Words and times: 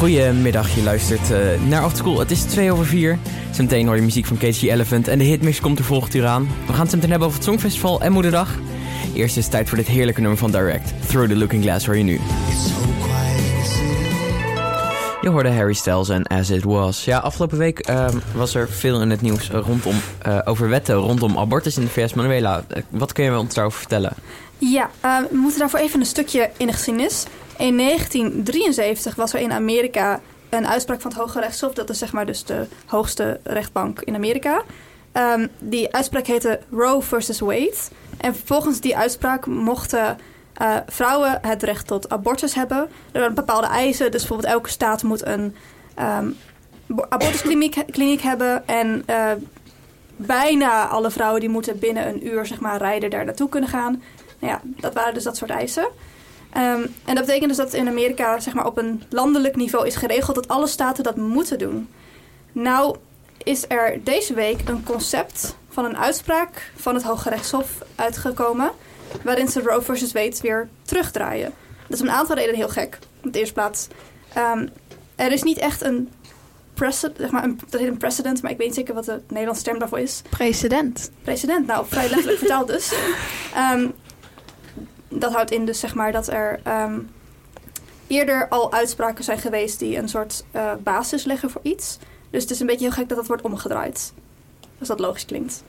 Goedemiddag, 0.00 0.74
je 0.74 0.82
luistert 0.82 1.30
uh, 1.30 1.62
naar 1.68 1.82
Afterschool. 1.82 2.18
Het 2.18 2.30
is 2.30 2.42
2 2.42 2.72
over 2.72 2.86
4. 2.86 3.18
Zometeen 3.50 3.86
hoor 3.86 3.96
je 3.96 4.02
muziek 4.02 4.26
van 4.26 4.36
KG 4.36 4.62
Elephant 4.62 5.08
en 5.08 5.18
de 5.18 5.24
hitmix 5.24 5.60
komt 5.60 5.78
er 5.78 5.84
volgend 5.84 6.14
uur 6.14 6.26
aan. 6.26 6.48
We 6.66 6.72
gaan 6.72 6.82
het 6.82 6.94
meteen 6.94 7.10
hebben 7.10 7.28
over 7.28 7.40
het 7.40 7.48
Songfestival 7.48 8.00
en 8.00 8.12
Moederdag. 8.12 8.58
Eerst 9.14 9.36
is 9.36 9.42
het 9.42 9.52
tijd 9.52 9.68
voor 9.68 9.78
dit 9.78 9.86
heerlijke 9.86 10.20
nummer 10.20 10.38
van 10.38 10.50
Direct. 10.50 10.92
Through 11.06 11.28
the 11.28 11.36
Looking 11.36 11.62
Glass 11.62 11.86
hoor 11.86 11.96
je 11.96 12.02
nu. 12.02 12.20
Je 15.20 15.28
hoorde 15.28 15.50
Harry 15.50 15.74
Styles 15.74 16.08
en 16.08 16.26
As 16.26 16.50
It 16.50 16.64
Was. 16.64 17.04
Ja, 17.04 17.18
afgelopen 17.18 17.58
week 17.58 17.88
uh, 17.90 18.08
was 18.34 18.54
er 18.54 18.68
veel 18.68 19.00
in 19.00 19.10
het 19.10 19.20
nieuws 19.20 19.50
rondom, 19.50 19.94
uh, 20.26 20.38
over 20.44 20.68
wetten 20.68 20.94
rondom 20.94 21.38
abortus 21.38 21.76
in 21.76 21.82
de 21.82 21.90
VS. 21.90 22.14
Manuela, 22.14 22.64
wat 22.88 23.12
kun 23.12 23.24
je 23.24 23.38
ons 23.38 23.54
daarover 23.54 23.78
vertellen? 23.78 24.12
Ja, 24.58 24.90
we 25.00 25.36
moeten 25.36 25.58
daarvoor 25.58 25.78
even 25.78 26.00
een 26.00 26.06
stukje 26.06 26.50
in 26.56 26.66
de 26.66 26.72
geschiedenis. 26.72 27.26
In 27.60 27.76
1973 27.76 29.14
was 29.14 29.32
er 29.32 29.40
in 29.40 29.52
Amerika 29.52 30.20
een 30.48 30.66
uitspraak 30.66 31.00
van 31.00 31.10
het 31.10 31.20
Hoge 31.20 31.40
Rechtshof. 31.40 31.72
Dat 31.72 31.90
is 31.90 31.98
zeg 31.98 32.12
maar 32.12 32.26
dus 32.26 32.44
de 32.44 32.66
hoogste 32.86 33.40
rechtbank 33.42 34.00
in 34.00 34.14
Amerika. 34.14 34.62
Um, 35.12 35.48
die 35.58 35.94
uitspraak 35.94 36.26
heette 36.26 36.60
Roe 36.70 37.02
versus 37.02 37.40
Wade. 37.40 37.76
En 38.16 38.34
volgens 38.44 38.80
die 38.80 38.96
uitspraak 38.96 39.46
mochten 39.46 40.18
uh, 40.62 40.76
vrouwen 40.86 41.38
het 41.42 41.62
recht 41.62 41.86
tot 41.86 42.08
abortus 42.08 42.54
hebben. 42.54 42.88
Er 43.12 43.20
waren 43.20 43.34
bepaalde 43.34 43.66
eisen. 43.66 44.10
Dus 44.10 44.20
bijvoorbeeld 44.20 44.52
elke 44.52 44.68
staat 44.68 45.02
moet 45.02 45.26
een 45.26 45.56
um, 45.98 46.36
abortuskliniek 47.08 47.84
kliniek 47.90 48.20
hebben. 48.20 48.68
En 48.68 49.04
uh, 49.10 49.30
bijna 50.16 50.86
alle 50.86 51.10
vrouwen 51.10 51.40
die 51.40 51.48
moeten 51.48 51.78
binnen 51.78 52.08
een 52.08 52.26
uur 52.26 52.46
zeg 52.46 52.60
maar, 52.60 52.78
rijden 52.78 53.10
daar 53.10 53.24
naartoe 53.24 53.48
kunnen 53.48 53.70
gaan. 53.70 54.02
Nou 54.38 54.52
ja, 54.52 54.60
dat 54.64 54.94
waren 54.94 55.14
dus 55.14 55.24
dat 55.24 55.36
soort 55.36 55.50
eisen. 55.50 55.88
Um, 56.56 56.94
en 57.04 57.14
dat 57.14 57.26
betekent 57.26 57.48
dus 57.48 57.56
dat 57.56 57.74
in 57.74 57.88
Amerika 57.88 58.40
zeg 58.40 58.54
maar, 58.54 58.66
op 58.66 58.78
een 58.78 59.02
landelijk 59.08 59.56
niveau 59.56 59.86
is 59.86 59.96
geregeld 59.96 60.34
dat 60.34 60.48
alle 60.48 60.66
staten 60.66 61.04
dat 61.04 61.16
moeten 61.16 61.58
doen. 61.58 61.88
Nou 62.52 62.96
is 63.42 63.64
er 63.68 64.04
deze 64.04 64.34
week 64.34 64.68
een 64.68 64.84
concept 64.84 65.56
van 65.68 65.84
een 65.84 65.96
uitspraak 65.96 66.72
van 66.76 66.94
het 66.94 67.02
Hoge 67.02 67.28
Rechtshof 67.28 67.70
uitgekomen... 67.94 68.70
waarin 69.24 69.48
ze 69.48 69.60
Roe 69.60 69.82
versus 69.82 70.12
Wade 70.12 70.36
weer 70.42 70.68
terugdraaien. 70.82 71.52
Dat 71.82 71.98
is 71.98 72.00
om 72.00 72.08
een 72.08 72.14
aantal 72.14 72.36
redenen 72.36 72.56
heel 72.56 72.68
gek. 72.68 72.98
In 73.22 73.30
de 73.30 73.38
eerste 73.38 73.54
plaats, 73.54 73.88
um, 74.36 74.68
er 75.16 75.32
is 75.32 75.42
niet 75.42 75.58
echt 75.58 75.82
een 75.82 76.08
precedent, 76.74 77.20
zeg 77.20 77.30
maar 77.30 77.44
een, 77.44 77.60
dat 77.68 77.80
heet 77.80 77.88
een 77.88 77.96
precedent, 77.96 78.42
maar 78.42 78.50
ik 78.50 78.56
weet 78.56 78.66
niet 78.66 78.76
zeker 78.76 78.94
wat 78.94 79.04
de 79.04 79.20
Nederlandse 79.28 79.64
term 79.64 79.78
daarvoor 79.78 79.98
is. 79.98 80.22
Precedent. 80.30 81.10
Precedent, 81.22 81.66
nou 81.66 81.86
vrij 81.88 82.08
letterlijk 82.08 82.38
vertaald 82.44 82.66
dus. 82.66 82.92
Um, 83.72 83.92
dat 85.10 85.32
houdt 85.32 85.50
in 85.50 85.64
dus 85.64 85.80
zeg 85.80 85.94
maar 85.94 86.12
dat 86.12 86.28
er 86.28 86.60
um, 86.66 87.10
eerder 88.06 88.48
al 88.48 88.72
uitspraken 88.72 89.24
zijn 89.24 89.38
geweest 89.38 89.78
die 89.78 89.96
een 89.96 90.08
soort 90.08 90.44
uh, 90.52 90.72
basis 90.82 91.24
leggen 91.24 91.50
voor 91.50 91.60
iets. 91.64 91.98
Dus 92.30 92.42
het 92.42 92.50
is 92.50 92.60
een 92.60 92.66
beetje 92.66 92.84
heel 92.84 92.94
gek 92.94 93.08
dat 93.08 93.16
dat 93.16 93.26
wordt 93.26 93.42
omgedraaid. 93.42 94.12
Als 94.78 94.88
dat 94.88 95.00
logisch 95.00 95.24
klinkt. 95.24 95.62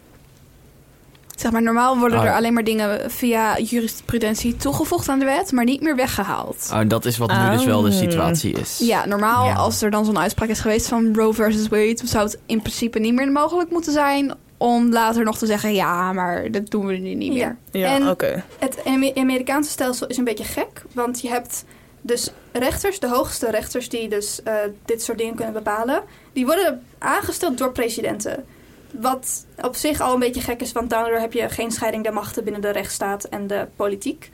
Zeg 1.36 1.52
maar, 1.52 1.61
normaal 1.61 1.98
worden 1.98 2.20
oh. 2.20 2.25
er 2.25 2.33
alleen 2.33 2.53
maar 2.53 2.64
dingen 2.64 3.11
via 3.11 3.59
jurisprudentie 3.59 4.56
toegevoegd 4.56 5.09
aan 5.09 5.20
de 5.20 5.25
wet, 5.25 5.52
maar 5.52 5.64
niet 5.64 5.81
meer 5.81 5.95
weggehaald. 5.95 6.70
Oh, 6.73 6.80
dat 6.88 7.05
is 7.05 7.17
wat 7.17 7.30
nu 7.30 7.36
oh. 7.36 7.52
dus 7.52 7.66
wel 7.66 7.81
de 7.81 7.92
situatie 7.92 8.53
is. 8.53 8.78
Ja, 8.78 9.05
normaal 9.05 9.45
ja. 9.45 9.53
als 9.53 9.81
er 9.81 9.92
dan 9.92 10.05
zo'n 10.05 10.20
uitspraak 10.20 10.50
is 10.50 10.59
geweest 10.59 10.88
van 10.88 11.16
Roe 11.16 11.33
versus 11.33 11.67
Wade, 11.67 12.02
zou 12.03 12.23
het 12.23 12.39
in 12.45 12.61
principe 12.61 13.00
niet 13.00 13.14
meer 13.14 13.31
mogelijk 13.31 13.72
moeten 13.72 13.92
zijn 13.92 14.33
om 14.62 14.92
later 14.92 15.23
nog 15.23 15.38
te 15.38 15.45
zeggen, 15.45 15.73
ja, 15.73 16.14
maar 16.14 16.52
dat 16.52 16.70
doen 16.70 16.86
we 16.86 16.94
nu 16.94 17.14
niet 17.14 17.34
meer. 17.34 17.58
Ja, 17.72 17.95
ja 17.95 18.09
oké. 18.09 18.44
Het 18.59 18.78
Amerikaanse 19.16 19.72
stelsel 19.72 20.08
is 20.08 20.17
een 20.17 20.23
beetje 20.23 20.44
gek, 20.44 20.84
want 20.94 21.22
je 21.22 21.30
hebt 21.30 21.66
dus 22.02 22.31
rechters, 22.52 23.00
de 23.00 23.08
hoogste 23.08 23.50
rechters 23.50 23.89
die 23.89 24.09
dus 24.09 24.39
uh, 24.48 24.54
dit 24.86 25.04
soort 25.04 25.17
dingen 25.17 25.36
kunnen 25.36 25.54
bepalen, 25.54 26.04
die 26.34 26.45
worden 26.45 26.84
aangesteld 26.98 27.58
door 27.58 27.72
presidenten. 27.72 28.45
Wat 28.92 29.45
op 29.62 29.76
zich 29.76 30.02
al 30.02 30.14
een 30.14 30.20
beetje 30.20 30.42
gek 30.42 30.62
is, 30.62 30.72
want 30.72 30.89
daardoor 30.89 31.20
heb 31.20 31.34
je 31.34 31.50
geen 31.50 31.72
scheiding 31.72 32.04
der 32.04 32.14
machten 32.14 32.44
binnen 32.44 32.61
de 32.61 32.70
rechtsstaat 32.70 33.23
en 33.23 33.48
de 33.48 33.67
politiek. 33.76 34.30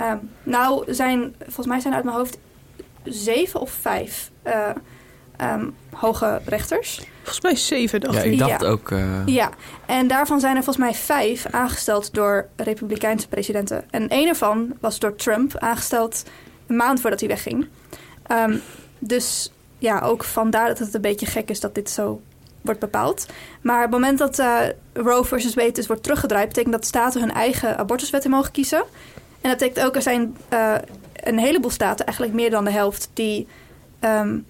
Um, 0.00 0.30
nou 0.42 0.94
zijn, 0.94 1.34
volgens 1.38 1.66
mij 1.66 1.80
zijn 1.80 1.92
er 1.92 1.98
uit 1.98 2.04
mijn 2.04 2.16
hoofd 2.16 2.38
zeven 3.04 3.60
of 3.60 3.70
vijf 3.70 4.30
uh, 4.46 4.70
um, 5.40 5.74
hoge 5.92 6.40
rechters. 6.44 7.00
Volgens 7.16 7.40
mij 7.40 7.56
zeven, 7.56 8.00
dacht 8.00 8.14
ja, 8.14 8.22
ik. 8.22 8.38
dacht 8.38 8.60
ja. 8.60 8.68
ook... 8.68 8.90
Uh... 8.90 9.26
Ja, 9.26 9.50
en 9.86 10.06
daarvan 10.06 10.40
zijn 10.40 10.56
er 10.56 10.62
volgens 10.64 10.84
mij 10.84 10.94
vijf 10.94 11.46
aangesteld 11.50 12.14
door 12.14 12.48
republikeinse 12.56 13.28
presidenten. 13.28 13.84
En 13.90 14.06
een 14.08 14.28
ervan 14.28 14.72
was 14.80 14.98
door 14.98 15.14
Trump 15.16 15.58
aangesteld 15.58 16.24
een 16.66 16.76
maand 16.76 17.00
voordat 17.00 17.20
hij 17.20 17.28
wegging. 17.28 17.68
Um, 18.32 18.60
dus 18.98 19.52
ja, 19.78 20.00
ook 20.00 20.24
vandaar 20.24 20.68
dat 20.68 20.78
het 20.78 20.94
een 20.94 21.00
beetje 21.00 21.26
gek 21.26 21.50
is 21.50 21.60
dat 21.60 21.74
dit 21.74 21.90
zo 21.90 22.20
wordt 22.60 22.80
bepaald. 22.80 23.26
Maar 23.60 23.76
op 23.76 23.82
het 23.82 24.00
moment 24.00 24.18
dat 24.18 24.38
uh, 24.38 24.58
Roe 24.92 25.24
versus 25.24 25.54
Wade 25.54 25.72
dus 25.72 25.86
wordt 25.86 26.02
teruggedraaid... 26.02 26.48
betekent 26.48 26.72
dat 26.72 26.86
staten 26.86 27.20
hun 27.20 27.32
eigen 27.32 27.78
abortuswetten 27.78 28.30
mogen 28.30 28.52
kiezen. 28.52 28.84
En 29.40 29.50
dat 29.50 29.58
betekent 29.58 29.86
ook, 29.86 29.94
er 29.96 30.02
zijn 30.02 30.36
uh, 30.52 30.74
een 31.14 31.38
heleboel 31.38 31.70
staten, 31.70 32.06
eigenlijk 32.06 32.36
meer 32.36 32.50
dan 32.50 32.64
de 32.64 32.70
helft... 32.70 33.10
die 33.12 33.46
um, 34.00 34.46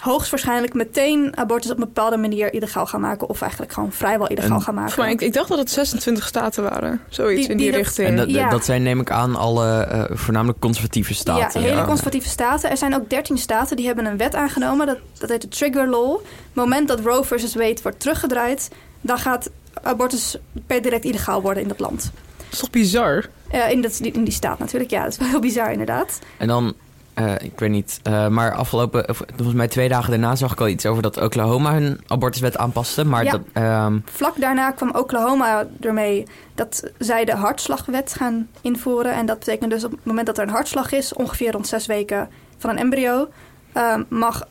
hoogstwaarschijnlijk 0.00 0.74
meteen 0.74 1.36
abortus 1.36 1.70
op 1.70 1.76
een 1.76 1.84
bepaalde 1.84 2.16
manier 2.16 2.52
illegaal 2.52 2.86
gaan 2.86 3.00
maken. 3.00 3.28
Of 3.28 3.40
eigenlijk 3.40 3.72
gewoon 3.72 3.92
vrijwel 3.92 4.26
illegaal 4.26 4.56
en, 4.56 4.62
gaan 4.62 4.74
maken. 4.74 4.94
Maar 4.98 5.10
ik, 5.10 5.20
ik, 5.20 5.32
dacht 5.32 5.48
dat 5.48 5.58
het 5.58 5.70
26 5.70 6.26
staten 6.26 6.62
waren. 6.62 7.00
Zoiets 7.08 7.46
in 7.46 7.56
die, 7.56 7.70
richting. 7.70 8.08
En 8.08 8.16
dat, 8.16 8.30
ja. 8.30 8.50
dat, 8.50 8.64
zijn 8.64 8.82
neem 8.82 9.00
ik 9.00 9.10
aan 9.10 9.36
alle 9.36 9.88
uh, 9.92 10.16
voornamelijk 10.16 10.60
conservatieve 10.60 11.14
staten. 11.14 11.60
Ja, 11.60 11.68
hele 11.68 11.84
conservatieve 11.84 12.28
staten. 12.28 12.70
Er 12.70 12.76
zijn 12.76 12.94
ook 12.94 13.10
13 13.10 13.38
staten 13.38 13.76
die 13.76 13.86
hebben 13.86 14.04
een 14.04 14.16
wet 14.16 14.34
aangenomen. 14.34 14.86
Dat, 14.86 14.98
dat 15.18 15.30
heet 15.30 15.42
de 15.42 15.48
Trigger 15.48 15.88
Law. 15.88 16.10
Op 16.10 16.24
het 16.24 16.54
moment 16.54 16.88
dat 16.88 17.00
Roe 17.00 17.24
versus 17.24 17.54
Wade 17.54 17.78
wordt 17.82 18.00
teruggedraaid... 18.00 18.70
dan 19.00 19.18
gaat 19.18 19.50
abortus 19.82 20.36
per 20.66 20.82
direct 20.82 21.04
illegaal 21.04 21.42
worden 21.42 21.62
in 21.62 21.68
dat 21.68 21.80
land. 21.80 22.10
Dat 22.36 22.52
is 22.52 22.58
toch 22.58 22.70
bizar? 22.70 23.28
Uh, 23.54 23.70
in, 23.70 23.82
dat, 23.82 23.98
in 23.98 24.24
die 24.24 24.32
staat 24.32 24.58
natuurlijk, 24.58 24.90
ja. 24.90 25.02
Dat 25.02 25.12
is 25.12 25.18
wel 25.18 25.28
heel 25.28 25.40
bizar 25.40 25.72
inderdaad. 25.72 26.18
En 26.36 26.46
dan 26.46 26.74
uh, 27.20 27.34
ik 27.38 27.58
weet 27.58 27.70
niet. 27.70 28.00
Uh, 28.08 28.28
maar 28.28 28.54
afgelopen, 28.54 29.04
volgens 29.36 29.56
mij 29.56 29.68
twee 29.68 29.88
dagen 29.88 30.10
daarna 30.10 30.36
zag 30.36 30.52
ik 30.52 30.60
al 30.60 30.68
iets 30.68 30.86
over 30.86 31.02
dat 31.02 31.16
Oklahoma 31.16 31.72
hun 31.72 32.00
abortuswet 32.06 32.56
aanpaste. 32.56 33.04
Maar 33.04 33.24
ja. 33.24 33.30
dat, 33.30 33.40
um... 33.86 34.02
Vlak 34.04 34.40
daarna 34.40 34.70
kwam 34.70 34.90
Oklahoma 34.94 35.66
ermee 35.80 36.26
dat 36.54 36.90
zij 36.98 37.24
de 37.24 37.34
hartslagwet 37.34 38.14
gaan 38.14 38.48
invoeren. 38.60 39.14
En 39.14 39.26
dat 39.26 39.38
betekent 39.38 39.70
dus 39.70 39.84
op 39.84 39.90
het 39.90 40.04
moment 40.04 40.26
dat 40.26 40.38
er 40.38 40.44
een 40.44 40.50
hartslag 40.50 40.92
is, 40.92 41.12
ongeveer 41.12 41.52
rond 41.52 41.66
zes 41.66 41.86
weken 41.86 42.28
van 42.58 42.70
een 42.70 42.78
embryo, 42.78 43.28
uh, 43.76 43.96
mag 44.08 44.46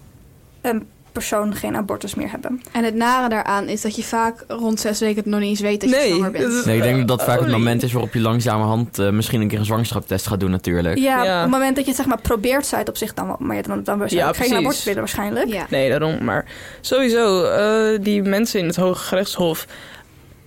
een 0.62 0.88
persoon 1.20 1.56
geen 1.56 1.76
abortus 1.76 2.16
meer 2.16 2.32
hebben. 2.32 2.62
En 2.72 2.84
het 2.84 2.96
nare 2.96 3.30
daaraan 3.30 3.68
is 3.68 3.82
dat 3.82 3.96
je 3.96 4.04
vaak 4.04 4.44
rond 4.48 4.80
zes 4.80 5.00
weken 5.00 5.16
het 5.16 5.26
nog 5.26 5.40
niet 5.40 5.50
eens 5.50 5.60
weet 5.60 5.82
dat 5.82 5.90
je 5.90 5.96
nee, 5.96 6.14
zwanger 6.14 6.32
bent. 6.32 6.66
Nee, 6.66 6.78
ik 6.78 6.84
denk 6.84 6.98
dat 6.98 7.08
dat 7.08 7.24
vaak 7.24 7.40
het 7.40 7.52
moment 7.52 7.84
is 7.84 7.92
waarop 7.92 8.14
je 8.14 8.20
langzamerhand 8.20 9.00
uh, 9.00 9.10
misschien 9.10 9.42
een 9.42 9.48
keer 9.48 9.60
een 9.60 9.66
zwangerschapstest 9.66 10.28
gaat 10.28 10.40
doen 10.40 10.52
natuurlijk. 10.52 10.98
Ja, 10.98 11.24
ja, 11.24 11.36
op 11.36 11.42
het 11.42 11.52
moment 11.52 11.76
dat 11.76 11.84
je 11.84 11.92
het 11.92 12.00
zeg 12.00 12.10
maar 12.10 12.22
probeert, 12.22 12.66
zou 12.66 12.82
het 12.82 12.90
op 12.90 12.98
zich 12.98 13.14
dan, 13.14 13.36
maar 13.40 13.62
dan, 13.62 13.84
dan 13.84 13.98
wil 13.98 14.08
je 14.10 14.16
ja, 14.16 14.34
geen 14.34 14.56
abortus 14.56 14.84
willen 14.84 15.00
waarschijnlijk. 15.00 15.48
Ja. 15.48 15.66
Nee, 15.70 15.90
daarom. 15.90 16.24
Maar 16.24 16.46
sowieso, 16.82 17.44
uh, 17.44 18.00
die 18.02 18.22
mensen 18.22 18.60
in 18.60 18.66
het 18.66 18.76
Hoge 18.76 19.04
Gerechtshof, 19.04 19.68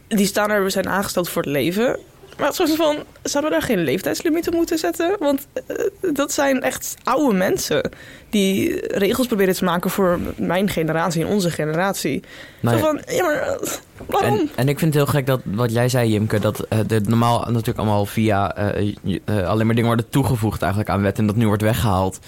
die 0.09 0.27
staan 0.27 0.51
er, 0.51 0.63
we 0.63 0.71
zijn 0.71 0.89
aangesteld 0.89 1.29
voor 1.29 1.43
het 1.43 1.51
leven. 1.51 1.99
Maar 2.43 2.55
soort 2.55 2.77
van, 2.77 2.97
zouden 3.23 3.53
we 3.53 3.59
daar 3.59 3.69
geen 3.69 3.85
leeftijdslimieten 3.85 4.55
moeten 4.55 4.79
zetten? 4.79 5.17
Want 5.19 5.47
uh, 5.69 6.15
dat 6.15 6.33
zijn 6.33 6.63
echt 6.63 6.95
oude 7.03 7.37
mensen 7.37 7.91
die 8.31 8.87
regels 8.99 9.27
proberen 9.27 9.55
te 9.55 9.65
maken 9.65 9.91
voor 9.91 10.19
mijn 10.37 10.69
generatie 10.69 11.25
en 11.25 11.29
onze 11.29 11.51
generatie. 11.51 12.23
Nou. 12.61 12.79
Zo 12.79 12.85
van, 12.85 13.01
ja, 13.07 13.25
maar 13.25 13.59
waarom? 14.07 14.39
En, 14.39 14.51
en, 14.55 14.69
ik 14.69 14.79
vind 14.79 14.95
het 14.95 15.05
heel 15.05 15.13
gek 15.13 15.27
dat 15.27 15.41
wat 15.45 15.73
jij 15.73 15.89
zei, 15.89 16.11
Jimke, 16.11 16.39
dat 16.39 16.67
uh, 16.73 16.79
de 16.87 17.01
normaal 17.01 17.41
natuurlijk 17.41 17.79
allemaal 17.79 18.07
via 18.07 18.73
uh, 18.75 19.49
alleen 19.49 19.67
maar 19.67 19.75
dingen 19.75 19.91
worden 19.91 20.09
toegevoegd 20.09 20.63
eigenlijk 20.63 20.91
aan 20.91 21.03
wet 21.03 21.19
en 21.19 21.27
dat 21.27 21.37
nu 21.37 21.47
wordt 21.47 21.63
weggehaald. 21.63 22.19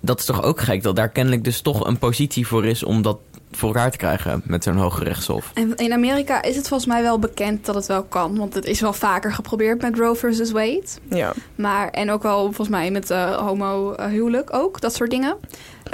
Dat 0.00 0.18
is 0.18 0.24
toch 0.24 0.42
ook 0.42 0.60
gek 0.60 0.82
dat 0.82 0.96
daar 0.96 1.08
kennelijk 1.08 1.44
dus 1.44 1.60
toch 1.60 1.86
een 1.86 1.98
positie 1.98 2.46
voor 2.46 2.66
is 2.66 2.82
om 2.82 3.02
dat 3.02 3.18
voor 3.56 3.68
elkaar 3.68 3.90
te 3.90 3.96
krijgen 3.96 4.42
met 4.44 4.64
zo'n 4.64 4.76
hoge 4.76 5.04
rechtshof. 5.04 5.50
En 5.54 5.76
in 5.76 5.92
Amerika 5.92 6.42
is 6.42 6.56
het 6.56 6.68
volgens 6.68 6.88
mij 6.88 7.02
wel 7.02 7.18
bekend 7.18 7.66
dat 7.66 7.74
het 7.74 7.86
wel 7.86 8.02
kan. 8.02 8.38
Want 8.38 8.54
het 8.54 8.64
is 8.64 8.80
wel 8.80 8.92
vaker 8.92 9.32
geprobeerd 9.32 9.82
met 9.82 9.98
Roe 9.98 10.14
versus 10.14 10.50
Wade. 10.50 10.84
Ja. 11.08 11.32
Maar, 11.54 11.88
en 11.88 12.10
ook 12.10 12.22
wel 12.22 12.42
volgens 12.42 12.68
mij 12.68 12.90
met 12.90 13.10
uh, 13.10 13.36
homo 13.36 13.94
huwelijk 14.08 14.54
ook, 14.54 14.80
dat 14.80 14.94
soort 14.94 15.10
dingen. 15.10 15.36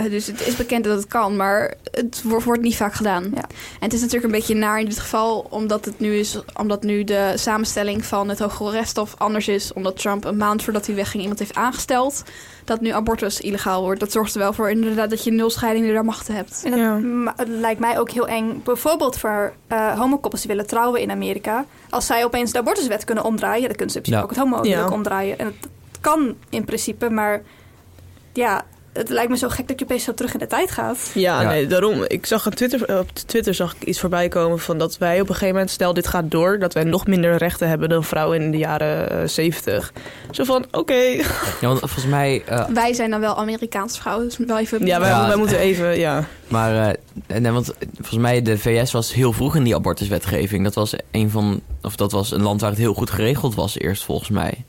Uh, 0.00 0.10
dus 0.10 0.26
het 0.26 0.46
is 0.46 0.56
bekend 0.56 0.84
dat 0.84 0.96
het 0.96 1.06
kan, 1.06 1.36
maar 1.36 1.74
het 1.90 2.22
wordt, 2.22 2.44
wordt 2.44 2.62
niet 2.62 2.76
vaak 2.76 2.94
gedaan. 2.94 3.22
Ja. 3.34 3.42
En 3.42 3.84
het 3.84 3.92
is 3.92 4.00
natuurlijk 4.00 4.32
een 4.32 4.38
beetje 4.38 4.54
naar 4.54 4.80
in 4.80 4.88
dit 4.88 4.98
geval, 4.98 5.46
omdat 5.50 5.84
het 5.84 5.98
nu 5.98 6.14
is, 6.14 6.42
omdat 6.56 6.82
nu 6.82 7.04
de 7.04 7.32
samenstelling 7.36 8.04
van 8.04 8.28
het 8.28 8.38
Hoge 8.38 8.70
Rechtshof 8.70 9.14
anders 9.18 9.48
is, 9.48 9.72
omdat 9.72 9.96
Trump 9.96 10.24
een 10.24 10.36
maand 10.36 10.62
voordat 10.62 10.86
hij 10.86 10.94
wegging 10.94 11.22
iemand 11.22 11.38
heeft 11.38 11.54
aangesteld 11.54 12.24
dat 12.68 12.80
nu 12.80 12.90
abortus 12.90 13.40
illegaal 13.40 13.82
wordt. 13.82 14.00
Dat 14.00 14.12
zorgt 14.12 14.34
er 14.34 14.40
wel 14.40 14.52
voor 14.52 14.70
inderdaad 14.70 15.10
dat 15.10 15.24
je 15.24 15.30
nul 15.30 15.50
scheidingen 15.50 15.94
daar 15.94 16.04
machten 16.04 16.34
hebt. 16.34 16.62
En 16.64 16.70
dat 16.70 16.80
ja. 16.80 17.44
lijkt 17.46 17.80
mij 17.80 17.98
ook 17.98 18.10
heel 18.10 18.28
eng. 18.28 18.60
Bijvoorbeeld 18.64 19.18
voor 19.18 19.52
uh, 19.72 19.98
homokoppels 19.98 20.42
die 20.42 20.50
willen 20.50 20.66
trouwen 20.66 21.00
in 21.00 21.10
Amerika. 21.10 21.64
Als 21.90 22.06
zij 22.06 22.24
opeens 22.24 22.52
de 22.52 22.58
abortuswet 22.58 23.04
kunnen 23.04 23.24
omdraaien, 23.24 23.68
dan 23.68 23.76
kunnen 23.76 23.90
ze 23.90 23.96
in 23.96 24.02
principe 24.02 24.16
ja. 24.16 24.22
ook 24.22 24.30
het 24.30 24.38
homo 24.38 24.64
ja. 24.64 24.88
omdraaien. 24.88 25.38
En 25.38 25.46
het 25.46 25.68
kan 26.00 26.36
in 26.48 26.64
principe, 26.64 27.10
maar 27.10 27.42
ja, 28.32 28.64
het 28.98 29.08
lijkt 29.08 29.30
me 29.30 29.36
zo 29.36 29.48
gek 29.48 29.68
dat 29.68 29.78
je 29.78 29.84
opeens 29.84 30.04
zo 30.04 30.14
terug 30.14 30.32
in 30.32 30.38
de 30.38 30.46
tijd 30.46 30.70
gaat. 30.70 31.10
Ja, 31.14 31.40
Ja. 31.40 31.48
nee, 31.48 31.66
daarom. 31.66 32.04
Ik 32.06 32.26
zag 32.26 32.46
op 32.46 32.54
Twitter, 32.54 32.98
op 32.98 33.08
Twitter 33.26 33.54
zag 33.54 33.74
ik 33.74 33.82
iets 33.88 34.00
voorbij 34.00 34.28
komen 34.28 34.58
van 34.58 34.78
dat 34.78 34.98
wij 34.98 35.14
op 35.20 35.28
een 35.28 35.34
gegeven 35.34 35.52
moment, 35.54 35.70
stel 35.70 35.94
dit 35.94 36.06
gaat 36.06 36.30
door, 36.30 36.58
dat 36.58 36.74
wij 36.74 36.84
nog 36.84 37.06
minder 37.06 37.36
rechten 37.36 37.68
hebben 37.68 37.88
dan 37.88 38.04
vrouwen 38.04 38.42
in 38.42 38.50
de 38.50 38.58
jaren 38.58 39.10
eh, 39.10 39.28
70. 39.28 39.92
Zo 40.30 40.44
van, 40.44 40.64
oké. 40.70 40.94
Ja, 40.94 41.22
want 41.60 41.78
volgens 41.78 42.06
mij... 42.06 42.42
eh, 42.46 42.64
Wij 42.68 42.92
zijn 42.92 43.10
dan 43.10 43.20
wel 43.20 43.36
Amerikaanse 43.36 44.00
vrouwen, 44.00 44.24
dus 44.24 44.36
wel 44.46 44.58
even... 44.58 44.86
Ja, 44.86 45.00
wij, 45.00 45.08
Ja. 45.08 45.26
wij 45.26 45.36
moeten 45.36 45.58
even, 45.58 45.98
ja. 45.98 46.24
Maar 46.48 46.88
eh, 47.26 47.40
nee, 47.40 47.52
want 47.52 47.72
volgens 47.94 48.16
mij 48.18 48.42
de 48.42 48.58
VS 48.58 48.92
was 48.92 49.12
heel 49.14 49.32
vroeg 49.32 49.56
in 49.56 49.62
die 49.64 49.74
abortuswetgeving. 49.74 50.64
Dat 50.64 50.74
was 50.74 50.94
een 51.10 51.30
van, 51.30 51.60
of 51.82 51.96
dat 51.96 52.12
was 52.12 52.30
een 52.30 52.42
land 52.42 52.60
waar 52.60 52.70
het 52.70 52.78
heel 52.78 52.94
goed 52.94 53.10
geregeld 53.10 53.54
was 53.54 53.78
eerst 53.78 54.04
volgens 54.04 54.28
mij. 54.28 54.64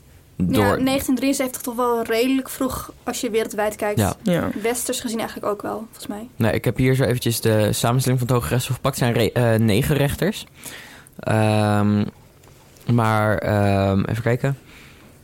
Door, 0.46 0.64
Ja, 0.64 0.84
1973 0.84 1.62
toch 1.62 1.74
wel 1.74 2.02
redelijk 2.02 2.48
vroeg 2.48 2.92
als 3.02 3.20
je 3.20 3.30
wereldwijd 3.30 3.76
kijkt. 3.76 3.98
Ja. 4.00 4.14
ja. 4.22 4.48
Westers 4.62 5.00
gezien 5.00 5.18
eigenlijk 5.18 5.48
ook 5.52 5.62
wel, 5.62 5.76
volgens 5.86 6.06
mij. 6.06 6.28
Nee, 6.36 6.52
ik 6.52 6.64
heb 6.64 6.76
hier 6.76 6.94
zo 6.94 7.02
eventjes 7.04 7.40
de 7.40 7.72
samenstelling 7.72 8.20
van 8.20 8.28
het 8.28 8.36
Hoge 8.36 8.48
Rechtshof 8.52 8.76
gepakt. 8.76 9.00
Het 9.00 9.04
zijn 9.16 9.30
re- 9.32 9.52
eh, 9.54 9.58
negen 9.60 9.96
rechters. 9.96 10.46
Ehm, 11.18 12.04
maar 12.92 13.38
ehm, 13.38 14.02
even 14.04 14.22
kijken. 14.22 14.58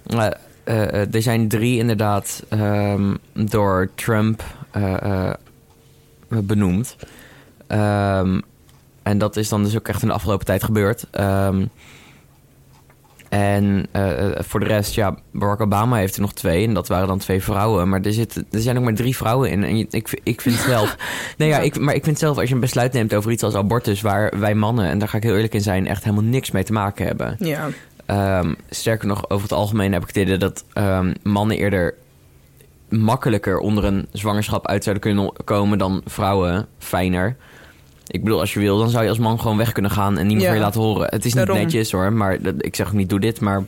Eh, 0.07 0.27
eh, 0.65 1.15
er 1.15 1.23
zijn 1.23 1.49
drie 1.49 1.79
inderdaad 1.79 2.43
ehm, 2.49 3.15
door 3.33 3.89
Trump 3.95 4.43
eh, 4.71 5.27
eh, 5.27 5.33
benoemd. 6.29 6.97
Ehm, 7.67 8.41
en 9.03 9.19
dat 9.19 9.37
is 9.37 9.49
dan 9.49 9.63
dus 9.63 9.77
ook 9.77 9.89
echt 9.89 10.03
in 10.03 10.09
de 10.09 10.15
afgelopen 10.15 10.47
tijd 10.47 10.65
gebeurd. 10.65 11.07
En 13.29 13.87
eh, 13.93 14.31
eh, 14.31 14.39
voor 14.39 14.61
de 14.61 14.67
rest, 14.67 14.95
ja, 14.95 15.17
Barack 15.33 15.61
Obama 15.61 15.97
heeft 15.97 16.15
er 16.15 16.21
nog 16.21 16.33
twee. 16.33 16.67
En 16.67 16.75
dat 16.75 16.89
waren 16.89 17.09
dan 17.09 17.19
twee 17.19 17.43
vrouwen. 17.43 17.89
Maar 17.89 18.01
er, 18.01 18.13
zitten, 18.13 18.47
er 18.51 18.61
zijn 18.61 18.79
ook 18.79 18.85
maar 18.85 18.95
drie 18.95 19.17
vrouwen 19.17 19.51
in. 19.51 19.65
En 19.65 19.77
ik, 19.91 20.21
ik 20.23 20.41
vind 20.41 20.57
zelf... 20.57 20.97
nee, 21.39 21.49
ja, 21.49 21.59
ik, 21.59 21.79
maar 21.79 21.95
ik 21.95 22.05
vind 22.05 22.19
zelf, 22.19 22.39
als 22.39 22.49
je 22.49 22.55
een 22.55 22.61
besluit 22.61 22.93
neemt 22.93 23.15
over 23.15 23.31
iets 23.31 23.43
als 23.43 23.55
abortus... 23.55 24.01
waar 24.01 24.39
wij 24.39 24.55
mannen, 24.55 24.89
en 24.89 24.99
daar 24.99 25.09
ga 25.09 25.17
ik 25.17 25.23
heel 25.23 25.35
eerlijk 25.35 25.55
in 25.55 25.61
zijn... 25.61 25.87
echt 25.87 26.05
helemaal 26.05 26.25
niks 26.25 26.51
mee 26.51 26.65
te 26.65 26.73
maken 26.73 27.07
hebben. 27.07 27.37
Ja. 27.39 27.69
Ehm, 28.07 28.55
sterker 28.71 29.09
nog, 29.09 29.31
over 29.31 29.43
het 29.43 29.59
algemeen 29.59 29.93
heb 29.93 30.03
ik 30.03 30.09
het 30.09 30.17
idee 30.17 30.39
dat 30.39 30.65
ehm, 30.73 31.15
mannen 31.23 31.57
eerder 31.57 31.95
makkelijker 32.89 33.59
onder 33.59 33.85
een 33.85 34.09
zwangerschap 34.13 34.67
uit 34.67 34.85
zouden 34.85 35.03
kunnen 35.03 35.33
komen 35.45 35.79
dan 35.79 36.03
vrouwen. 36.05 36.67
Fijner. 36.79 37.37
Ik 38.07 38.23
bedoel, 38.25 38.41
als 38.41 38.55
je 38.55 38.61
wil, 38.61 38.79
dan 38.79 38.91
zou 38.91 39.03
je 39.03 39.09
als 39.09 39.19
man 39.19 39.41
gewoon 39.41 39.57
weg 39.57 39.73
kunnen 39.73 39.91
gaan 39.91 40.19
en 40.19 40.27
niemand 40.27 40.47
Ja. 40.47 40.53
meer 40.53 40.61
laten 40.61 40.81
horen. 40.81 41.07
Het 41.11 41.25
is 41.25 41.35
niet 41.35 41.47
Daarom. 41.47 41.57
netjes 41.65 41.93
hoor, 41.93 42.13
maar 42.13 42.43
dat- 42.43 42.55
ik 42.59 42.77
zeg 42.77 42.87
ook 42.87 42.93
niet 42.93 43.09
doe 43.09 43.21
dit, 43.21 43.41
maar 43.41 43.65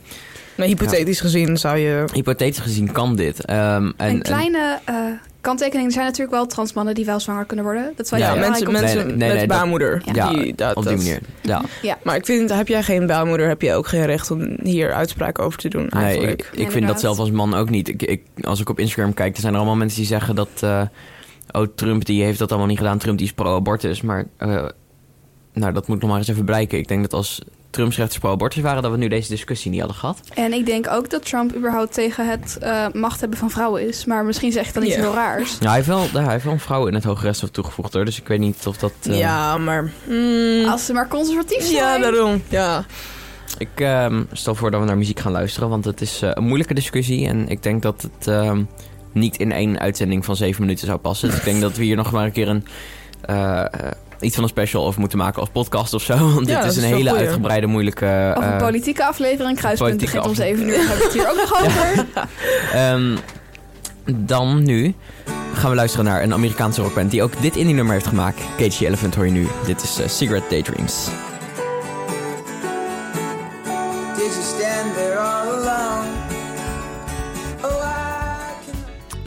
Nee, 0.55 0.67
hypothetisch 0.67 1.19
gezien 1.19 1.57
zou 1.57 1.77
je... 1.77 2.03
hypothetisch 2.13 2.59
gezien 2.59 2.91
kan 2.91 3.15
dit. 3.15 3.45
Ehm, 3.45 3.91
en, 3.97 4.09
een 4.09 4.21
kleine 4.21 4.79
eh, 4.85 4.95
kanttekening. 5.41 5.87
Er 5.87 5.93
zijn 5.93 6.05
natuurlijk 6.05 6.31
wel 6.35 6.45
transmannen 6.45 6.93
die 6.95 7.05
wel 7.05 7.19
zwanger 7.19 7.45
kunnen 7.45 7.65
worden. 7.65 7.91
Dat 7.95 8.05
is 8.05 8.11
wel 8.11 8.19
Ja, 8.19 8.33
Ja, 8.33 8.39
mensen, 8.39 8.71
Nee, 8.71 8.81
mensen 8.81 9.07
nee, 9.07 9.15
nee, 9.29 9.35
met 9.37 9.47
baarmoeder. 9.47 10.01
ja, 10.13 10.29
die, 10.29 10.55
dat, 10.55 10.75
op 10.75 10.87
die 10.87 10.95
manier. 10.97 11.19
Ja. 11.41 11.97
Maar 12.03 12.15
ik 12.15 12.25
vind, 12.25 12.49
heb 12.53 12.67
jij 12.67 12.83
geen 12.83 13.07
baarmoeder, 13.07 13.47
heb 13.47 13.61
je 13.61 13.73
ook 13.73 13.87
geen 13.87 14.05
recht 14.05 14.31
om 14.31 14.57
hier 14.63 14.93
uitspraken 14.93 15.43
over 15.43 15.59
te 15.59 15.69
doen 15.69 15.87
Nee, 15.89 16.03
eigenlijk. 16.03 16.49
ik, 16.51 16.59
ik 16.59 16.71
vind 16.71 16.87
dat 16.87 16.99
zelf 16.99 17.17
als 17.19 17.31
man 17.31 17.53
ook 17.53 17.69
niet. 17.69 17.87
Ik, 17.87 18.01
ik, 18.03 18.21
als 18.41 18.59
ik 18.59 18.69
op 18.69 18.79
Instagram 18.79 19.13
kijk, 19.13 19.35
er 19.35 19.41
zijn 19.41 19.53
er 19.53 19.59
allemaal 19.59 19.77
mensen 19.77 19.97
die 19.97 20.07
zeggen 20.07 20.35
dat... 20.35 20.49
eh, 20.61 20.81
oh, 21.51 21.67
Trump 21.75 22.05
die 22.05 22.23
heeft 22.23 22.39
dat 22.39 22.49
allemaal 22.49 22.67
niet 22.67 22.77
gedaan. 22.77 22.97
Trump 22.97 23.17
die 23.17 23.27
is 23.27 23.33
pro-abortus. 23.33 24.01
Maar 24.01 24.25
eh, 24.37 24.65
nou, 25.53 25.73
dat 25.73 25.87
moet 25.87 25.99
nog 26.01 26.09
maar 26.09 26.19
eens 26.19 26.27
even 26.27 26.45
blijken. 26.45 26.77
Ik 26.77 26.87
denk 26.87 27.01
dat 27.01 27.13
als 27.13 27.41
Trumps 27.69 27.97
rechters 27.97 28.19
pro-abortus 28.19 28.61
waren... 28.61 28.81
dat 28.81 28.91
we 28.91 28.97
nu 28.97 29.07
deze 29.07 29.29
discussie 29.29 29.71
niet 29.71 29.79
hadden 29.79 29.97
gehad. 29.97 30.19
En 30.33 30.53
ik 30.53 30.65
denk 30.65 30.87
ook 30.89 31.09
dat 31.09 31.25
Trump 31.25 31.55
überhaupt 31.55 31.93
tegen 31.93 32.29
het 32.29 32.57
eh, 32.61 32.85
macht 32.93 33.19
hebben 33.19 33.39
van 33.39 33.49
vrouwen 33.49 33.87
is. 33.87 34.05
Maar 34.05 34.25
misschien 34.25 34.51
zeg 34.51 34.67
ik 34.67 34.73
dan 34.73 34.83
iets 34.83 34.95
heel 34.95 35.13
raars. 35.13 35.57
Ja, 35.59 35.65
hij 35.67 35.75
heeft 35.75 35.87
wel, 35.87 36.07
hij 36.13 36.31
heeft 36.31 36.43
wel 36.43 36.53
een 36.53 36.59
vrouw 36.59 36.87
in 36.87 36.93
het 36.93 37.03
Hoge 37.03 37.23
Rechtshof 37.25 37.49
toegevoegd 37.49 37.93
hoor. 37.93 38.05
Dus 38.05 38.19
ik 38.19 38.27
weet 38.27 38.39
niet 38.39 38.67
of 38.67 38.77
dat... 38.77 38.93
eh, 39.03 39.17
Ja, 39.19 39.57
maar... 39.57 39.91
mm, 40.07 40.65
Als 40.65 40.85
ze 40.85 40.93
maar 40.93 41.07
conservatief 41.07 41.61
zijn. 41.63 41.75
ja, 41.75 41.97
daarom. 41.97 42.41
Ja. 42.49 42.85
Ik 43.57 43.69
ehm, 43.75 44.23
stel 44.31 44.55
voor 44.55 44.71
dat 44.71 44.79
we 44.79 44.85
naar 44.85 44.97
muziek 44.97 45.19
gaan 45.19 45.31
luisteren. 45.31 45.69
Want 45.69 45.85
het 45.85 46.01
is 46.01 46.21
een 46.23 46.43
moeilijke 46.43 46.73
discussie. 46.73 47.27
En 47.27 47.47
ik 47.47 47.63
denk 47.63 47.81
dat 47.81 48.01
het 48.01 48.27
ehm, 48.27 48.63
niet 49.11 49.37
in 49.37 49.51
één 49.51 49.79
uitzending 49.79 50.25
van 50.25 50.35
zeven 50.35 50.61
minuten 50.61 50.87
zou 50.87 50.99
passen. 50.99 51.29
Dus 51.29 51.37
ik 51.37 51.43
denk 51.43 51.61
dat 51.61 51.75
we 51.75 51.83
hier 51.83 51.95
nog 51.95 52.11
maar 52.11 52.25
een 52.25 52.31
keer 52.31 52.47
een... 52.47 52.65
eh, 53.21 53.63
iets 54.19 54.35
van 54.35 54.43
een 54.43 54.49
special 54.49 54.85
over 54.85 54.99
moeten 54.99 55.17
maken 55.17 55.39
als 55.39 55.49
podcast 55.49 55.93
of 55.93 56.01
zo. 56.01 56.17
Want 56.35 56.47
Ja, 56.47 56.61
dit 56.61 56.71
is 56.71 56.77
een 56.77 56.83
hele 56.83 57.09
goeie. 57.09 57.25
uitgebreide, 57.25 57.67
moeilijke... 57.67 58.33
Of 58.37 58.43
een 58.45 58.51
eh, 58.51 58.57
politieke 58.57 59.05
aflevering. 59.05 59.57
Kruispunt 59.57 59.97
begint 59.99 60.25
om 60.27 60.35
zeven 60.35 60.67
uur. 60.67 60.77
Hebben 60.77 60.97
we 60.97 61.03
het 61.03 61.13
hier 61.13 61.29
ook 61.29 61.35
nog 61.37 61.59
over. 61.63 62.05
Ehm, 62.73 63.15
dan 64.15 64.63
nu 64.63 64.93
gaan 65.53 65.69
we 65.69 65.75
luisteren 65.75 66.05
naar 66.05 66.23
een 66.23 66.33
Amerikaanse 66.33 66.81
rockband... 66.81 67.11
die 67.11 67.23
ook 67.23 67.41
dit 67.41 67.55
indie 67.55 67.75
nummer 67.75 67.93
heeft 67.93 68.07
gemaakt. 68.07 68.41
Cage 68.57 68.85
Elephant 68.85 69.15
hoor 69.15 69.25
je 69.25 69.31
nu. 69.31 69.47
Dit 69.65 69.83
is 69.83 69.99
eh, 69.99 70.07
Cigarette 70.07 70.49
Daydreams. 70.49 71.07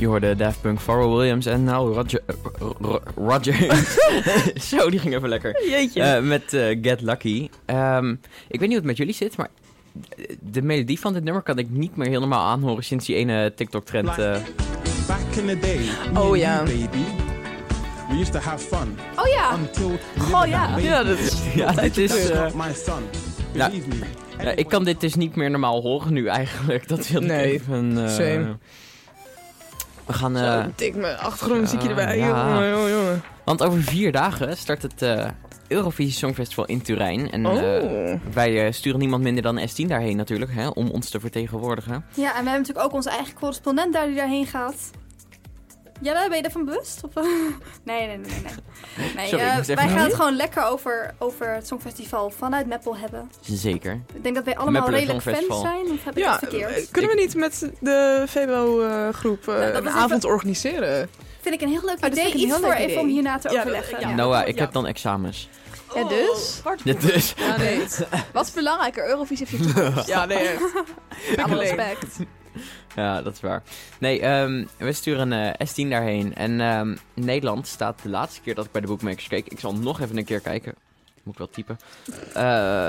Je 0.03 0.09
hoorde 0.09 0.37
Daft 0.37 0.61
Punk, 0.61 0.81
Pharrell 0.81 1.09
Williams 1.09 1.47
en 1.47 1.65
nou 1.65 1.95
Roger... 1.95 2.21
eh, 2.27 2.35
Ro- 2.81 3.01
Roger. 3.17 3.87
Zo, 4.71 4.91
die 4.91 4.99
ging 4.99 5.15
even 5.15 5.29
lekker. 5.29 5.69
Jeetje. 5.69 6.03
Eh, 6.03 6.23
met 6.23 6.53
eh, 6.55 6.79
Get 6.83 7.01
Lucky. 7.01 7.49
Ehm, 7.65 8.11
ik 8.11 8.19
weet 8.49 8.61
niet 8.61 8.69
hoe 8.69 8.77
het 8.77 8.85
met 8.85 8.97
jullie 8.97 9.15
zit, 9.15 9.37
maar 9.37 9.49
de 10.41 10.63
melodie 10.63 11.01
van 11.01 11.13
dit 11.13 11.25
nummer 11.25 11.43
kan 11.43 11.59
ik 11.59 11.71
niet 11.71 11.97
meer 11.97 12.09
heel 12.09 12.21
normaal 12.21 12.47
aanhoren 12.51 12.85
sinds 12.85 13.07
die 13.07 13.17
ene 13.17 13.53
TikTok-trend. 13.57 14.09
eh. 14.09 14.37
Back 15.07 15.19
in 15.37 15.47
the 15.47 15.59
day, 15.59 15.81
Oh, 16.23 16.37
ja. 16.37 16.59
baby, 16.63 17.05
we 18.09 18.19
used 18.21 18.33
to 18.33 18.39
have 18.39 18.67
fun 18.67 18.97
Oh 19.17 19.27
ja. 19.29 19.51
Goh, 20.19 20.41
didn't 20.43 20.49
ja. 20.49 20.77
ja, 20.79 21.03
dat 21.03 21.19
is... 21.19 21.43
ja, 21.55 21.75
het 21.75 21.97
is... 21.97 22.31
Eh, 22.31 22.53
my 22.55 22.73
son. 22.75 23.03
Ja. 23.53 23.67
Believe 23.69 23.89
me. 23.89 24.45
ja, 24.45 24.51
ik 24.51 24.69
kan 24.69 24.85
dit 24.85 25.01
dus 25.01 25.15
niet 25.15 25.37
meer 25.37 25.51
normaal 25.51 25.81
horen 25.83 26.13
nu 26.13 26.27
eigenlijk. 26.27 26.89
Dat 26.89 27.09
wil 27.09 27.23
ik 27.23 27.29
Nee, 27.29 27.53
even... 27.53 28.05
eh, 28.05 28.09
same. 28.11 28.57
We 30.07 30.13
gaan... 30.13 30.37
Zo, 30.37 30.45
eh, 30.45 30.65
tik 30.75 30.95
mijn 30.95 31.19
achtergrondmuziekje 31.19 31.89
ja, 31.89 31.97
erbij. 31.97 32.19
ja. 32.19 32.27
Jongen, 32.27 32.71
jongen, 32.71 32.91
jongen. 32.91 33.23
want 33.45 33.63
over 33.63 33.83
vier 33.83 34.13
dagen 34.13 34.57
start 34.57 34.83
het 34.83 35.03
eh, 35.03 35.27
Eurovisie 35.69 36.13
Songfestival 36.13 36.65
in 36.65 36.83
Turijn. 36.83 37.31
En 37.31 37.47
eh, 37.47 37.53
Oh. 37.53 38.21
wij 38.33 38.67
eh, 38.67 38.73
sturen 38.73 38.99
niemand 38.99 39.23
minder 39.23 39.43
dan 39.43 39.59
S10 39.61 39.87
daarheen 39.87 40.17
natuurlijk, 40.17 40.55
hè, 40.55 40.69
om 40.69 40.91
ons 40.91 41.09
te 41.11 41.21
vertegenwoordigen. 41.21 41.93
Ja, 42.15 42.27
en 42.29 42.31
we 42.31 42.35
hebben 42.35 42.53
natuurlijk 42.53 42.87
ook 42.87 42.93
onze 42.93 43.11
eigen 43.11 43.35
correspondent 43.35 43.93
daar 43.93 44.07
die 44.07 44.17
daarheen 44.17 44.47
gaat. 44.47 44.91
Jelle, 46.03 46.29
ben 46.29 46.37
je 46.39 46.43
ervan 46.45 46.65
bewust? 46.65 47.01
Of, 47.05 47.17
eh? 47.17 47.23
nee, 47.85 48.07
nee, 48.07 48.07
nee, 48.07 48.17
nee. 48.17 49.13
nee. 49.17 49.29
Sorry, 49.29 49.45
eh, 49.45 49.57
wij 49.77 49.89
gaan 49.89 49.99
het 49.99 50.15
gewoon 50.15 50.37
lekker 50.37 50.63
over, 50.65 51.15
over 51.19 51.55
het 51.55 51.67
Songfestival 51.67 52.31
vanuit 52.31 52.67
Meppel 52.67 52.97
hebben. 52.97 53.31
Zeker. 53.41 54.01
Ik 54.15 54.23
denk 54.23 54.35
dat 54.35 54.45
wij 54.45 54.57
allemaal 54.57 54.81
Meppel 54.83 54.99
redelijk 54.99 55.23
fan 55.23 55.35
Songfestival. 55.35 55.61
zijn. 55.73 55.91
Of 55.99 56.05
heb 56.05 56.17
ik 56.17 56.23
Ja, 56.25 56.31
het 56.31 56.39
verkeerd? 56.39 56.71
eh, 56.77 56.83
kunnen 56.91 57.11
we 57.11 57.21
niet 57.21 57.35
met 57.35 57.71
de 57.81 58.23
VBO-groep 58.27 59.45
dat 59.45 59.75
een 59.75 59.85
was 59.85 59.93
avond 59.93 60.25
organiseren? 60.25 61.09
Vind 61.41 61.55
ik 61.55 61.61
een 61.61 61.69
heel 61.69 61.85
leuk 61.85 62.01
dat 62.01 62.11
idee. 62.11 62.25
een 62.25 62.37
Iets 62.39 62.45
heel 62.45 62.55
voor 62.59 62.69
leuk 62.69 62.77
even 62.79 62.91
idee. 62.91 62.99
om 63.03 63.09
hierna 63.09 63.39
te 63.39 63.51
Ja, 63.53 63.59
overleggen. 63.61 64.01
ja. 64.01 64.15
Noah, 64.15 64.49
ik 64.49 64.55
Ja. 64.55 64.61
heb 64.61 64.73
dan 64.73 64.87
examens. 64.87 65.49
Ja, 65.95 66.05
dus? 66.09 66.63
Dit 66.85 67.01
dus. 67.01 67.35
Ja, 67.37 67.57
nee. 67.57 67.83
Wat 68.33 68.47
is 68.47 68.53
belangrijker? 68.53 69.09
Eurovisie 69.09 69.47
of 69.47 69.53
je 69.67 69.73
toekomst? 69.73 70.07
Ja, 70.09 70.25
nee. 70.25 70.39
echt. 70.39 70.63
Alle 71.43 71.59
respect. 71.59 72.17
Ja, 72.97 73.23
dat 73.23 73.33
is 73.33 73.41
waar. 73.41 73.63
Nee, 73.99 74.21
ehm, 74.21 74.65
we 74.77 74.93
sturen 74.93 75.33
eh 75.33 75.69
S10 75.69 75.89
daarheen. 75.89 76.35
En 76.35 76.61
ehm, 76.61 76.97
Nederland 77.15 77.67
staat 77.67 78.03
de 78.03 78.09
laatste 78.09 78.41
keer 78.41 78.55
dat 78.55 78.65
ik 78.65 78.73
bij 78.73 78.81
de 78.81 78.87
Bookmakers 78.87 79.29
keek. 79.29 79.49
Ik 79.49 79.61
zal 79.61 79.75
nog 79.75 80.01
even 80.01 80.17
een 80.17 80.25
keer 80.25 80.41
kijken. 80.41 80.75
Moet 81.23 81.33
ik 81.35 81.39
wel 81.39 81.51
typen. 81.51 81.77
Eh, 82.35 82.89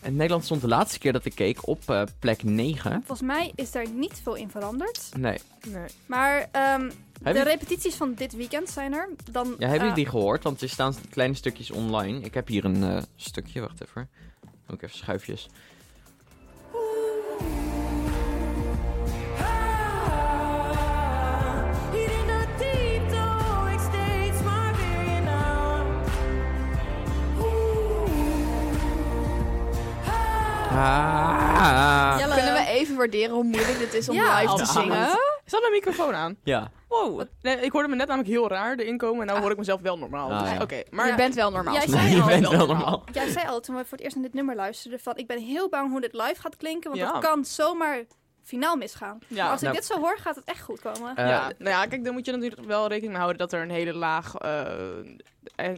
en 0.00 0.16
Nederland 0.16 0.44
stond 0.44 0.60
de 0.60 0.68
laatste 0.68 0.98
keer 0.98 1.12
dat 1.12 1.24
ik 1.24 1.34
keek 1.34 1.66
op 1.66 1.90
eh, 1.90 2.02
plek 2.18 2.42
9. 2.42 2.92
Volgens 2.92 3.20
mij 3.28 3.52
is 3.54 3.70
daar 3.72 3.90
niet 3.90 4.20
veel 4.22 4.34
in 4.34 4.50
veranderd. 4.50 5.08
Nee. 5.16 5.38
Nee. 5.68 5.84
Maar 6.06 6.48
ehm, 6.52 6.90
de 7.22 7.32
je- 7.32 7.42
repetities 7.42 7.94
van 7.94 8.14
dit 8.14 8.32
weekend 8.36 8.68
zijn 8.70 8.92
er. 8.94 9.08
Dan, 9.30 9.46
Ja, 9.58 9.68
hebben 9.68 9.78
jullie 9.88 9.94
die 10.04 10.06
gehoord? 10.12 10.42
Want 10.42 10.60
er 10.62 10.68
staan 10.68 10.94
kleine 11.10 11.34
stukjes 11.34 11.70
online. 11.70 12.20
Ik 12.20 12.34
heb 12.34 12.48
hier 12.48 12.64
een 12.64 13.04
stukje, 13.16 13.60
wacht 13.60 13.82
even. 13.82 14.08
Ook 14.70 14.82
even 14.82 14.96
schuifjes. 14.98 15.48
Ah. 30.78 32.16
Jelle. 32.18 32.34
Kunnen 32.34 32.52
we 32.52 32.66
even 32.66 32.96
waarderen 32.96 33.34
hoe 33.34 33.44
moeilijk 33.44 33.78
dit 33.78 33.94
is 33.94 34.08
om 34.08 34.14
Ja, 34.14 34.40
live 34.40 34.54
te 34.54 34.66
zingen? 34.66 35.06
Zat 35.44 35.60
mijn 35.60 35.72
microfoon 35.72 36.14
aan? 36.14 36.36
Ja. 36.44 36.70
Wow. 36.88 37.22
Nee, 37.42 37.56
ik 37.60 37.72
hoorde 37.72 37.88
me 37.88 37.94
net 37.96 38.06
namelijk 38.06 38.32
heel 38.32 38.48
raar 38.48 38.76
erin 38.76 38.98
komen 38.98 39.28
en 39.28 39.34
nu 39.34 39.40
hoor 39.40 39.50
ik 39.50 39.56
mezelf 39.56 39.80
wel 39.80 39.98
normaal. 39.98 40.30
Ah, 40.32 40.40
Dus, 40.40 40.50
ja. 40.70 40.82
Maar 40.90 41.06
je 41.06 41.14
bent 41.14 41.34
wel 41.34 41.50
normaal. 41.50 41.74
Jij 41.74 41.86
zei 41.88 42.14
je 42.14 42.20
al, 42.20 42.26
bent 42.26 42.48
wel 42.48 42.66
normaal. 42.66 43.04
Jij 43.12 43.28
zei 43.30 43.46
al 43.48 43.60
toen 43.60 43.74
we 43.76 43.80
voor 43.82 43.90
het 43.96 44.00
eerst 44.00 44.14
naar 44.16 44.24
dit 44.24 44.34
nummer 44.34 44.54
luisterden 44.56 45.00
van 45.00 45.16
ik 45.16 45.26
ben 45.26 45.38
heel 45.38 45.68
bang 45.68 45.90
hoe 45.90 46.00
dit 46.00 46.12
live 46.12 46.40
gaat 46.40 46.56
klinken, 46.56 46.90
want 46.90 47.02
Ja. 47.02 47.12
dat 47.12 47.22
kan 47.22 47.44
zomaar 47.44 48.04
finaal 48.48 48.76
misgaan. 48.76 49.18
Ja. 49.26 49.42
maar 49.42 49.52
als 49.52 49.60
ik 49.60 49.66
Nou- 49.68 49.76
dit 49.80 49.86
zo 49.86 49.98
hoor, 50.00 50.18
gaat 50.20 50.36
het 50.36 50.44
echt 50.44 50.60
goed 50.60 50.80
komen. 50.80 51.16
Eh, 51.16 51.28
ja, 51.28 51.50
nou 51.58 51.70
ja, 51.70 51.86
kijk, 51.86 52.04
dan 52.04 52.12
moet 52.12 52.26
je 52.26 52.32
natuurlijk 52.32 52.62
wel 52.66 52.82
rekening 52.88 53.08
mee 53.12 53.20
houden 53.20 53.38
dat 53.38 53.52
er 53.52 53.62
een 53.62 53.70
hele 53.70 53.94
laag 53.94 54.34
eh, 54.34 54.62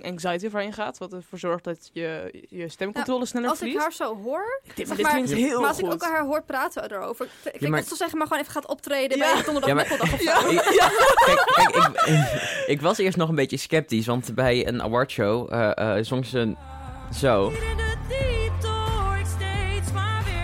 anxiety 0.03 0.49
voorheen 0.51 0.73
gaat. 0.73 0.99
Wat 0.99 1.13
ervoor 1.13 1.39
zorgt 1.39 1.65
dat 1.65 1.91
je, 1.93 2.45
je 2.49 2.69
stemcontrole 2.69 3.27
sneller 3.27 3.49
als 3.49 3.59
ik 3.61 3.65
verliest. 3.73 3.83
haar 3.99 4.09
zo 4.09 4.17
hoor, 4.23 4.61
Dit, 4.65 4.77
zeg 4.77 4.87
maar 4.87 4.97
dit 4.97 5.05
maar- 5.07 5.15
klinkt 5.15 5.31
heel 5.33 5.61
maar 5.61 5.69
als 5.69 5.79
ik 5.79 5.93
ook 5.93 6.03
haar 6.03 6.25
hoor 6.25 6.43
praten 6.43 6.91
erover. 6.93 7.29
Ik 7.53 7.69
maar- 7.69 7.79
als 7.79 7.89
ze 7.89 7.97
zeggen 7.97 8.19
maar 8.19 8.27
gewoon 8.27 8.43
even 8.43 8.55
gaat 8.55 8.67
optreden 8.67 9.19
Ja. 9.19 9.25
bij 9.33 9.37
de 9.37 9.45
donderdag 9.45 9.69
Ja, 9.71 9.75
maar- 9.77 9.87
Meppeldagh 9.89 10.15
of 10.15 10.43
zo. 10.43 10.49
Ik- 10.51 10.81
Kijk, 11.25 11.45
kijk 11.55 11.77
ik, 11.77 12.67
ik 12.75 12.81
was 12.81 12.99
eerst 12.99 13.17
nog 13.17 13.29
een 13.29 13.35
beetje 13.35 13.57
sceptisch, 13.57 14.07
want 14.07 14.35
bij 14.35 14.67
een 14.69 14.83
awardshow 14.83 15.53
eh 15.53 15.97
eh 15.99 16.05
zong 16.05 16.27
ze 16.27 16.55
zo. 17.15 17.53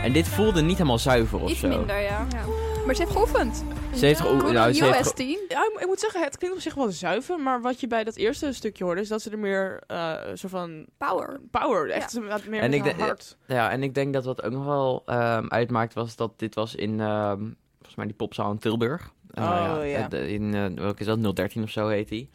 En 0.03 0.12
dit 0.12 0.29
voelde 0.29 0.62
niet 0.62 0.76
helemaal 0.76 0.99
zuiver 0.99 1.41
of 1.41 1.50
Iets 1.50 1.61
zo. 1.61 1.69
minder, 1.69 2.00
ja. 2.00 2.26
Maar 2.87 2.95
ze 2.95 3.03
heeft 3.03 3.15
geoefend. 3.15 3.65
Ze 3.95 4.07
heeft 4.07 4.21
ge- 4.21 4.53
nou, 4.53 4.73
ze 4.73 4.85
heeft 4.85 5.00
US 5.00 5.07
ge- 5.09 5.15
10. 5.15 5.38
Ja, 5.49 5.71
ik, 5.79 5.87
moet 5.87 6.00
zeggen, 6.00 6.23
het 6.23 6.37
klinkt 6.38 6.57
op 6.57 6.62
zich 6.62 6.75
wel 6.75 6.91
zuiver, 6.91 7.38
maar 7.41 7.61
wat 7.61 7.81
je 7.81 7.87
bij 7.87 8.05
dat 8.05 8.17
eerste 8.17 8.53
stukje 8.53 8.85
hoorde, 8.85 9.00
is 9.00 9.09
dat 9.09 9.23
ze 9.23 9.31
er 9.31 9.38
meer 9.38 9.83
eh 9.87 10.15
soort 10.35 10.53
van 10.53 10.87
Power. 10.99 11.41
power, 11.50 11.91
echt 11.91 12.12
wat 12.29 12.45
meer 12.45 12.61
En 12.61 12.71
met 12.71 12.79
ik 12.79 12.85
haar 12.85 12.97
de- 12.97 13.03
hart. 13.03 13.37
Ja, 13.47 13.71
en 13.71 13.83
ik 13.83 13.95
denk 13.95 14.12
dat 14.12 14.25
wat 14.25 14.43
ook 14.43 14.53
nog 14.53 14.65
wel 14.65 15.03
ehm, 15.07 15.47
uitmaakt 15.49 15.95
was 15.95 16.17
dat 16.17 16.38
dit 16.38 16.55
was 16.55 16.75
in, 16.75 17.00
ehm, 17.00 17.38
volgens 17.75 17.95
mij 17.97 18.07
die 18.07 18.15
popzaal 18.15 18.50
in 18.50 18.59
Tilburg. 18.59 19.12
Eh, 19.31 19.75
Oh, 19.79 19.88
ja. 19.88 20.09
de- 20.09 20.29
In, 20.33 20.55
eh, 20.55 20.65
welke 20.75 21.00
is 21.00 21.07
dat? 21.07 21.37
013 21.37 21.62
of 21.62 21.71
zo 21.71 21.88
heet 21.88 22.09
die. 22.09 22.31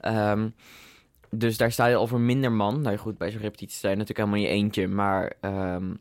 Ehm, 0.00 0.48
dus 1.30 1.56
daar 1.56 1.72
sta 1.72 1.86
je 1.86 1.96
al 1.96 2.06
voor 2.06 2.20
minder 2.20 2.52
man. 2.52 2.80
Nou 2.80 2.94
ja, 2.96 3.00
goed, 3.02 3.18
bij 3.18 3.30
zo'n 3.30 3.40
repetitie 3.40 3.76
sta 3.76 3.88
je 3.88 3.96
natuurlijk 3.96 4.28
helemaal 4.28 4.46
in 4.48 4.54
je 4.54 4.62
eentje. 4.62 4.88
Maar 4.88 5.32
ehm, 5.40 5.94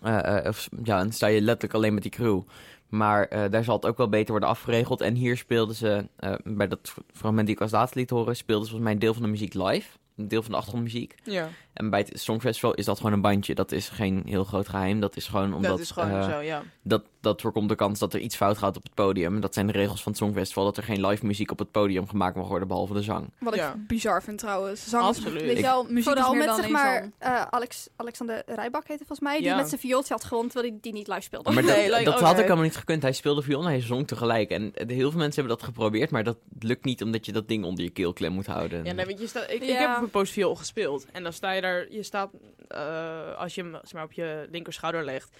eh, 0.00 0.36
eh, 0.38 0.46
of, 0.46 0.68
ja, 0.82 0.98
dan 0.98 1.12
sta 1.12 1.26
je 1.26 1.40
letterlijk 1.40 1.74
alleen 1.74 1.94
met 1.94 2.02
die 2.02 2.12
crew. 2.12 2.40
Maar 2.88 3.26
eh, 3.26 3.50
daar 3.50 3.64
zal 3.64 3.76
het 3.76 3.86
ook 3.86 3.96
wel 3.96 4.08
beter 4.08 4.30
worden 4.30 4.48
afgeregeld. 4.48 5.00
En 5.00 5.14
hier 5.14 5.36
speelden 5.36 5.74
ze, 5.74 6.06
bij 6.44 6.68
dat 6.68 6.94
fragment 7.12 7.46
die 7.46 7.54
ik 7.54 7.62
als 7.62 7.70
laatste 7.70 7.98
liet 7.98 8.10
horen, 8.10 8.36
speelden 8.36 8.64
ze 8.64 8.70
volgens 8.70 8.90
mij 8.90 8.92
een 8.92 9.04
deel 9.04 9.14
van 9.14 9.22
de 9.22 9.28
muziek 9.28 9.54
live. 9.54 9.88
Een 10.16 10.28
deel 10.28 10.42
van 10.42 10.50
de 10.50 10.56
achtergrondmuziek. 10.56 11.14
Ja, 11.24 11.48
En 11.72 11.90
bij 11.90 11.98
het 11.98 12.20
Songfestival 12.20 12.74
is 12.74 12.84
dat 12.84 12.96
gewoon 12.96 13.12
een 13.12 13.20
bandje. 13.20 13.54
Dat 13.54 13.72
is 13.72 13.88
geen 13.88 14.22
heel 14.26 14.44
groot 14.44 14.68
geheim. 14.68 15.00
Dat 15.00 15.16
is 15.16 15.26
gewoon 15.26 15.54
omdat... 15.54 15.70
dat 15.70 15.80
is 15.80 15.90
gewoon 15.90 16.22
zo, 16.22 16.40
ja. 16.40 16.62
dat, 16.82 17.02
dat 17.22 17.40
voorkomt 17.40 17.68
de 17.68 17.74
kans 17.74 17.98
dat 17.98 18.14
er 18.14 18.20
iets 18.20 18.36
fout 18.36 18.58
gaat 18.58 18.76
op 18.76 18.82
het 18.82 18.94
podium. 18.94 19.40
Dat 19.40 19.54
zijn 19.54 19.66
de 19.66 19.72
regels 19.72 20.02
van 20.02 20.12
het 20.12 20.20
Songfestival. 20.20 20.64
Dat 20.64 20.76
er 20.76 20.82
geen 20.82 21.06
live 21.06 21.26
muziek 21.26 21.50
op 21.50 21.58
het 21.58 21.70
podium 21.70 22.08
gemaakt 22.08 22.36
mag 22.36 22.48
worden, 22.48 22.68
behalve 22.68 22.92
de 22.94 23.02
zang. 23.02 23.30
Wat 23.38 23.54
Ja. 23.54 23.72
ik 23.72 23.86
bizar 23.86 24.22
vind 24.22 24.38
trouwens. 24.38 24.88
Zang 24.88 25.04
Absoluut. 25.04 25.40
Weet 25.42 25.50
je 25.50 25.56
Ik- 25.56 25.64
wel, 25.64 25.82
muziek 25.82 25.96
is 25.98 26.04
Vooral 26.04 26.28
meer 26.30 26.38
met 26.38 26.46
dan 26.48 26.56
zeg 26.56 26.68
maar 26.70 27.10
eh, 27.18 27.42
Alex, 27.50 27.88
Alexander 27.96 28.42
Rijbak 28.46 28.86
heette 28.88 29.04
volgens 29.06 29.28
mij, 29.28 29.36
die 29.38 29.46
Ja. 29.46 29.56
met 29.56 29.68
zijn 29.68 29.80
viooltje 29.80 30.12
had 30.14 30.24
gewonnen 30.24 30.50
terwijl 30.52 30.72
hij 30.72 30.80
die 30.82 30.92
niet 30.92 31.08
live 31.08 31.20
speelde. 31.20 31.52
Maar 31.52 31.62
Nee, 31.64 31.88
dat, 31.88 31.98
like, 31.98 32.10
dat 32.10 32.20
had 32.20 32.32
nee. 32.34 32.42
helemaal 32.42 32.64
niet 32.64 32.76
gekund. 32.76 33.02
Hij 33.02 33.12
speelde 33.12 33.42
viool 33.42 33.60
en 33.62 33.66
hij 33.68 33.80
zong 33.80 34.06
tegelijk. 34.08 34.50
En 34.50 34.72
heel 34.74 35.10
veel 35.10 35.18
mensen 35.20 35.40
hebben 35.40 35.58
dat 35.58 35.62
geprobeerd, 35.62 36.10
maar 36.10 36.24
dat 36.24 36.36
lukt 36.58 36.84
niet 36.84 37.02
omdat 37.02 37.26
je 37.26 37.32
dat 37.32 37.48
ding 37.48 37.64
onder 37.64 37.84
je 37.84 37.90
keelklem 37.90 38.32
moet 38.32 38.46
houden. 38.46 38.84
Ja, 38.84 38.92
nee, 38.92 39.06
weet 39.06 39.20
je, 39.20 39.26
staat, 39.26 39.50
ik, 39.50 39.62
ik 39.62 39.78
heb 39.78 39.96
op 39.96 40.02
een 40.02 40.10
postviool 40.10 40.54
gespeeld. 40.54 41.06
En 41.12 41.22
dan 41.22 41.32
sta 41.32 41.52
je 41.52 41.60
daar, 41.60 41.86
je 41.92 42.02
staat, 42.02 42.30
eh, 42.68 43.34
als 43.38 43.54
je 43.54 43.62
hem 43.62 43.72
zeg 43.72 43.92
maar, 43.92 44.04
op 44.04 44.12
je 44.12 44.48
linkerschouder 44.50 45.04
legt, 45.04 45.30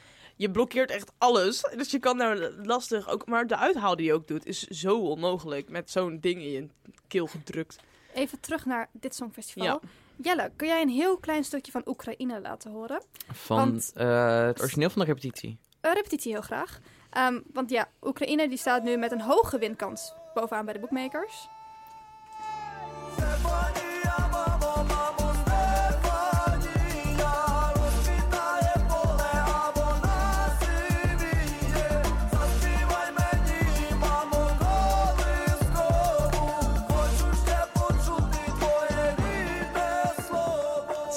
je 0.42 0.50
blokkeert 0.50 0.90
echt 0.90 1.12
alles. 1.18 1.60
Dus 1.76 1.90
je 1.90 1.98
kan 1.98 2.18
daar 2.18 2.50
lastig 2.62 3.08
ook, 3.08 3.26
maar 3.26 3.46
de 3.46 3.56
uithaal 3.56 3.96
die 3.96 4.06
je 4.06 4.12
ook 4.14 4.26
doet, 4.28 4.46
is 4.46 4.66
zo 4.66 4.98
onmogelijk. 4.98 5.68
Met 5.68 5.90
zo'n 5.90 6.18
ding 6.20 6.42
in 6.42 6.50
je 6.50 6.68
keel 7.08 7.26
gedrukt. 7.26 7.76
Even 8.14 8.40
terug 8.40 8.66
naar 8.66 8.88
dit 8.92 9.14
Songfestival. 9.14 9.64
Ja. 9.66 9.80
Jelle, 10.16 10.50
kun 10.56 10.66
jij 10.68 10.82
een 10.82 10.88
heel 10.88 11.16
klein 11.18 11.44
stukje 11.44 11.72
van 11.72 11.82
Oekraïne 11.86 12.40
laten 12.40 12.70
horen? 12.70 13.02
Van 13.32 13.56
want- 13.56 13.92
eh, 13.94 14.44
het 14.44 14.60
origineel 14.60 14.90
van 14.90 15.00
de 15.00 15.06
repetitie. 15.08 15.58
Een 15.80 15.94
repetitie 15.94 16.32
heel 16.32 16.40
graag. 16.42 16.78
Ehm, 17.10 17.40
want 17.52 17.70
ja, 17.70 17.88
Oekraïne 18.02 18.48
die 18.48 18.58
staat 18.58 18.82
nu 18.82 18.96
met 18.96 19.12
een 19.12 19.20
hoge 19.20 19.58
winkans 19.58 20.12
bovenaan 20.34 20.64
bij 20.64 20.74
de 20.74 20.80
bookmakers. 20.80 21.48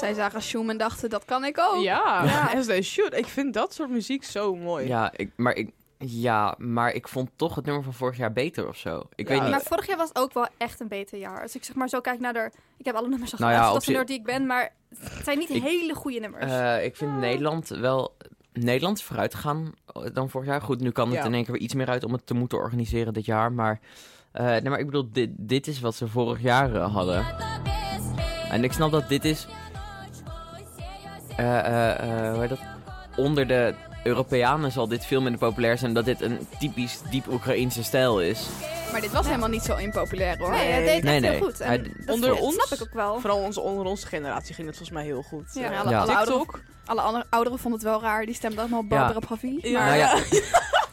Zij 0.06 0.14
zagen 0.14 0.42
Shoom 0.42 0.70
en 0.70 0.76
dachten, 0.78 1.10
dat 1.10 1.24
kan 1.24 1.44
ik 1.44 1.58
ook. 1.60 1.82
Ja, 1.82 2.22
Ja. 2.24 2.50
as 2.58 2.66
they 2.66 2.82
should. 2.82 3.14
Ik 3.16 3.26
vind 3.26 3.54
dat 3.54 3.74
soort 3.74 3.90
muziek 3.90 4.24
zo 4.24 4.54
mooi. 4.56 4.86
Ja, 4.86 5.12
ik, 5.16 5.30
maar 5.36 5.54
ik, 5.54 5.70
ja, 5.98 6.54
maar 6.58 6.92
ik 6.92 7.08
vond 7.08 7.30
toch 7.36 7.54
het 7.54 7.64
nummer 7.64 7.82
van 7.84 7.92
vorig 7.92 8.16
jaar 8.16 8.32
beter 8.32 8.68
of 8.68 8.76
zo. 8.76 9.02
Ik 9.14 9.28
Ja, 9.28 9.34
weet 9.34 9.42
niet. 9.42 9.50
Maar 9.50 9.60
vorig 9.62 9.86
jaar 9.86 9.96
was 9.96 10.14
ook 10.14 10.32
wel 10.32 10.46
echt 10.56 10.80
een 10.80 10.88
beter 10.88 11.18
jaar. 11.18 11.42
Als 11.42 11.54
ik 11.56 11.64
zeg 11.64 11.76
maar 11.76 11.88
zo 11.88 12.00
kijk 12.00 12.20
naar 12.20 12.32
de... 12.32 12.50
Ik 12.76 12.84
heb 12.84 12.94
alle 12.94 13.08
nummers 13.08 13.32
al 13.32 13.38
Nou 13.38 13.52
ja, 13.52 13.62
geluisterd, 13.64 13.96
dat 13.96 14.06
die 14.06 14.18
ik 14.18 14.24
ben, 14.24 14.46
maar 14.46 14.72
het 14.98 15.24
zijn 15.24 15.38
niet 15.38 15.50
Ik- 15.50 15.62
hele 15.62 15.94
goede 15.94 16.18
nummers. 16.20 16.44
Eh, 16.52 16.84
ik 16.84 16.96
vind 16.96 17.18
Nederland 17.18 17.68
wel... 17.68 18.16
Nederland 18.52 18.98
is 18.98 19.04
vooruit 19.04 19.34
gegaan 19.34 19.72
dan 20.12 20.30
vorig 20.30 20.46
jaar. 20.48 20.60
Goed, 20.62 20.80
nu 20.80 20.90
kan 20.90 21.08
het 21.08 21.16
Ja. 21.18 21.24
in 21.24 21.34
één 21.34 21.44
keer 21.44 21.52
weer 21.52 21.62
iets 21.62 21.74
meer 21.74 21.88
uit 21.88 22.04
om 22.04 22.12
het 22.12 22.26
te 22.26 22.34
moeten 22.34 22.58
organiseren 22.58 23.12
dit 23.12 23.24
jaar. 23.24 23.52
Maar, 23.52 23.80
eh, 24.32 24.44
nee, 24.46 24.62
maar 24.68 24.78
ik 24.78 24.86
bedoel, 24.86 25.08
dit, 25.12 25.30
dit 25.36 25.66
is 25.66 25.80
wat 25.80 25.94
ze 25.94 26.08
vorig 26.08 26.40
jaar 26.42 26.74
eh, 26.74 26.94
hadden. 26.94 27.26
En 28.50 28.64
ik 28.64 28.72
snap 28.72 28.90
dat 28.90 29.08
dit 29.08 29.24
is... 29.24 29.46
eh, 31.36 31.58
eh, 31.58 31.90
eh, 32.26 32.30
hoe 32.32 32.40
heet 32.40 32.48
dat? 32.48 32.58
Onder 33.16 33.46
de 33.46 33.74
Europeanen 34.04 34.72
zal 34.72 34.88
dit 34.88 35.06
veel 35.06 35.20
minder 35.20 35.40
populair 35.40 35.78
zijn... 35.78 35.92
dat 35.94 36.04
dit 36.04 36.20
een 36.20 36.46
typisch 36.58 37.00
diep 37.10 37.26
Oekraïense 37.28 37.82
stijl 37.84 38.20
is. 38.22 38.46
Maar 38.92 39.00
dit 39.00 39.12
was 39.12 39.26
helemaal 39.26 39.48
niet 39.48 39.62
zo 39.62 39.74
impopulair 39.76 40.38
hoor. 40.38 40.50
nee, 40.50 40.70
hij 40.70 40.84
deed 40.84 41.02
Nee, 41.02 41.12
echt 41.14 41.22
nee. 41.22 41.30
heel 41.30 41.40
goed. 41.44 41.60
En 41.60 41.68
Hij- 41.68 41.78
dat 41.78 42.14
Onder 42.14 42.30
snap- 42.30 42.40
ons- 42.42 42.54
snap 42.54 42.78
ik 42.78 42.86
ook 42.86 42.94
wel. 42.94 43.20
Vooral 43.20 43.38
onze, 43.38 43.60
onder 43.60 43.86
onze 43.86 44.06
generatie 44.06 44.54
ging 44.54 44.66
het 44.66 44.76
volgens 44.76 44.98
mij 44.98 45.06
heel 45.06 45.22
goed. 45.22 45.44
Ja. 45.54 45.70
Eh, 45.70 45.80
alle, 45.80 45.90
Ja. 45.90 46.00
alle, 46.00 46.16
ouderen, 46.16 46.46
alle 46.86 47.00
andere 47.00 47.24
ouderen 47.30 47.58
vonden 47.58 47.80
het 47.80 47.88
wel 47.90 48.00
raar. 48.00 48.26
Die 48.26 48.34
stemden 48.34 48.58
allemaal 48.60 48.78
op 48.80 48.90
Ja. 48.90 48.96
Barbara 48.98 49.26
Pravi. 49.26 49.58
Ja. 49.62 49.78
Maar 49.78 49.86
Nou 49.86 49.98
ja, 49.98 50.18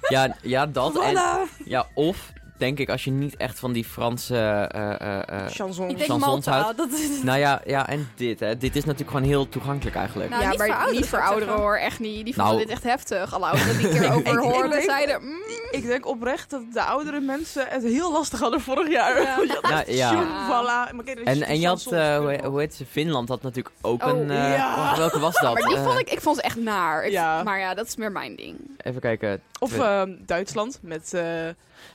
ja, 0.27 0.35
ja, 0.41 0.65
dat. 0.65 0.99
En, 1.01 1.19
ja, 1.65 1.85
of 1.93 2.32
denk 2.63 2.79
ik 2.79 2.89
als 2.89 3.03
je 3.03 3.11
niet 3.11 3.37
echt 3.37 3.59
van 3.59 3.71
die 3.71 3.83
Franse... 3.85 4.35
eh, 4.71 5.01
eh, 5.01 5.19
eh, 5.27 5.47
Chanson. 5.47 5.89
Ik 5.89 5.97
denk 5.97 6.09
chansons 6.09 6.45
Malta. 6.45 6.61
houdt. 6.61 6.77
Dat 6.77 6.91
is... 6.91 7.23
nou 7.23 7.39
ja, 7.39 7.61
ja, 7.65 7.87
en 7.87 8.09
dit, 8.15 8.39
hè. 8.39 8.57
Dit 8.57 8.75
is 8.75 8.83
natuurlijk 8.83 9.11
gewoon 9.11 9.25
heel 9.25 9.49
toegankelijk 9.49 9.95
eigenlijk. 9.95 10.29
Nou, 10.29 10.41
ja, 10.41 10.49
niet 10.49 10.57
maar 10.57 10.67
voor 10.67 10.75
ouderen, 10.75 10.99
niet 11.01 11.09
voor 11.09 11.21
ouderen 11.21 11.55
hoor, 11.55 11.75
echt 11.77 11.99
niet. 11.99 12.25
Die 12.25 12.33
vonden 12.33 12.53
Nou. 12.53 12.65
dit 12.65 12.73
echt 12.75 12.83
heftig. 12.83 13.33
Alle 13.33 13.45
ouderen 13.45 13.77
die 13.77 13.87
ik 13.89 13.93
erover 14.01 14.19
Ik- 14.19 14.27
ik 14.27 14.37
hoorden 14.51 14.81
zeiden... 14.83 15.23
mm, 15.23 15.33
Ik 15.71 15.85
denk 15.85 16.07
oprecht 16.07 16.49
dat 16.49 16.61
de 16.73 16.81
oudere 16.83 17.19
mensen 17.19 17.65
het 17.69 17.83
heel 17.83 18.11
lastig 18.11 18.39
hadden 18.39 18.61
vorig 18.61 18.89
jaar. 18.91 19.21
Ja. 19.21 19.37
Nou, 19.73 19.91
ja. 19.91 20.13
Voilà. 20.47 20.95
Maar 20.95 21.03
kijk, 21.05 21.19
En, 21.19 21.41
en 21.43 21.59
je 21.59 21.67
had, 21.67 21.81
chansons 21.81 22.37
eh, 22.41 22.45
hoe, 22.45 22.59
heet 22.59 22.73
ze, 22.73 22.85
Finland 22.85 23.29
had 23.29 23.41
natuurlijk 23.41 23.75
ook 23.81 24.03
Oh, 24.03 24.09
een... 24.19 24.31
eh, 24.31 24.97
welke 24.97 25.19
was 25.19 25.33
dat? 25.39 25.53
maar 25.53 25.61
die 25.69 25.77
Eh, 25.77 25.83
vond 25.83 25.99
ik, 25.99 26.09
ik 26.11 26.21
vond 26.21 26.35
ze 26.35 26.41
echt 26.41 26.55
naar. 26.55 27.03
Ik-. 27.05 27.13
Maar 27.43 27.59
ja, 27.59 27.73
dat 27.73 27.85
is 27.87 27.95
meer 27.95 28.11
mijn 28.11 28.35
ding. 28.35 28.55
Even 28.77 29.01
kijken. 29.01 29.41
Of 29.63 29.79
ehm, 29.79 30.11
Duitsland 30.25 30.79
met... 30.81 31.13
eh, 31.13 31.23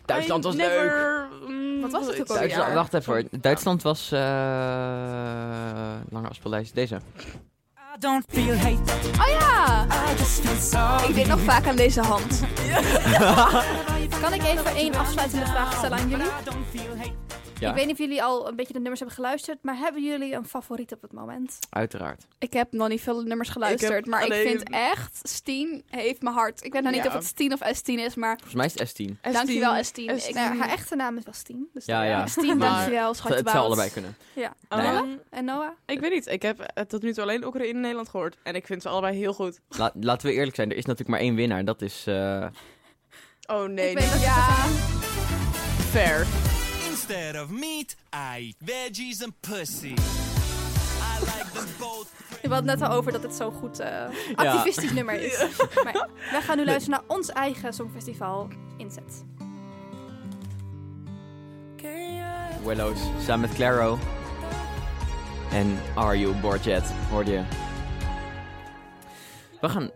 Duitsland 0.05 0.45
I 0.45 0.47
was 0.47 0.57
leuk. 0.57 0.69
never, 0.69 1.29
mm, 1.49 1.81
Wat 1.81 1.91
was 1.91 2.07
het 2.07 2.21
ook? 2.21 2.27
Duitsland, 2.39 2.73
wacht 2.75 2.95
even 2.95 3.13
hoor. 3.13 3.23
Duitsland 3.41 3.83
was... 3.83 4.13
eh 4.13 4.21
lange 6.11 6.29
afspeellijst. 6.29 6.75
Deze. 6.75 6.95
I 6.95 7.99
don't 8.01 8.25
feel 8.29 8.55
hate, 8.57 8.93
Oh 9.21 9.29
ja! 9.29 9.87
Ik 11.09 11.15
denk 11.15 11.27
nog 11.27 11.41
vaak 11.41 11.67
aan 11.67 11.77
deze 11.77 12.01
hand. 12.01 12.41
Kan 14.23 14.33
ik 14.33 14.43
even 14.45 14.75
één 14.75 14.95
afsluitende 14.95 15.47
vraag 15.47 15.73
stellen 15.77 15.99
aan 15.99 16.09
jullie? 16.09 16.27
Ja, 17.61 17.69
Ik 17.69 17.75
weet 17.75 17.85
niet 17.85 17.93
of 17.95 17.99
jullie 18.01 18.23
al 18.23 18.49
een 18.49 18.57
beetje 18.57 18.73
de 18.73 18.79
nummers 18.79 18.99
hebben 19.01 19.17
geluisterd, 19.19 19.59
maar 19.63 19.77
hebben 19.77 20.05
jullie 20.05 20.35
een 20.35 20.47
favoriet 20.47 20.93
op 20.93 21.03
het 21.03 21.13
moment? 21.13 21.59
uiteraard. 21.71 22.27
Ik 22.39 22.53
heb 22.53 22.73
nog 22.73 22.89
niet 22.89 23.01
veel 23.01 23.23
nummers 23.23 23.49
geluisterd, 23.49 23.99
Ik 23.99 24.07
maar 24.07 24.23
alleen- 24.23 24.41
ik 24.43 24.49
vind 24.49 24.71
echt, 24.71 25.21
Steen 25.23 25.83
heeft 25.91 26.23
mijn 26.23 26.35
hart. 26.35 26.65
Ik 26.65 26.73
weet 26.73 26.83
nog 26.83 26.93
niet 26.93 27.03
Ja. 27.03 27.09
of 27.09 27.15
het 27.15 27.25
Steen 27.25 27.53
of 27.53 27.61
S10 27.61 27.95
is, 28.05 28.15
maar 28.15 28.33
Volgens 28.35 28.55
mij 28.55 28.67
is 28.67 28.73
het 28.79 28.89
S10. 28.89 29.17
S10. 29.17 29.33
dankjewel 29.33 29.75
S10. 29.85 30.05
S10. 30.11 30.29
Ik, 30.29 30.35
Nou, 30.35 30.57
haar 30.59 30.69
echte 30.69 30.97
naam 30.97 31.17
is 31.17 31.25
wel 31.25 31.35
Stien. 31.35 31.69
Dus 31.73 31.85
Ja, 31.85 32.03
ja. 32.03 32.27
Steen, 32.27 32.57
Maar- 32.59 32.69
dankjewel, 32.71 33.09
Het, 33.09 33.17
schatje 33.17 33.37
het 33.37 33.49
zou 33.51 33.65
allebei 33.65 33.91
kunnen. 33.91 34.17
Ja. 34.35 34.55
Nee. 34.69 34.87
Ehm, 34.87 35.07
En 35.31 35.45
Noah? 35.45 35.71
ik 35.87 36.01
weet 36.01 36.13
niet. 36.13 36.27
Ik 36.27 36.43
heb 36.43 36.61
eh, 36.61 36.85
tot 36.85 37.03
nu 37.03 37.13
toe 37.13 37.23
alleen 37.23 37.45
Oekraïne 37.45 37.73
in 37.75 37.81
Nederland 37.81 38.09
gehoord. 38.09 38.37
En 38.43 38.55
ik 38.55 38.67
vind 38.67 38.83
ze 38.83 38.89
allebei 38.89 39.17
heel 39.17 39.33
goed. 39.35 39.61
La- 39.69 39.93
laten 40.01 40.27
we 40.29 40.33
eerlijk 40.35 40.57
zijn, 40.57 40.71
er 40.71 40.77
is 40.77 40.85
natuurlijk 40.85 41.11
maar 41.11 41.21
één 41.27 41.35
winnaar. 41.35 41.65
Dat 41.65 41.83
is... 41.83 42.05
eh, 42.07 42.47
Oh 43.47 43.65
nee, 43.65 43.91
Ik 43.91 43.99
weet 43.99 44.05
niet 44.05 44.13
dat 44.15 44.23
Ja. 44.23 44.45
fair. 45.91 46.27
Instead 47.09 47.37
of 47.37 47.51
meat, 47.51 47.97
I 48.13 48.39
eat 48.39 48.57
veggies 48.63 49.23
and 49.23 49.33
pussy. 49.41 49.95
I 49.97 51.21
like 51.21 51.53
them 51.55 51.67
both. 51.79 52.11
Je 52.43 52.49
had 52.49 52.57
het 52.57 52.65
net 52.65 52.83
al 52.83 52.97
over 52.97 53.13
dat 53.13 53.23
het 53.23 53.35
zo'n 53.35 53.53
goed 53.53 53.81
eh, 53.81 54.05
activistisch 54.35 54.93
nummer 54.93 55.23
is. 55.23 55.39
Maar 55.85 56.09
wij 56.31 56.43
gaan 56.43 56.57
nu 56.57 56.65
luisteren 56.65 57.01
naar 57.01 57.17
ons 57.17 57.29
eigen 57.29 57.73
Songfestival 57.73 58.49
Inzet. 58.77 59.25
Willows 62.65 63.01
samen 63.25 63.49
met 63.49 63.55
Claro. 63.55 63.99
En 65.53 65.79
Are 65.95 66.19
You 66.19 66.35
Bored 66.35 66.65
Yet, 66.65 66.85
hoorde 67.11 67.31
je. 67.31 67.43
We 69.61 69.69
gaan 69.69 69.91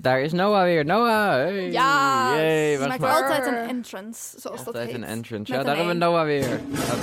Daar 0.00 0.20
is 0.20 0.32
Noah 0.32 0.62
weer. 0.62 0.84
Noah, 0.84 1.32
hey. 1.32 1.70
Ja, 1.70 2.34
Yay, 2.36 2.78
wacht 2.78 2.88
maakt 2.88 3.00
maar. 3.00 3.22
Altijd 3.22 3.46
een 3.46 3.68
entrance, 3.68 4.40
zoals 4.40 4.58
dat 4.58 4.66
Altijd 4.66 4.86
heet. 4.86 4.94
een 4.94 5.04
entrance. 5.04 5.52
Met 5.52 5.60
Ja, 5.60 5.66
daar 5.66 5.76
hebben 5.76 5.98
we. 5.98 6.04
Noah 6.04 6.24
weer. 6.24 6.48
Ja, 6.72 6.94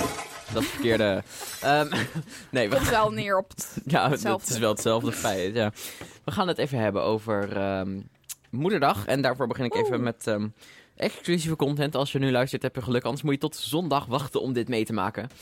dat 0.52 0.62
is 0.62 0.68
verkeerde. 0.68 1.22
Ehm, 1.60 1.88
nee, 2.50 2.68
we 2.68 2.74
Komt 2.74 2.90
wel 2.90 3.10
neer 3.10 3.38
op 3.38 3.48
het... 3.50 3.76
Ja, 3.84 4.10
het 4.10 4.48
is 4.48 4.58
wel 4.58 4.70
hetzelfde 4.70 5.12
feit. 5.12 5.54
Ja. 5.54 5.72
We 6.24 6.30
gaan 6.30 6.48
het 6.48 6.58
even 6.58 6.78
hebben 6.78 7.02
over 7.02 7.56
ehm, 7.56 8.00
Moederdag. 8.50 9.06
En 9.06 9.20
daarvoor 9.20 9.46
begin 9.46 9.64
ik 9.64 9.74
even 9.74 10.02
met 10.02 10.26
ehm, 10.26 10.48
exclusieve 10.96 11.56
content. 11.56 11.94
Als 11.94 12.12
je 12.12 12.18
nu 12.18 12.30
luistert, 12.30 12.62
heb 12.62 12.74
je 12.74 12.82
geluk. 12.82 13.04
Anders 13.04 13.22
moet 13.22 13.34
je 13.34 13.40
tot 13.40 13.56
zondag 13.56 14.06
wachten 14.06 14.40
om 14.40 14.52
dit 14.52 14.68
mee 14.68 14.84
te 14.84 14.92
maken. 14.92 15.28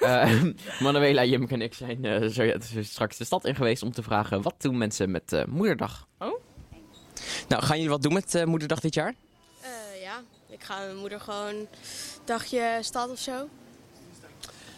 Eh, 0.00 0.42
Manuela, 0.80 1.24
Jimke 1.24 1.54
en 1.54 1.62
ik 1.62 1.74
zijn 1.74 2.04
eh, 2.04 2.28
zo, 2.28 2.42
ja, 2.42 2.60
zo 2.60 2.82
straks 2.82 3.16
de 3.16 3.24
stad 3.24 3.44
in 3.44 3.54
geweest 3.54 3.82
om 3.82 3.92
te 3.92 4.02
vragen... 4.02 4.42
wat 4.42 4.54
doen 4.58 4.78
mensen 4.78 5.10
met 5.10 5.32
eh, 5.32 5.44
Moederdag? 5.44 6.06
Oh. 6.18 6.40
Nou, 7.48 7.62
gaan 7.62 7.76
jullie 7.76 7.90
wat 7.90 8.02
doen 8.02 8.12
met 8.12 8.34
eh, 8.34 8.44
Moederdag 8.44 8.80
dit 8.80 8.94
jaar? 8.94 9.14
Eh, 9.60 10.02
ja, 10.02 10.22
ik 10.48 10.62
ga 10.64 10.76
met 10.78 10.86
mijn 10.86 10.98
moeder 10.98 11.20
gewoon 11.20 11.46
een 11.54 11.68
dagje 12.24 12.78
stad 12.80 13.10
of 13.10 13.18
zo. 13.18 13.48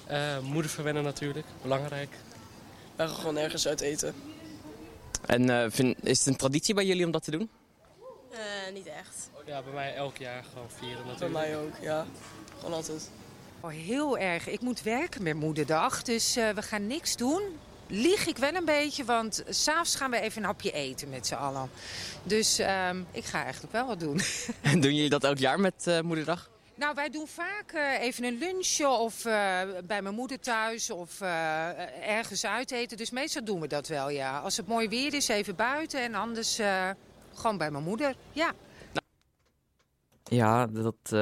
Eh, 0.06 0.38
moeder 0.38 0.70
verwennen 0.70 1.02
natuurlijk, 1.02 1.46
belangrijk. 1.62 2.10
We 2.96 3.06
gaan 3.06 3.16
gewoon 3.16 3.36
ergens 3.36 3.66
uit 3.68 3.80
eten. 3.80 4.14
En 5.26 5.50
eh, 5.50 5.66
vind- 5.70 5.96
is 6.06 6.18
het 6.18 6.26
een 6.26 6.36
traditie 6.36 6.74
bij 6.74 6.86
jullie 6.86 7.04
om 7.04 7.10
dat 7.10 7.24
te 7.24 7.30
doen? 7.30 7.50
Eh, 8.30 8.72
niet 8.72 8.86
echt. 8.86 9.30
Ja, 9.46 9.62
bij 9.62 9.72
mij 9.72 9.94
elk 9.94 10.16
jaar 10.16 10.44
gewoon 10.52 10.70
vieren 10.78 11.02
Bij 11.04 11.12
natuurlijk. 11.12 11.32
mij 11.40 11.56
ook, 11.58 11.72
ja. 11.80 12.06
Gewoon 12.58 12.74
altijd. 12.74 13.10
Oh, 13.60 13.70
heel 13.70 14.18
erg. 14.18 14.46
Ik 14.48 14.60
moet 14.60 14.82
werken 14.82 15.22
met 15.22 15.34
moederdag, 15.34 16.02
dus 16.02 16.36
eh, 16.36 16.48
we 16.50 16.62
gaan 16.62 16.86
niks 16.86 17.16
doen. 17.16 17.42
Lieg 17.90 18.26
ik 18.26 18.36
wel 18.36 18.54
een 18.54 18.64
beetje, 18.64 19.04
want 19.04 19.42
s'avonds 19.48 19.94
gaan 19.94 20.10
we 20.10 20.20
even 20.20 20.42
een 20.42 20.46
hapje 20.46 20.70
eten 20.70 21.08
met 21.08 21.26
z'n 21.26 21.34
allen. 21.34 21.70
Dus 22.22 22.58
ehm, 22.58 23.02
ik 23.12 23.24
ga 23.24 23.42
eigenlijk 23.42 23.72
wel 23.72 23.86
wat 23.86 24.00
doen. 24.00 24.20
doen 24.82 24.94
jullie 24.94 25.08
dat 25.08 25.24
elk 25.24 25.38
jaar 25.38 25.60
met 25.60 25.86
eh, 25.86 26.00
Moederdag? 26.00 26.50
Nou, 26.74 26.94
wij 26.94 27.10
doen 27.10 27.26
vaak 27.26 27.72
eh, 27.72 28.00
even 28.00 28.24
een 28.24 28.38
lunchje 28.38 28.88
of 28.88 29.24
eh, 29.24 29.60
bij 29.84 30.02
mijn 30.02 30.14
moeder 30.14 30.40
thuis 30.40 30.90
of 30.90 31.20
ergens 32.00 32.46
uiteten. 32.46 32.96
Dus 32.96 33.10
meestal 33.10 33.44
doen 33.44 33.60
we 33.60 33.66
dat 33.66 33.88
wel, 33.88 34.10
ja. 34.10 34.38
Als 34.38 34.56
het 34.56 34.66
mooi 34.66 34.88
weer 34.88 35.14
is, 35.14 35.28
even 35.28 35.56
buiten 35.56 36.00
en 36.02 36.14
anders 36.14 36.60
gewoon 37.34 37.58
bij 37.58 37.70
mijn 37.70 37.84
moeder. 37.84 38.14
Ja. 38.32 38.52
Ja, 40.24 40.66
dat 40.66 41.12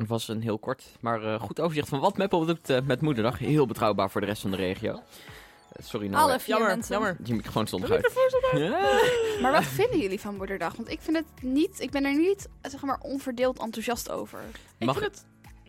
ehm, 0.00 0.08
was 0.08 0.28
een 0.28 0.42
heel 0.42 0.58
kort, 0.58 0.84
maar 1.00 1.22
eh, 1.24 1.40
goed 1.40 1.60
overzicht 1.60 1.88
van 1.88 2.00
wat 2.00 2.16
Meppel 2.16 2.44
doet 2.46 2.70
eh, 2.70 2.80
met 2.84 3.00
Moederdag. 3.00 3.38
Heel 3.38 3.66
betrouwbaar 3.66 4.10
voor 4.10 4.20
de 4.20 4.26
rest 4.26 4.42
van 4.42 4.50
de 4.50 4.56
regio. 4.56 4.92
Eh, 4.92 5.84
sorry 5.84 6.06
nou. 6.08 6.22
Alle 6.22 6.38
vier 6.40 6.48
Jammer, 6.54 6.68
mensen. 6.68 6.92
jammer. 6.94 7.16
Die 7.18 7.34
microfoon 7.34 7.66
stond 7.66 7.90
uit. 7.90 8.12
Ja. 8.54 9.00
Maar 9.42 9.52
wat 9.52 9.64
vinden 9.64 9.98
jullie 9.98 10.20
van 10.20 10.36
Moederdag? 10.36 10.76
Want 10.76 10.90
ik 10.90 11.00
vind 11.00 11.16
het 11.16 11.42
niet... 11.42 11.80
Ik 11.80 11.90
ben 11.90 12.04
er 12.04 12.16
niet, 12.18 12.48
zeg 12.62 12.82
maar, 12.82 12.98
onverdeeld 13.00 13.58
enthousiast 13.58 14.10
over. 14.10 14.38
Ik 14.78 14.86
Mag- 14.86 14.98
vind 14.98 15.10
het 15.14 15.24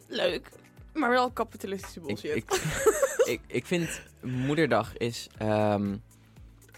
leuk, 0.08 0.50
maar 0.94 1.10
wel 1.10 1.32
kapitalistische 1.32 2.00
Ik, 2.00 2.06
bullshit. 2.06 2.36
ik, 2.36 2.52
ik, 3.34 3.42
ik 3.48 3.66
vind 3.66 4.02
Moederdag 4.22 4.98
is 4.98 5.30
ehm 5.38 5.96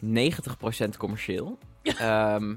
90% 0.06 0.98
commercieel. 0.98 1.58
Ehm, 1.84 2.56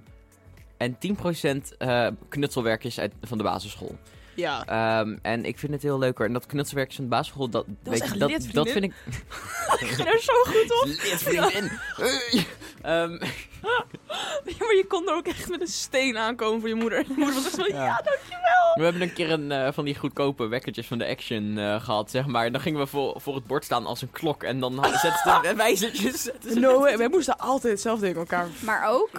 en 0.76 0.98
10% 0.98 1.76
eh 1.78 2.08
knutselwerkjes 2.28 2.98
uit, 3.00 3.12
van 3.22 3.38
de 3.38 3.44
basisschool. 3.44 3.98
Ja. 4.36 4.66
Ehm, 4.66 5.16
en 5.22 5.44
ik 5.44 5.58
vind 5.58 5.72
het 5.72 5.82
heel 5.82 5.98
leuk 5.98 6.18
hoor. 6.18 6.26
En 6.26 6.32
dat 6.32 6.46
knutselwerkjes 6.46 6.96
van 6.96 7.04
de 7.04 7.10
basisschool, 7.10 7.48
dat, 7.48 7.66
is 7.66 7.74
weet 7.82 8.00
echt 8.00 8.12
je, 8.12 8.18
dat, 8.18 8.46
dat 8.52 8.68
vind 8.68 8.84
ik... 8.84 8.92
ik 9.80 9.88
ga 9.88 10.06
er 10.06 10.20
zo 10.20 10.32
goed 10.44 10.82
op. 10.82 10.86
Lid, 11.04 11.22
vriendin. 11.22 11.70
Hey. 11.96 12.46
Ehm, 12.82 13.18
Ja, 14.58 14.66
maar 14.66 14.74
je 14.74 14.84
kon 14.88 15.08
er 15.08 15.14
ook 15.14 15.26
echt 15.26 15.48
met 15.48 15.60
een 15.60 15.66
steen 15.66 16.16
aankomen 16.16 16.60
voor 16.60 16.68
je 16.68 16.74
moeder. 16.74 16.98
Je 16.98 17.14
moeder 17.16 17.34
was 17.34 17.44
echt 17.44 17.54
zo, 17.54 17.66
ja, 17.66 18.00
dankjewel. 18.04 18.74
We 18.74 18.82
hebben 18.82 19.02
een 19.02 19.12
keer 19.12 19.30
een 19.30 19.52
eh, 19.52 19.72
van 19.72 19.84
die 19.84 19.96
goedkope 19.98 20.46
wekkertjes 20.46 20.86
van 20.86 20.98
de 20.98 21.06
Action 21.06 21.58
eh, 21.58 21.84
gehad, 21.84 22.10
zeg 22.10 22.26
maar. 22.26 22.52
Dan 22.52 22.60
gingen 22.60 22.80
we 22.80 22.86
voor, 22.86 23.20
voor 23.20 23.34
het 23.34 23.46
bord 23.46 23.64
staan 23.64 23.86
als 23.86 24.02
een 24.02 24.10
klok. 24.10 24.42
En 24.42 24.60
dan 24.60 24.74
zetten 24.84 25.20
ze 25.24 25.40
er 25.42 25.56
wijzertjes. 25.56 26.22
zetten 26.22 26.60
No. 26.60 26.80
Wij 26.80 27.08
moesten 27.08 27.38
altijd 27.38 27.72
hetzelfde 27.72 28.08
in 28.08 28.16
elkaar 28.16 28.48
Maar 28.60 28.88
ook, 28.88 29.10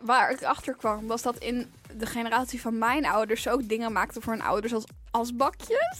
waar 0.00 0.30
ik 0.30 0.42
achter 0.42 0.74
kwam, 0.74 1.06
was 1.06 1.22
dat 1.22 1.36
in 1.38 1.72
de 1.96 2.06
generatie 2.06 2.60
van 2.60 2.78
mijn 2.78 3.06
ouders 3.06 3.48
ook 3.48 3.68
dingen 3.68 3.92
maakten 3.92 4.22
voor 4.22 4.32
hun 4.32 4.42
ouders 4.42 4.72
als 4.74 4.84
asbakjes. 5.10 5.98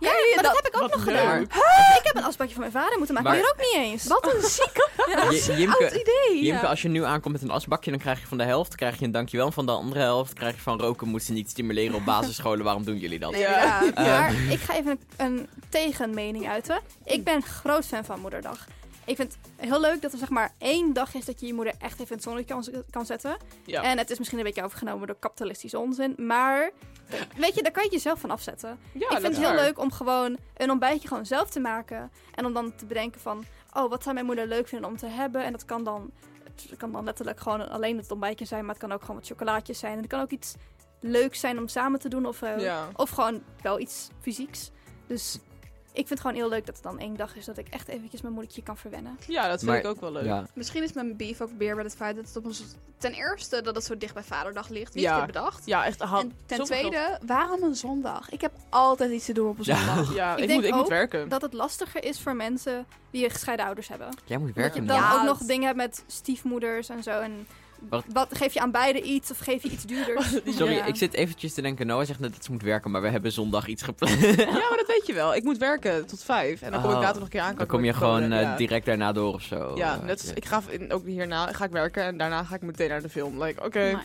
Ja, 0.00 0.10
maar 0.34 0.42
dat, 0.44 0.56
heb 0.56 0.66
ik 0.66 0.82
ook 0.82 0.94
nog 0.94 1.04
leuk. 1.04 1.16
gedaan. 1.16 1.42
Ik 1.42 2.00
heb 2.02 2.16
een 2.16 2.24
asbakje 2.24 2.52
van 2.52 2.60
mijn 2.60 2.72
vader 2.72 2.98
moeten 2.98 3.14
maken, 3.14 3.30
Maar- 3.30 3.40
maar 3.40 3.50
hier 3.56 3.64
ook 3.66 3.80
niet 3.80 3.90
eens. 3.92 4.06
Wat 4.06 4.34
een 4.34 4.42
ziek 4.50 5.56
Jimke, 5.58 5.82
oud 5.84 5.92
idee. 5.92 6.44
Jimke, 6.44 6.62
ja. 6.62 6.68
als 6.68 6.82
je 6.82 6.88
nu 6.88 7.04
aankomt 7.04 7.32
met 7.34 7.42
een 7.42 7.50
asbakje, 7.50 7.90
dan 7.90 8.00
krijg 8.00 8.20
je 8.20 8.26
van 8.26 8.38
de 8.38 8.44
helft 8.44 8.74
krijg 8.74 8.98
je 8.98 9.04
een 9.04 9.10
dankjewel. 9.10 9.50
Van 9.52 9.66
de 9.66 9.72
andere 9.72 10.00
helft 10.00 10.32
krijg 10.32 10.54
je 10.54 10.60
van 10.60 10.80
roken 10.80 11.08
moet 11.08 11.22
ze 11.22 11.32
niet 11.32 11.50
stimuleren 11.50 11.94
op 11.94 12.04
basisscholen. 12.04 12.64
Waarom 12.64 12.84
doen 12.84 12.98
jullie 12.98 13.18
dat? 13.18 13.38
Ja. 13.38 13.82
ja. 13.94 13.94
Maar 13.94 14.32
ik 14.50 14.60
ga 14.60 14.74
even 14.74 14.90
een, 15.16 15.26
een 15.26 15.48
tegenmening 15.68 16.48
uiten. 16.48 16.80
Ik 17.04 17.24
ben 17.24 17.42
groot 17.42 17.86
fan 17.86 18.04
van 18.04 18.20
Moederdag. 18.20 18.66
Ik 19.06 19.16
vind 19.16 19.36
het 19.56 19.68
heel 19.68 19.80
leuk 19.80 20.02
dat 20.02 20.12
er 20.12 20.18
zeg 20.18 20.30
maar 20.30 20.54
één 20.58 20.92
dag 20.92 21.14
is 21.14 21.24
dat 21.24 21.40
je 21.40 21.46
je 21.46 21.54
moeder 21.54 21.74
echt 21.78 21.92
even 22.00 22.06
in 22.06 22.12
het 22.14 22.22
zonnetje 22.22 22.54
kan, 22.54 22.84
kan 22.90 23.06
zetten. 23.06 23.36
Ja. 23.64 23.82
En 23.82 23.98
het 23.98 24.10
is 24.10 24.18
misschien 24.18 24.38
een 24.38 24.44
beetje 24.44 24.64
overgenomen 24.64 25.06
door 25.06 25.16
kapitalistische 25.18 25.78
onzin. 25.78 26.14
Maar 26.16 26.70
weet 27.36 27.54
je, 27.54 27.62
daar 27.62 27.72
kan 27.72 27.84
je 27.84 27.90
jezelf 27.90 28.20
van 28.20 28.30
afzetten. 28.30 28.78
Ja, 28.92 29.00
ik 29.10 29.10
vind 29.10 29.22
het 29.22 29.36
heel 29.36 29.54
waar. 29.54 29.64
leuk 29.64 29.78
om 29.78 29.92
gewoon 29.92 30.36
een 30.56 30.70
ontbijtje 30.70 31.08
gewoon 31.08 31.26
zelf 31.26 31.50
te 31.50 31.60
maken. 31.60 32.10
En 32.34 32.46
om 32.46 32.52
dan 32.52 32.74
te 32.74 32.86
bedenken 32.86 33.20
van, 33.20 33.44
oh, 33.72 33.90
wat 33.90 34.02
zou 34.02 34.14
mijn 34.14 34.26
moeder 34.26 34.46
leuk 34.46 34.68
vinden 34.68 34.88
om 34.90 34.96
te 34.96 35.06
hebben? 35.06 35.44
En 35.44 35.52
dat 35.52 35.64
kan 35.64 35.84
dan, 35.84 36.10
het 36.68 36.76
kan 36.76 36.92
dan 36.92 37.04
letterlijk 37.04 37.40
gewoon 37.40 37.68
alleen 37.68 37.96
het 37.96 38.10
ontbijtje 38.10 38.44
zijn. 38.44 38.60
Maar 38.64 38.74
het 38.74 38.82
kan 38.82 38.92
ook 38.92 39.00
gewoon 39.00 39.16
wat 39.16 39.26
chocolaatjes 39.26 39.78
zijn. 39.78 39.92
En 39.92 39.98
het 39.98 40.08
kan 40.08 40.20
ook 40.20 40.30
iets 40.30 40.54
leuks 41.00 41.40
zijn 41.40 41.58
om 41.58 41.68
samen 41.68 42.00
te 42.00 42.08
doen. 42.08 42.26
Of, 42.26 42.40
Ja. 42.40 42.88
of 42.96 43.10
gewoon 43.10 43.42
wel 43.62 43.80
iets 43.80 44.08
fysieks. 44.20 44.70
Dus 45.06 45.38
ik 45.96 46.06
vind 46.06 46.08
het 46.08 46.20
gewoon 46.20 46.36
heel 46.36 46.48
leuk 46.48 46.66
dat 46.66 46.74
het 46.74 46.84
dan 46.84 46.98
één 46.98 47.16
dag 47.16 47.36
is 47.36 47.44
dat 47.44 47.58
ik 47.58 47.68
echt 47.68 47.88
eventjes 47.88 48.20
mijn 48.20 48.34
moedertje 48.34 48.62
kan 48.62 48.76
verwennen. 48.76 49.18
Ja, 49.26 49.48
dat 49.48 49.58
vind 49.58 49.70
Maar- 49.70 49.78
ik 49.80 49.86
ook 49.86 50.00
wel 50.00 50.12
leuk. 50.12 50.24
Ja. 50.24 50.46
Misschien 50.54 50.82
is 50.82 50.92
mijn 50.92 51.16
beef 51.16 51.40
ook 51.40 51.50
weer 51.58 51.74
bij 51.74 51.84
het 51.84 51.96
feit 51.96 52.16
dat 52.16 52.26
het 52.26 52.36
op 52.36 52.44
ons... 52.44 52.62
Ten 52.98 53.12
eerste 53.12 53.62
dat 53.62 53.74
het 53.74 53.84
zo 53.84 53.96
dicht 53.98 54.14
bij 54.14 54.22
Vaderdag 54.22 54.68
ligt. 54.68 54.94
Wie 54.94 55.02
Ja. 55.02 55.14
heeft 55.14 55.26
dit 55.26 55.34
bedacht? 55.34 55.66
Ja, 55.66 55.84
echt. 55.84 56.00
Had 56.00 56.22
En 56.22 56.32
ten 56.46 56.64
tweede, 56.64 57.18
waarom 57.26 57.62
een 57.62 57.74
zondag? 57.74 58.30
Ik 58.30 58.40
heb 58.40 58.52
altijd 58.68 59.10
iets 59.10 59.24
te 59.24 59.32
doen 59.32 59.48
op 59.48 59.58
een 59.58 59.64
Ja. 59.64 59.76
zondag. 59.76 60.14
Ja, 60.14 60.32
Ik 60.32 60.38
ik, 60.40 60.46
denk 60.48 60.60
moet, 60.60 60.68
ik 60.68 60.74
moet 60.74 60.88
werken. 60.88 61.28
Dat 61.28 61.42
het 61.42 61.52
lastiger 61.52 62.04
is 62.04 62.20
voor 62.20 62.36
mensen 62.36 62.86
die 63.10 63.30
gescheiden 63.30 63.66
ouders 63.66 63.88
hebben. 63.88 64.08
Jij 64.24 64.38
moet 64.38 64.46
Dat 64.46 64.56
werken. 64.56 64.80
je 64.80 64.86
man. 64.86 64.96
dan 65.00 65.10
Ja, 65.10 65.16
ook 65.18 65.24
nog 65.26 65.38
het- 65.38 65.48
dingen 65.48 65.64
hebt 65.64 65.76
met 65.76 66.04
stiefmoeders 66.06 66.88
en 66.88 67.02
zo. 67.02 67.10
En 67.20 67.46
Wat- 67.88 68.04
wat 68.12 68.36
geef 68.36 68.54
je 68.54 68.60
aan 68.60 68.70
beide 68.70 69.02
iets 69.02 69.30
of 69.30 69.38
geef 69.38 69.62
je 69.62 69.68
iets 69.70 69.84
duurders? 69.84 70.30
Sorry, 70.58 70.74
Ja. 70.74 70.84
ik 70.84 70.96
zit 70.96 71.12
eventjes 71.14 71.54
te 71.54 71.62
denken. 71.62 71.86
Noah 71.86 72.06
zegt 72.06 72.18
net 72.20 72.34
dat 72.34 72.44
ze 72.44 72.52
moet 72.52 72.62
werken, 72.62 72.90
maar 72.90 73.02
we 73.02 73.08
hebben 73.08 73.32
zondag 73.32 73.66
iets 73.66 73.82
gepland. 73.82 74.20
Ja, 74.20 74.26
maar 74.50 74.76
dat 74.76 74.86
weet 74.86 75.06
je 75.06 75.12
wel. 75.12 75.34
Ik 75.34 75.42
moet 75.44 75.58
werken 75.58 76.06
tot 76.06 76.22
vijf. 76.22 76.62
En 76.62 76.70
dan 76.72 76.80
kom 76.80 76.90
ik 76.90 76.96
Oh, 76.96 77.02
later 77.02 77.14
nog 77.16 77.24
een 77.24 77.30
keer 77.30 77.40
aan. 77.40 77.56
Dan 77.56 77.66
kom 77.66 77.84
je 77.84 77.92
gewoon 77.92 78.22
eh, 78.32 78.40
ja. 78.40 78.56
direct 78.56 78.86
daarna 78.86 79.12
door 79.12 79.34
of 79.34 79.42
zo. 79.42 79.72
Ja, 79.76 79.94
Eh, 79.94 80.02
net 80.02 80.20
als, 80.20 80.32
ik 80.32 80.44
ga 80.44 80.62
in- 80.68 80.92
ook 80.92 81.04
hierna 81.06 81.52
ga 81.52 81.64
ik 81.64 81.70
werken 81.70 82.02
en 82.04 82.16
daarna 82.16 82.44
ga 82.44 82.54
ik 82.54 82.62
meteen 82.62 82.88
naar 82.88 83.02
de 83.02 83.08
film. 83.08 83.42
Like, 83.42 83.64
oké. 83.64 83.78
Nice. 83.84 84.00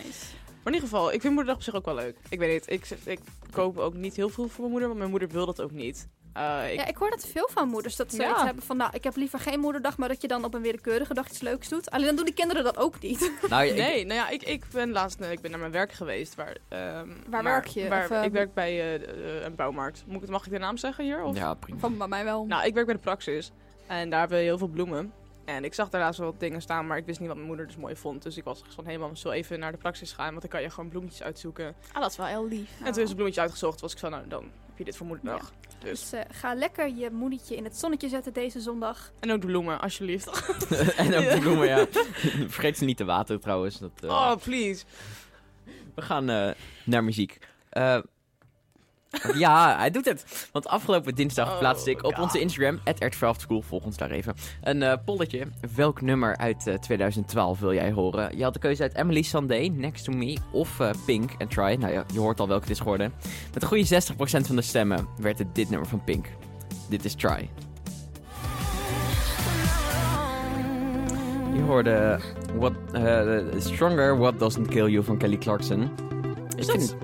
Maar 0.64 0.74
in 0.74 0.80
ieder 0.80 0.90
geval, 0.90 1.12
ik 1.14 1.22
vind 1.22 1.34
moederdag 1.34 1.56
op 1.56 1.64
zich 1.64 1.76
ook 1.76 1.86
wel 1.86 1.96
leuk. 1.96 2.16
Ik 2.30 2.40
weet 2.40 2.52
niet, 2.52 2.72
ik, 2.72 2.98
ik 3.04 3.20
koop 3.52 3.78
ook 3.78 3.94
niet 3.94 4.16
heel 4.16 4.30
veel 4.30 4.48
voor 4.48 4.60
mijn 4.60 4.70
moeder, 4.72 4.88
want 4.88 5.00
mijn 5.00 5.12
moeder 5.12 5.30
wil 5.30 5.46
dat 5.46 5.62
ook 5.62 5.72
niet. 5.72 6.08
Eh, 6.34 6.72
ik, 6.72 6.80
Ja, 6.80 6.86
ik 6.86 6.96
hoor 6.98 7.10
dat 7.10 7.28
veel 7.28 7.50
van 7.54 7.68
moeders. 7.68 7.96
Dat 7.96 8.12
ze 8.14 8.22
Ja. 8.22 8.32
iets 8.32 8.42
hebben 8.44 8.64
van, 8.64 8.78
nou, 8.78 8.92
ik 8.94 9.04
heb 9.04 9.16
liever 9.16 9.40
geen 9.40 9.60
moederdag, 9.60 9.98
maar 9.98 10.08
dat 10.08 10.22
je 10.22 10.28
dan 10.28 10.44
op 10.44 10.54
een 10.54 10.62
willekeurige 10.62 11.14
dag 11.14 11.28
iets 11.30 11.42
leuks 11.42 11.70
doet. 11.70 11.92
Alleen 11.92 12.06
dan 12.06 12.16
doen 12.16 12.26
die 12.26 12.34
kinderen 12.34 12.64
dat 12.64 12.78
ook 12.78 13.00
niet. 13.02 13.32
Nou, 13.50 13.66
ik- 13.66 13.76
nee, 13.76 14.06
nou 14.06 14.20
ja, 14.20 14.30
ik, 14.30 14.44
ik 14.44 14.66
ben 14.72 14.92
laatst 14.92 15.20
nee, 15.20 15.32
ik 15.32 15.42
ben 15.42 15.52
naar 15.52 15.60
mijn 15.60 15.72
werk 15.72 15.92
geweest. 15.92 16.36
Waar, 16.36 16.58
ehm, 16.68 17.08
maar- 17.30 17.44
werk 17.44 17.68
je? 17.68 17.88
Waar, 17.90 18.04
Of, 18.04 18.10
eh, 18.10 18.24
ik 18.24 18.32
werk 18.32 18.54
bij 18.54 18.72
eh, 18.80 18.96
eh, 19.38 19.44
een 19.44 19.56
bouwmarkt. 19.56 20.04
Moet 20.08 20.24
ik, 20.24 20.30
mag 20.30 20.46
ik 20.46 20.52
de 20.52 20.58
naam 20.58 20.78
zeggen 20.78 21.04
hier? 21.04 21.24
Of? 21.24 21.38
Ja, 21.38 21.54
prima. 21.54 21.80
Van 21.80 21.98
bij 21.98 22.08
mij 22.08 22.24
wel. 22.24 22.46
Nou, 22.46 22.66
ik 22.66 22.74
werk 22.74 22.86
bij 22.86 22.96
de 22.96 23.02
Praxis. 23.02 23.52
En 23.88 24.10
daar 24.10 24.20
hebben 24.20 24.38
we 24.38 24.44
heel 24.44 24.58
veel 24.58 24.68
bloemen. 24.68 25.14
En 25.46 25.64
ik 25.64 25.74
zag 25.74 25.90
daar 25.90 26.02
laatst 26.02 26.20
wel 26.20 26.32
wat 26.32 26.40
dingen 26.40 26.62
staan, 26.62 26.88
maar 26.88 26.98
ik 26.98 27.06
wist 27.06 27.18
niet 27.20 27.28
wat 27.28 27.38
mijn 27.38 27.48
moeder 27.50 27.68
dus 27.68 27.76
mooi 27.76 27.96
vond. 27.96 28.24
Dus 28.24 28.38
ik 28.38 28.44
was 28.44 28.62
gewoon 28.70 28.86
helemaal 28.86 29.16
zo 29.16 29.30
even 29.30 29.60
naar 29.60 29.72
de 29.72 29.78
Praxis 29.78 30.12
gaan, 30.12 30.30
want 30.30 30.42
dan 30.42 30.50
kan 30.50 30.62
je 30.62 30.70
gewoon 30.70 30.90
bloemetjes 30.90 31.24
uitzoeken. 31.24 31.76
ah, 31.94 32.02
dat 32.02 32.12
is 32.12 32.18
wel 32.18 32.26
heel 32.26 32.48
lief. 32.48 32.70
En 32.84 32.92
toen 32.92 33.04
is 33.04 33.10
een 33.10 33.16
bloemetje 33.16 33.42
uitgezocht, 33.42 33.82
was 33.82 33.92
ik 33.92 33.98
zo, 33.98 34.10
nou 34.10 34.28
dan 34.28 34.44
heb 34.44 34.78
je 34.78 34.84
dit 34.84 34.98
voor 34.98 35.06
moederdag. 35.06 35.52
Dus. 35.82 36.10
Dus 36.10 36.12
eh, 36.12 36.22
ga 36.32 36.54
lekker 36.54 36.96
je 36.96 37.10
moedertje 37.12 37.56
in 37.56 37.64
het 37.64 37.78
zonnetje 37.78 38.10
zetten 38.10 38.34
deze 38.34 38.60
zondag. 38.60 39.12
En 39.20 39.32
ook 39.32 39.42
de 39.42 39.48
bloemen, 39.48 39.82
alsjeblieft. 39.82 40.26
en 40.96 41.16
ook 41.16 41.30
de 41.30 41.38
bloemen, 41.40 41.68
ja. 41.68 41.86
Vergeet 42.48 42.78
ze 42.78 42.86
niet 42.86 42.98
te 42.98 43.06
wateren 43.06 43.42
trouwens. 43.42 43.80
Dat, 43.80 43.92
eh, 44.04 44.10
Oh, 44.10 44.36
please. 44.44 44.86
We 45.96 46.02
gaan 46.02 46.30
eh, 46.30 46.52
naar 46.86 47.04
muziek. 47.04 47.38
Eh, 49.12 49.40
ja, 49.40 49.78
hij 49.78 49.92
doet 49.92 50.06
het. 50.06 50.50
Want 50.52 50.68
afgelopen 50.68 51.16
dinsdag 51.16 51.52
Oh, 51.52 51.60
plaatste 51.60 51.90
ik 51.90 52.04
op 52.04 52.18
onze 52.20 52.40
Instagram, 52.40 52.80
@art12school, 52.80 53.62
volg 53.62 53.84
ons 53.84 53.98
daar 53.98 54.12
even, 54.12 54.36
een 54.62 54.84
eh, 54.84 54.94
polletje. 55.06 55.48
Welk 55.76 56.02
nummer 56.02 56.38
uit 56.38 56.68
eh, 56.68 56.74
2012 56.76 57.60
wil 57.60 57.74
jij 57.74 57.92
horen? 57.92 58.38
Je 58.38 58.44
had 58.44 58.54
de 58.54 58.60
keuze 58.60 58.82
uit 58.82 58.96
Emily 58.96 59.22
Sandé, 59.22 59.56
Next 59.56 60.04
to 60.04 60.12
Me 60.14 60.38
of 60.52 60.80
eh, 60.80 60.90
Pink 61.06 61.32
en 61.38 61.48
Try. 61.48 61.76
Nou 61.80 61.94
ja, 61.94 62.04
je 62.14 62.20
hoort 62.20 62.40
al 62.40 62.48
welke 62.48 62.64
het 62.64 62.72
is 62.72 62.80
geworden. 62.80 63.14
Met 63.54 63.62
een 63.62 63.68
goede 63.68 64.02
60% 64.44 64.46
van 64.46 64.56
de 64.56 64.62
stemmen 64.62 65.08
werd 65.18 65.38
het 65.40 65.56
dit 65.56 65.70
nummer 65.70 65.88
van 65.88 66.04
Pink. 66.04 66.26
Dit 66.90 67.06
is 67.06 67.14
Try. 67.16 67.50
Je 71.54 71.62
hoorde 71.62 72.20
what, 72.58 72.74
eh, 72.94 73.38
Stronger, 73.58 74.18
What 74.18 74.40
Doesn't 74.40 74.68
Kill 74.68 74.88
You 74.90 75.04
van 75.04 75.18
Kelly 75.18 75.38
Clarkson. 75.38 75.90
Is 76.58 76.68
dat- 76.68 76.96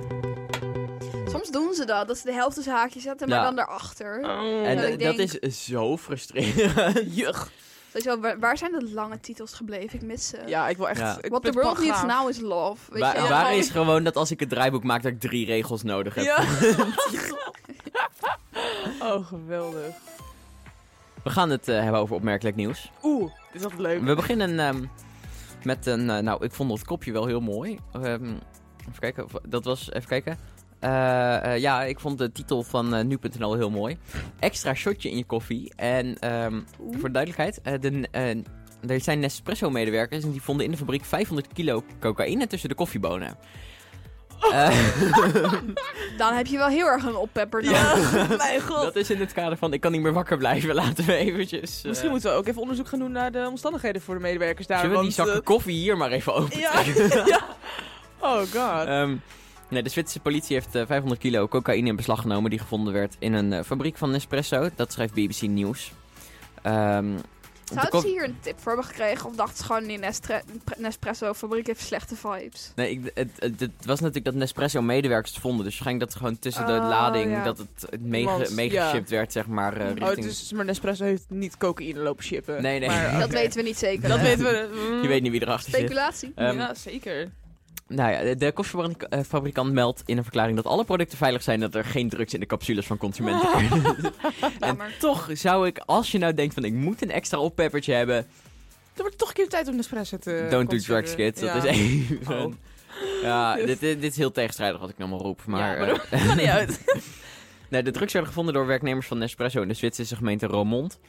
ze 1.78 1.86
dat, 1.86 2.08
dat 2.08 2.18
ze 2.18 2.24
de 2.26 2.34
helft 2.34 2.56
tussen 2.56 2.74
haakjes 2.74 3.04
zetten, 3.04 3.30
maar 3.30 3.38
Ja. 3.38 3.44
dan 3.44 3.56
daarachter. 3.56 4.22
En 4.64 4.76
Dat 4.78 4.86
ik 4.86 5.00
dat 5.00 5.16
denk- 5.18 5.32
is 5.32 5.66
zo 5.66 5.98
frustrerend. 5.98 7.16
Juch. 7.16 7.50
Sowieso, 7.88 8.20
waar, 8.20 8.40
waar 8.40 8.58
zijn 8.58 8.72
de 8.72 8.92
lange 8.94 9.20
titels 9.20 9.54
gebleven? 9.54 10.00
Ik 10.00 10.06
mis 10.06 10.28
ze. 10.28 10.38
Ja, 10.46 10.68
ik 10.70 10.78
wil 10.78 10.90
echt... 10.90 11.00
Ja. 11.00 11.18
ik 11.22 11.30
What 11.30 11.44
the 11.44 11.52
ben 11.52 11.62
world 11.64 11.80
needs 11.80 12.04
now 12.04 12.30
is 12.30 12.40
love. 12.40 12.92
Weet 12.92 13.02
Wa- 13.02 13.14
je? 13.24 13.30
waar 13.30 13.56
is 13.56 13.70
gewoon 13.70 14.04
dat 14.04 14.16
als 14.16 14.32
ik 14.32 14.40
het 14.40 14.50
draaiboek 14.50 14.84
maak 14.84 15.04
dat 15.04 15.12
ik 15.12 15.20
drie 15.20 15.46
regels 15.46 15.84
nodig 15.84 16.16
heb. 16.16 16.24
Ja. 16.26 16.38
oh, 19.14 19.28
geweldig. 19.28 19.96
We 21.24 21.30
gaan 21.30 21.50
het 21.50 21.68
eh, 21.68 21.82
hebben 21.82 22.02
over 22.02 22.16
opmerkelijk 22.16 22.56
nieuws. 22.56 22.92
Oeh, 23.04 23.32
dit 23.52 23.62
is 23.62 23.64
altijd 23.64 23.82
leuk. 23.82 24.02
We 24.02 24.16
beginnen 24.16 24.60
ehm, 24.60 24.84
met 25.64 25.86
een... 25.86 26.10
eh, 26.10 26.18
nou, 26.18 26.44
ik 26.46 26.52
vond 26.54 26.72
het 26.72 26.84
kopje 26.86 27.12
wel 27.12 27.26
heel 27.26 27.42
mooi. 27.42 27.80
Ehm, 27.94 28.04
even 28.80 29.00
kijken. 29.00 29.24
of- 29.24 29.32
Dat 29.48 29.66
was... 29.66 29.92
Even 29.92 30.08
kijken. 30.08 30.38
Eh, 30.80 31.54
eh, 31.54 31.60
ja, 31.62 31.84
ik 31.84 32.00
vond 32.00 32.18
de 32.18 32.32
titel 32.32 32.64
van 32.64 32.96
eh, 32.96 33.04
nu.nl 33.06 33.54
heel 33.56 33.70
mooi. 33.70 33.98
Extra 34.40 34.74
shotje 34.74 35.10
in 35.10 35.18
je 35.18 35.24
koffie. 35.26 35.72
En 35.76 36.20
ehm, 36.20 36.60
voor 36.78 37.08
de 37.08 37.12
duidelijkheid... 37.12 37.62
eh, 37.62 37.74
de, 37.80 38.08
eh, 38.12 38.92
er 38.92 39.02
zijn 39.02 39.20
Nespresso-medewerkers 39.20 40.24
en 40.24 40.32
die 40.32 40.42
vonden 40.42 40.66
in 40.66 40.72
de 40.72 40.78
fabriek 40.78 41.06
500 41.06 41.48
kilo 41.54 41.84
cocaïne 42.00 42.48
tussen 42.48 42.70
de 42.70 42.76
koffiebonen. 42.76 43.38
Eh, 44.52 44.70
Dan 46.18 46.34
heb 46.34 46.46
je 46.46 46.58
wel 46.58 46.68
heel 46.68 46.86
erg 46.86 47.04
een 47.04 47.16
oppepper 47.16 47.64
Ja, 47.64 47.96
mijn 48.38 48.62
god. 48.62 48.82
dat 48.84 48.96
is 48.96 49.10
in 49.10 49.20
het 49.20 49.34
kader 49.34 49.58
van 49.58 49.74
ik 49.74 49.82
kan 49.82 49.92
niet 49.92 50.02
meer 50.02 50.14
wakker 50.14 50.38
blijven. 50.38 50.76
Laten 50.84 51.06
we 51.06 51.16
eventjes... 51.16 51.82
eh, 51.82 51.88
Misschien 51.88 52.10
moeten 52.10 52.32
we 52.32 52.38
ook 52.38 52.48
even 52.48 52.62
onderzoek 52.62 52.88
gaan 52.88 53.00
doen 53.00 53.12
naar 53.12 53.32
de 53.32 53.46
omstandigheden 53.50 54.02
voor 54.02 54.16
de 54.16 54.22
medewerkers 54.22 54.68
daar. 54.68 54.80
Zullen 54.80 54.96
we 54.98 55.02
die 55.04 55.12
zakken 55.12 55.44
koffie 55.44 55.78
hier 55.78 55.98
maar 55.98 56.12
even 56.12 56.34
open 56.36 56.60
ja, 56.60 56.72
ja. 57.26 57.42
Oh 58.20 58.38
god. 58.38 58.86
Ehm, 58.88 59.16
nee, 59.70 59.84
de 59.84 59.90
Zwitserse 59.90 60.20
politie 60.20 60.56
heeft 60.56 60.76
eh, 60.76 60.86
500 60.86 61.20
kilo 61.22 61.48
cocaïne 61.48 61.88
in 61.88 61.96
beslag 61.96 62.22
genomen 62.22 62.50
die 62.50 62.60
gevonden 62.60 62.94
werd 62.94 63.16
in 63.20 63.34
een 63.34 63.54
eh, 63.54 63.64
fabriek 63.64 63.98
van 63.98 64.12
Nespresso. 64.12 64.70
Dat 64.76 64.92
schrijft 64.92 65.14
BBC 65.14 65.42
Nieuws. 65.42 65.92
Ehm, 66.62 67.16
de 67.66 67.74
Zouden 67.74 68.02
ze 68.02 68.08
hier 68.08 68.24
een 68.24 68.38
tip 68.40 68.60
voor 68.60 68.72
hebben 68.72 68.90
gekregen? 68.92 69.26
Of 69.30 69.36
dachten 69.36 69.58
ze 69.58 69.64
gewoon 69.64 69.84
die 69.84 70.00
Nespresso-fabriek 70.78 71.68
heeft 71.68 71.82
slechte 71.82 72.16
vibes? 72.16 72.72
Nee, 72.76 72.92
ik, 72.92 73.12
het, 73.14 73.30
het, 73.40 73.60
het 73.60 73.86
was 73.86 74.00
natuurlijk 74.00 74.26
dat 74.26 74.34
Nespresso 74.34 74.82
medewerkers 74.82 75.32
het 75.34 75.42
vonden. 75.42 75.66
Dus 75.66 75.74
waarschijnlijk 75.74 76.10
dat 76.12 76.20
gewoon 76.20 76.40
tussen 76.40 76.66
de 76.66 76.72
Oh, 76.72 76.88
lading 76.90 77.32
ja. 77.32 77.44
dat 77.44 77.58
het, 77.58 78.02
meegeshipped 78.52 79.10
werd, 79.10 79.32
zeg 79.32 79.48
maar, 79.48 79.78
eh, 79.78 79.88
Oh, 79.88 79.94
richting... 79.94 80.26
dus 80.26 80.52
maar 80.52 80.66
Nespresso 80.66 81.04
heeft 81.04 81.26
niet 81.30 81.58
cocaïne 81.58 82.00
lopen 82.00 82.24
shippen. 82.24 82.62
Nee, 82.62 82.80
nee. 82.80 82.90
Maar, 82.90 83.20
Dat 83.20 83.30
weten 83.30 83.58
we 83.60 83.68
niet 83.68 83.78
zeker. 83.78 84.10
Dat 84.10 84.20
weten 84.22 84.44
we. 84.44 84.70
mm, 84.92 85.02
Je 85.04 85.08
weet 85.08 85.22
niet 85.22 85.32
wie 85.32 85.42
erachter 85.42 85.72
zit. 85.72 85.80
Speculatie. 85.80 86.32
Ehm, 86.36 86.58
ja, 86.58 86.74
zeker. 86.74 87.32
Nou 87.88 88.12
ja, 88.12 88.36
de- 88.36 88.52
koffiefabrikant 88.52 89.74
meldt 89.74 90.04
in 90.06 90.18
een 90.18 90.24
verklaring 90.24 90.56
dat 90.56 90.66
alle 90.66 90.84
producten 90.84 91.18
veilig 91.18 91.44
zijn... 91.44 91.60
dat 91.60 91.76
er 91.76 91.86
geen 91.86 92.10
drugs 92.10 92.34
in 92.34 92.40
de 92.40 92.46
capsules 92.46 92.86
van 92.86 92.98
consumenten 92.98 93.50
kunnen. 93.58 93.96
En 94.60 94.76
maar- 94.78 94.96
toch 95.00 95.30
zou 95.34 95.68
ik, 95.68 95.78
als 95.86 96.12
je 96.12 96.18
nou 96.18 96.34
denkt 96.34 96.54
van 96.54 96.64
ik 96.64 96.74
moet 96.74 97.02
een 97.02 97.12
extra 97.12 97.38
oppeppertje 97.38 97.94
hebben... 97.94 98.16
Er 98.96 99.04
wordt 99.04 99.18
toch 99.18 99.28
een 99.28 99.34
keer 99.34 99.50
tijd 99.50 99.68
om 99.68 99.76
Nespresso 99.76 100.18
te 100.18 100.48
Don't 100.50 100.70
do 100.70 100.78
drugs, 100.78 101.16
kids. 101.16 101.42
Dat 101.42 101.64
is 101.64 101.64
even... 101.64 102.44
Oh. 102.44 102.54
Ja, 103.22 103.56
dit, 103.56 103.80
dit, 103.80 104.04
is 104.04 104.18
heel 104.18 104.32
tegenstrijdig 104.32 104.80
wat 104.80 104.90
ik 104.90 104.98
nou 104.98 105.10
maar 105.10 105.20
roep. 105.20 105.46
Maar, 105.46 105.80
Ja, 105.80 105.86
maar 105.86 106.08
eh, 106.10 106.36
niet 106.36 106.46
uit. 106.46 106.84
nee, 107.70 107.84
de 107.84 107.92
drugs 107.92 108.14
werden 108.14 108.30
gevonden 108.32 108.54
door 108.54 108.66
werknemers 108.66 109.08
van 109.08 109.18
Nespresso 109.18 109.62
in 109.62 109.68
de 109.68 109.74
Zwitserse 109.74 110.16
gemeente 110.16 110.46
Roermond. 110.46 111.00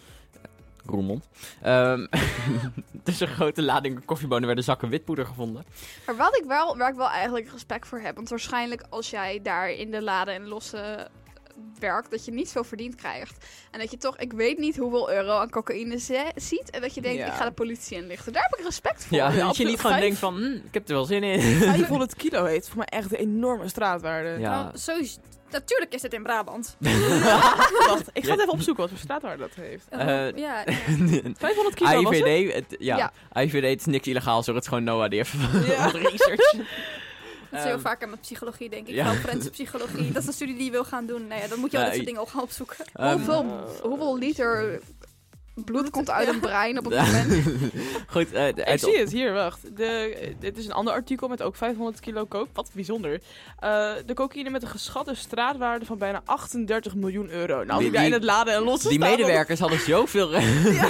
Roermond. 0.89 1.29
Ehm 1.63 2.07
tussen 3.03 3.29
grote 3.29 3.63
ladingen 3.63 4.05
koffiebonen 4.05 4.47
werden 4.47 4.65
zakken 4.65 4.89
witpoeder 4.89 5.27
gevonden. 5.27 5.65
Maar 6.07 6.17
wat 6.17 6.37
ik 6.37 6.45
wel, 6.47 6.77
waar 6.77 6.91
ik 6.91 6.97
wel 6.97 7.09
eigenlijk 7.11 7.51
respect 7.53 7.89
voor 7.89 7.99
heb. 8.01 8.15
Want 8.15 8.29
waarschijnlijk 8.29 8.83
als 8.91 9.11
jij 9.11 9.41
daar 9.43 9.71
in 9.71 9.91
de 9.91 10.03
laden 10.03 10.35
en 10.35 10.49
losse 10.49 11.09
werkt, 11.79 12.11
dat 12.11 12.25
je 12.25 12.31
niet 12.33 12.51
veel 12.51 12.65
verdiend 12.65 12.95
krijgt. 12.95 13.47
En 13.71 13.79
dat 13.79 13.91
je 13.91 13.97
toch, 13.97 14.17
ik 14.19 14.33
weet 14.33 14.59
niet 14.59 14.77
hoeveel 14.77 15.11
euro 15.13 15.39
aan 15.39 15.51
cocaïne 15.51 15.99
ziet. 16.35 16.71
En 16.71 16.81
dat 16.81 16.95
je 16.95 17.01
denkt, 17.01 17.19
Ja. 17.19 17.27
ik 17.27 17.33
ga 17.33 17.45
de 17.45 17.53
politie 17.53 17.97
inlichten. 17.97 18.33
Daar 18.33 18.43
heb 18.51 18.59
ik 18.59 18.65
respect 18.65 19.05
voor. 19.05 19.17
Ja, 19.17 19.31
dat 19.31 19.57
je 19.57 19.65
niet 19.65 19.77
gewoon 19.77 19.93
Vijf- 19.93 20.05
denkt 20.05 20.19
van, 20.19 20.35
hm, 20.35 20.53
ik 20.67 20.75
heb 20.75 20.89
er 20.89 20.95
wel 20.95 21.05
zin 21.05 21.23
in. 21.23 21.41
500 21.41 22.15
kilo 22.23 22.45
heet 22.45 22.69
voor 22.69 22.77
mij 22.77 22.87
echt 22.87 23.13
een 23.13 23.19
enorme 23.19 23.69
straatwaarde. 23.69 24.29
Ja. 24.41 24.63
Nou, 24.63 24.79
sowieso, 24.79 25.19
natuurlijk 25.51 25.95
is 25.95 26.03
het 26.03 26.13
in 26.13 26.23
Brabant. 26.23 26.77
Wacht, 27.89 28.11
ik 28.13 28.25
ga 28.25 28.31
het 28.31 28.41
even 28.41 28.49
opzoeken 28.53 28.83
wat 28.83 28.91
voor 28.91 28.99
straatwaarde 28.99 29.39
dat 29.43 29.55
heeft. 29.55 29.87
Eh, 29.89 30.37
ja, 30.37 30.65
500 31.39 31.75
kilo 31.75 32.03
was 32.03 32.19
het? 32.19 32.77
Ja, 32.79 33.13
het 33.31 33.53
is 33.81 33.85
niks 33.87 34.07
illegaals 34.07 34.47
hoor, 34.47 34.55
het 34.55 34.65
is 34.65 34.69
gewoon 34.71 34.85
Noah 34.85 35.11
die 35.11 35.19
heeft 35.19 35.33
Ja. 35.77 35.87
research. 35.87 36.37
dat 36.37 36.61
zie 37.51 37.59
je 37.59 37.59
Ehm, 37.67 37.73
ook 37.75 37.81
vaker 37.81 38.09
met 38.09 38.21
psychologie, 38.21 38.69
denk 38.69 38.87
ik. 38.89 38.95
ja. 38.95 39.15
Psychologie. 39.51 40.13
Dat 40.13 40.23
is 40.23 40.29
een 40.29 40.35
studie 40.35 40.55
die 40.57 40.65
je 40.65 40.71
wil 40.71 40.85
gaan 40.85 41.07
doen. 41.07 41.27
Nou 41.27 41.41
ja, 41.41 41.47
dan 41.49 41.59
moet 41.59 41.71
je 41.71 41.77
Ja, 41.79 41.83
al 41.85 41.89
dit 41.91 41.95
i- 41.95 41.97
soort 41.97 42.07
dingen 42.07 42.21
ook 42.21 42.35
gaan 42.35 42.43
opzoeken. 42.43 42.77
Ehm, 42.93 43.13
hoeveel, 43.17 43.45
hoeveel 43.83 44.19
liter 44.19 44.81
bloed 45.65 45.91
komt 45.91 46.11
uit 46.11 46.27
Ja. 46.27 46.33
een 46.33 46.41
brein 46.41 46.79
op 46.79 46.85
het 46.85 46.95
moment? 46.95 47.43
Goed, 48.07 48.33
eh, 48.33 48.55
de- 48.55 48.63
Ik 48.63 48.79
zie 48.79 48.99
het, 48.99 49.13
hier, 49.13 49.33
wacht. 49.33 49.77
De, 49.77 50.19
dit 50.41 50.59
is 50.59 50.65
een 50.67 50.73
ander 50.73 50.93
artikel 50.93 51.29
met 51.29 51.43
ook 51.43 51.57
500 51.57 52.01
kilo 52.01 52.27
coke. 52.27 52.49
Wat 52.53 52.71
bijzonder. 52.73 53.21
Eh, 53.59 53.91
de 54.07 54.15
cocaïne 54.15 54.51
met 54.51 54.63
een 54.63 54.69
geschatte 54.69 55.15
straatwaarde 55.15 55.85
van 55.85 55.99
bijna 55.99 56.23
38 56.25 56.95
miljoen 56.95 57.31
euro. 57.31 57.65
Nou, 57.65 57.81
Die- 57.81 57.91
die, 57.91 58.01
in 58.05 58.13
het 58.13 58.25
laden 58.25 58.55
en 58.55 58.63
lossen 58.63 58.91
die 58.91 58.99
staan, 58.99 59.11
medewerkers 59.11 59.61
hadden 59.61 59.81
zoveel... 59.81 60.31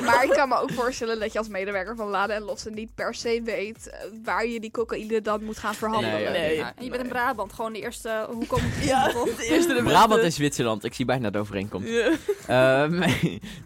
Maar 0.04 0.24
ik 0.24 0.30
kan 0.30 0.48
me 0.48 0.56
ook 0.60 0.70
voorstellen 0.72 1.20
dat 1.20 1.32
je 1.32 1.38
als 1.38 1.48
medewerker 1.48 1.96
van 1.96 2.08
Laden 2.08 2.36
en 2.36 2.42
Lossen 2.42 2.74
niet 2.74 2.94
per 2.94 3.14
se 3.14 3.40
weet 3.44 3.88
eh, 3.90 3.98
waar 4.24 4.46
je 4.46 4.60
die 4.60 4.70
cocaïne 4.70 5.20
dan 5.22 5.44
moet 5.44 5.58
gaan 5.58 5.74
verhandelen. 5.74 6.12
Nee, 6.14 6.22
ja, 6.24 6.30
Nee. 6.30 6.56
Ja, 6.56 6.72
en 6.76 6.84
je 6.84 6.90
bent 6.90 7.02
in 7.02 7.08
Brabant, 7.08 7.52
gewoon 7.52 7.72
de 7.72 7.80
eerste... 7.80 8.26
Hoe 8.30 8.46
kom 8.46 8.58
ik 8.78 8.84
Ja, 8.84 9.06
de 9.08 9.46
eerste 9.48 9.74
de 9.74 9.82
Brabant 9.82 10.22
en 10.22 10.32
Zwitserland, 10.32 10.84
ik 10.84 10.94
zie 10.94 11.04
bijna 11.04 11.30
de 11.30 11.38
overeenkomst. 11.38 11.88
Ja. 11.88 12.10
Ehm, 12.46 13.02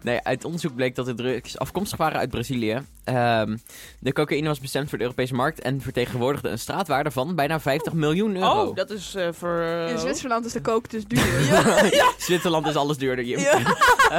nee, 0.01 0.19
uit 0.23 0.45
onderzoek 0.45 0.75
bleek 0.75 0.92
dat 0.95 1.05
de 1.05 1.13
drugs 1.13 1.57
afkomstig 1.57 1.97
waren 1.97 2.19
uit 2.19 2.29
Brazilië. 2.29 2.81
Ehm, 3.03 3.57
de 3.99 4.13
cocaïne 4.13 4.47
was 4.47 4.59
bestemd 4.59 4.89
voor 4.89 4.97
de 4.97 5.03
Europese 5.03 5.33
markt 5.33 5.59
en 5.61 5.81
vertegenwoordigde 5.81 6.49
een 6.49 6.59
straatwaarde 6.59 7.11
van 7.11 7.35
bijna 7.35 7.59
50 7.59 7.93
miljoen 7.93 8.35
euro. 8.35 8.67
Oh, 8.67 8.75
dat 8.75 8.89
is 8.89 9.15
eh, 9.15 9.27
voor... 9.31 9.59
eh, 9.61 9.89
In 9.89 9.97
Zwitserland 9.99 10.45
is 10.45 10.51
de 10.53 10.61
coke 10.61 10.89
dus 10.89 11.05
duur. 11.05 11.23
Zwitserland 12.17 12.67
is 12.67 12.75
alles 12.75 12.97
duurder, 12.97 13.25
Jim. 13.25 13.39
Ja. 13.39 13.59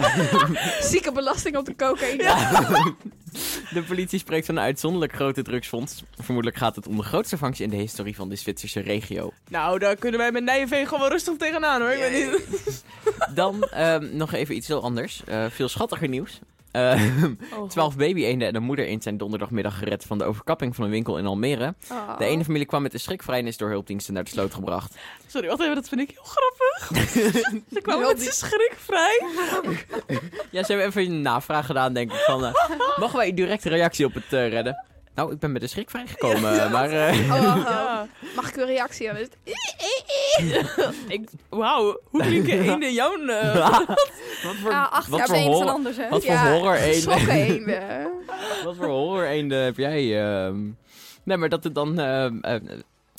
Zieke 0.91 1.13
belasting 1.13 1.57
op 1.57 1.65
de 1.65 1.77
cocaïne. 1.77 2.23
De 3.73 3.83
politie 3.83 4.19
spreekt 4.19 4.47
van 4.47 4.57
een 4.57 4.63
uitzonderlijk 4.63 5.13
grote 5.15 5.43
drugsfonds. 5.43 6.03
Vermoedelijk 6.19 6.57
gaat 6.59 6.77
het 6.77 6.87
om 6.87 6.97
de 6.97 7.03
grootste 7.03 7.37
vangst 7.39 7.61
in 7.61 7.71
de 7.71 7.77
historie 7.77 8.15
van 8.17 8.29
de 8.29 8.37
Zwitserse 8.37 8.81
regio. 8.81 9.33
Nou, 9.49 9.79
daar 9.79 9.97
kunnen 9.97 10.21
wij 10.21 10.33
met 10.33 10.45
Nijenveen 10.45 10.87
gewoon 10.87 11.09
rustig 11.11 11.37
tegenaan 11.37 11.81
hoor. 11.81 11.91
Ik 11.91 11.99
weet 11.99 12.47
niet. 12.57 12.85
Dan 13.35 13.63
ehm, 13.63 14.17
nog 14.17 14.33
even 14.33 14.57
iets 14.57 14.69
heel 14.69 14.83
anders. 14.83 15.23
Eh, 15.27 15.45
veel 15.51 15.69
schattiger 15.69 16.09
nieuws. 16.09 16.41
Eh, 16.75 17.03
Oh, 17.59 17.69
Twaalf 17.69 17.97
baby-eenden 17.97 18.49
en 18.49 18.55
een 18.55 18.63
moeder 18.63 18.87
eend 18.87 19.03
zijn 19.03 19.17
donderdagmiddag 19.17 19.79
gered 19.79 20.05
van 20.05 20.19
de 20.19 20.25
overkapping 20.25 20.75
van 20.75 20.85
een 20.85 20.91
winkel 20.91 21.19
in 21.19 21.27
Almere. 21.27 21.75
Oh. 21.93 22.19
De 22.19 22.25
ene 22.25 22.45
familie 22.45 22.67
kwam 22.67 22.83
met 22.83 22.93
de 22.93 22.99
schrik 22.99 23.23
vrij 23.23 23.39
en 23.39 23.47
is 23.47 23.57
door 23.57 23.69
hulpdiensten 23.71 24.15
naar 24.15 24.25
de 24.25 24.31
sloot 24.31 24.55
gebracht. 24.55 24.95
Sorry, 25.27 25.49
wacht 25.49 25.61
even, 25.61 25.75
dat 25.75 25.89
vind 25.89 26.01
ik 26.01 26.11
heel 26.11 26.23
grappig. 26.25 26.63
Ze 27.75 27.81
kwamen 27.81 28.01
Heel 28.05 28.13
met 28.13 28.23
diep. 28.23 28.33
zijn 28.33 28.51
schrik 28.51 28.75
vrij. 28.79 29.21
Ja, 30.51 30.63
ze 30.63 30.73
hebben 30.73 30.87
even 30.87 31.03
een 31.15 31.23
navraag 31.23 31.67
gedaan, 31.67 31.93
denk 31.93 32.13
ik. 32.13 32.19
Van, 32.19 32.45
eh, 32.45 32.55
mogen 32.97 33.17
wij 33.19 33.35
direct 33.35 33.65
een 33.65 33.71
reactie 33.71 34.07
op 34.07 34.15
het 34.15 34.33
eh, 34.33 34.49
redden? 34.49 34.85
Nou, 35.15 35.33
ik 35.33 35.39
ben 35.39 35.53
met 35.53 35.61
de 35.61 35.67
schrik 35.67 35.91
vrijgekomen, 35.91 36.71
maar... 36.71 36.91
eh, 36.91 37.31
Oh, 37.33 37.43
oh, 37.43 37.57
oh. 37.57 37.65
Ja. 37.65 38.07
Mag 38.37 38.49
ik 38.49 38.57
een 38.57 38.67
reactie 38.67 39.11
aan? 39.11 39.17
Ik, 41.09 41.29
wauw, 41.49 42.01
hoe 42.05 42.23
klinken 42.23 42.61
eenden 42.63 42.93
jouw... 42.93 43.27
eh, 43.27 43.55
wat 44.45 44.55
voor, 44.63 44.71
Ja, 44.71 44.83
acht 44.85 45.09
wat 45.09 45.19
jaar 45.19 45.29
voor 45.29 45.37
een 45.37 45.43
van 45.43 45.53
horror, 45.53 45.71
anders, 45.71 45.97
hè? 45.97 46.09
wat 46.09 46.25
voor 46.25 46.33
Ja, 46.35 46.53
horror 46.53 46.75
eenden, 46.75 47.29
eenden. 47.29 48.09
wat 48.65 48.77
voor 48.77 48.87
horror 48.87 49.25
eenden 49.27 49.59
heb 49.65 49.77
jij? 49.77 50.25
ehm? 50.27 50.57
Nee, 51.23 51.37
maar 51.37 51.49
dat 51.49 51.65
het 51.65 51.75
dan... 51.75 51.99
ehm, 51.99 52.39
eh, 52.41 52.61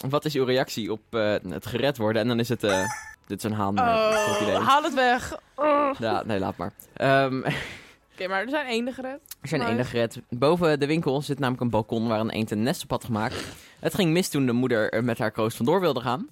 wat 0.10 0.26
is 0.26 0.36
uw 0.36 0.46
reactie 0.46 0.92
op 0.92 1.02
eh, 1.10 1.34
het 1.50 1.66
gered 1.66 1.98
worden? 1.98 2.22
En 2.22 2.28
dan 2.28 2.40
is 2.40 2.50
het... 2.50 2.64
eh, 2.64 2.84
dit 3.28 3.38
is 3.38 3.44
een 3.44 3.58
haan. 3.58 3.74
maar 3.74 4.14
goed 4.14 4.42
idee. 4.42 4.56
Oh, 4.56 4.68
haal 4.68 4.84
het 4.84 4.94
weg. 4.94 5.38
Oh. 5.56 5.90
Ja, 6.00 6.24
nee, 6.26 6.40
laat 6.40 6.58
maar. 6.58 6.72
Ehm, 8.18 8.30
maar 8.30 8.42
er 8.42 8.50
zijn 8.50 8.66
eenden 8.66 8.94
gered. 8.94 9.20
er 9.42 9.48
zijn 9.48 9.62
eenden 9.62 9.86
gered. 9.86 10.20
Boven 10.30 10.80
de 10.80 10.86
winkel 10.88 11.22
zit 11.22 11.40
namelijk 11.40 11.62
een 11.64 11.70
balkon 11.70 12.08
waar 12.08 12.20
een 12.20 12.30
eend 12.30 12.52
een 12.52 12.64
nest 12.64 12.84
op 12.84 12.90
had 12.90 13.04
gemaakt. 13.06 13.36
Het 13.80 13.96
ging 13.96 14.12
mis 14.12 14.30
toen 14.30 14.46
de 14.46 14.52
moeder 14.52 14.92
er 14.94 15.04
met 15.04 15.18
haar 15.18 15.32
kroost 15.32 15.58
vandoor 15.58 15.80
wilde 15.80 16.00
gaan. 16.02 16.30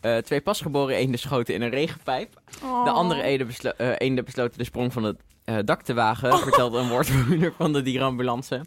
Eh, 0.00 0.16
twee 0.16 0.40
pasgeboren 0.40 0.96
eenden 0.96 1.18
schoten 1.20 1.54
in 1.54 1.62
een 1.62 1.70
regenpijp. 1.70 2.40
De 2.60 2.66
Oh. 2.66 2.86
andere 2.94 3.22
eenden, 3.22 3.46
beslo- 3.46 3.72
eh, 3.76 3.90
eenden 3.98 4.24
besloten 4.24 4.58
de 4.58 4.64
sprong 4.64 4.92
van 4.92 5.02
het 5.04 5.16
eh, 5.44 5.56
dak 5.64 5.82
te 5.82 5.94
wagen, 5.94 6.38
vertelde 6.38 6.78
een 6.78 6.88
woordvoerder 6.88 7.52
van 7.58 7.72
de 7.72 7.82
dierenambulance. 7.82 8.60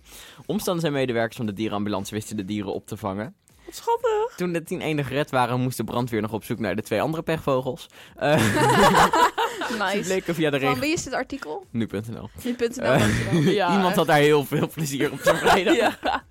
Omstanders 0.45 0.85
en 0.87 0.93
medewerkers 0.93 1.35
van 1.37 1.45
de 1.45 1.53
dierenambulance 1.53 2.13
wisten 2.13 2.37
de 2.37 2.45
dieren 2.45 2.73
op 2.73 2.87
te 2.87 2.97
vangen. 2.97 3.35
Wat 3.65 3.75
schattig. 3.75 4.33
Toen 4.37 4.53
de 4.53 4.63
tien 4.63 4.81
eenden 4.81 5.05
gered 5.05 5.31
waren, 5.31 5.59
moest 5.59 5.77
de 5.77 5.83
brandweer 5.83 6.21
nog 6.21 6.33
op 6.33 6.43
zoek 6.43 6.59
naar 6.59 6.75
de 6.75 6.81
twee 6.81 7.01
andere 7.01 7.23
pechvogels. 7.23 7.87
Nice. 9.69 9.97
Ze 9.97 10.01
bleken 10.03 10.35
via 10.35 10.49
de 10.49 10.59
Van 10.59 10.79
wie 10.79 10.93
is 10.93 11.03
dit 11.03 11.13
artikel? 11.13 11.65
Nu.nl. 11.71 12.29
Nu.nl, 12.43 12.83
Eh. 12.83 13.45
Ja, 13.53 13.67
Iemand 13.71 13.85
echt. 13.87 13.95
had 13.95 14.07
daar 14.07 14.17
heel 14.17 14.45
veel 14.45 14.69
plezier 14.69 15.11
op 15.11 15.19
zijn 15.23 15.35
vrijdag. 15.47 15.75
Ja. 15.75 16.23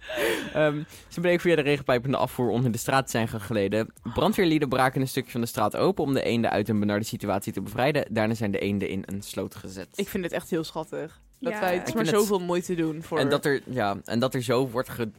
Ehm, 0.52 0.82
ze 1.08 1.20
bleken 1.20 1.40
via 1.40 1.56
de 1.56 1.62
regenpijpende 1.62 2.16
afvoer 2.16 2.48
onder 2.48 2.72
de 2.72 2.78
straat 2.78 3.04
te 3.04 3.10
zijn 3.10 3.28
gegleden. 3.28 3.92
Brandweerlieden 4.14 4.68
braken 4.68 5.00
een 5.00 5.08
stukje 5.08 5.30
van 5.30 5.40
de 5.40 5.46
straat 5.46 5.76
open 5.76 6.04
om 6.04 6.14
de 6.14 6.22
eenden 6.22 6.50
uit 6.50 6.68
een 6.68 6.80
benarde 6.80 7.04
situatie 7.04 7.52
te 7.52 7.60
bevrijden. 7.62 8.06
Daarna 8.10 8.34
zijn 8.34 8.50
de 8.50 8.58
eenden 8.58 8.88
in 8.88 9.02
een 9.06 9.22
sloot 9.22 9.54
gezet. 9.54 9.88
Ik 9.94 10.08
vind 10.08 10.22
dit 10.22 10.32
echt 10.32 10.50
heel 10.50 10.64
schattig. 10.64 11.20
Dat 11.40 11.52
Ja. 11.52 11.60
wij 11.60 11.74
het 11.74 11.94
maar 11.94 12.04
het- 12.04 12.14
zoveel 12.14 12.40
moeite 12.40 12.74
doen 12.74 13.02
voor... 13.02 13.18
En 13.18 13.28
dat 13.28 13.44
er, 13.44 13.60
ja, 13.66 13.96
en 14.04 14.18
dat 14.18 14.34
er 14.34 14.42
zo 14.42 14.68
wordt 14.68 14.88
ge- 14.88 15.10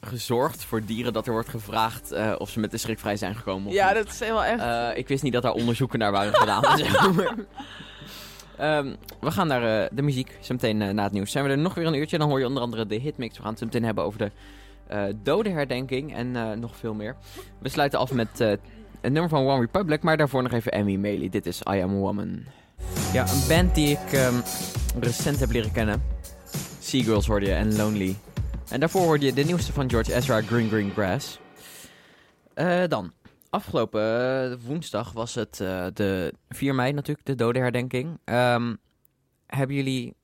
gezorgd 0.00 0.64
voor 0.64 0.84
dieren 0.84 1.12
dat 1.12 1.26
er 1.26 1.32
wordt 1.32 1.48
gevraagd 1.48 2.12
eh, 2.12 2.32
of 2.38 2.50
ze 2.50 2.60
met 2.60 2.70
de 2.70 2.76
schrik 2.78 2.98
vrij 2.98 3.16
zijn 3.16 3.34
gekomen. 3.34 3.68
Of 3.68 3.72
Ja, 3.74 3.86
niet. 3.86 3.96
dat 4.04 4.12
is 4.12 4.20
helemaal 4.20 4.44
echt... 4.44 4.60
Eh, 4.60 4.98
ik 4.98 5.08
wist 5.08 5.22
niet 5.22 5.32
dat 5.32 5.42
daar 5.42 5.52
onderzoeken 5.52 5.98
naar 5.98 6.12
waren 6.12 6.34
gedaan. 6.34 6.62
zeg 6.78 7.14
maar. 7.14 7.34
Ehm, 8.58 8.94
we 9.20 9.30
gaan 9.30 9.46
naar 9.46 9.82
eh, 9.82 9.88
de 9.92 10.02
muziek. 10.02 10.36
Zometeen 10.40 10.94
na 10.94 11.02
het 11.02 11.12
nieuws 11.12 11.30
zijn 11.30 11.44
we 11.44 11.50
er 11.50 11.58
nog 11.58 11.74
weer 11.74 11.86
een 11.86 11.94
uurtje. 11.94 12.18
Dan 12.18 12.28
hoor 12.28 12.38
je 12.38 12.46
onder 12.46 12.62
andere 12.62 12.86
de 12.86 12.94
hitmix. 12.94 13.36
We 13.36 13.40
gaan 13.42 13.50
het 13.50 13.58
zo 13.58 13.64
meteen 13.64 13.84
hebben 13.84 14.04
over 14.04 14.18
de 14.18 14.30
eh 14.86 15.02
dodenherdenking 15.22 16.14
en 16.14 16.36
eh, 16.36 16.50
nog 16.52 16.76
veel 16.76 16.94
meer. 16.94 17.16
We 17.58 17.68
sluiten 17.68 17.98
af 17.98 18.12
met 18.12 18.40
eh, 18.40 18.50
een 19.00 19.12
nummer 19.12 19.28
van 19.28 19.46
One 19.46 19.60
Republic. 19.60 20.02
Maar 20.02 20.16
daarvoor 20.16 20.42
nog 20.42 20.52
even 20.52 20.72
Emmy 20.72 20.96
Maley. 20.96 21.28
Dit 21.28 21.46
is 21.46 21.60
I 21.60 21.80
Am 21.82 21.90
a 21.90 21.98
Woman. 21.98 22.44
Ja, 23.12 23.22
een 23.28 23.42
band 23.48 23.74
die 23.74 23.88
ik 23.88 24.12
ehm, 24.12 24.34
recent 25.00 25.40
heb 25.40 25.50
leren 25.50 25.72
kennen. 25.72 26.02
Seagirls 26.80 27.26
hoorde 27.26 27.46
je 27.46 27.52
en 27.52 27.76
Lonely. 27.76 28.16
En 28.70 28.80
daarvoor 28.80 29.02
hoorde 29.02 29.26
je 29.26 29.32
de 29.32 29.44
nieuwste 29.44 29.72
van 29.72 29.90
George 29.90 30.14
Ezra, 30.14 30.42
Green 30.42 30.68
Green 30.68 30.90
Grass. 30.90 31.38
Eh, 32.54 32.84
dan, 32.88 33.12
afgelopen 33.50 34.02
eh, 34.50 34.58
woensdag 34.66 35.12
was 35.12 35.34
het 35.34 35.60
eh, 35.60 35.86
de 35.94 36.34
4 36.48 36.74
mei 36.74 36.92
natuurlijk, 36.92 37.26
de 37.26 37.34
dodenherdenking. 37.34 38.18
Ehm 38.24 38.74
hebben 39.46 39.76
jullie, 39.76 40.14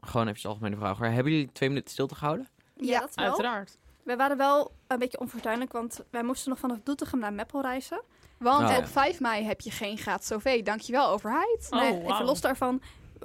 gewoon 0.00 0.28
even 0.28 0.40
een 0.42 0.50
algemene 0.50 0.76
vraag 0.76 0.98
hoor, 0.98 1.06
hebben 1.06 1.32
jullie 1.32 1.52
twee 1.52 1.68
minuten 1.68 1.90
stilte 1.90 2.14
gehouden? 2.14 2.48
Ja, 2.76 3.00
dat 3.00 3.14
wel. 3.14 3.24
Uiteraard. 3.24 3.78
We 4.02 4.16
waren 4.16 4.36
wel 4.36 4.72
een 4.86 4.98
beetje 4.98 5.20
onfortuinlijk, 5.20 5.72
want 5.72 6.00
wij 6.10 6.22
moesten 6.22 6.50
nog 6.50 6.58
vanaf 6.58 6.78
Doetinchem 6.84 7.18
naar 7.18 7.32
Meppel 7.32 7.60
reizen. 7.60 8.02
Want 8.38 8.64
Oh, 8.64 8.70
ja. 8.70 8.78
op 8.78 8.86
5 8.86 9.20
mei 9.20 9.44
heb 9.44 9.60
je 9.60 9.70
geen 9.70 9.98
gratis 9.98 10.32
OV. 10.32 10.62
Dankjewel, 10.62 11.08
overheid. 11.08 11.66
Oh, 11.70 11.80
nee, 11.80 12.02
even 12.02 12.24
los 12.24 12.40
daarvan. 12.40 12.80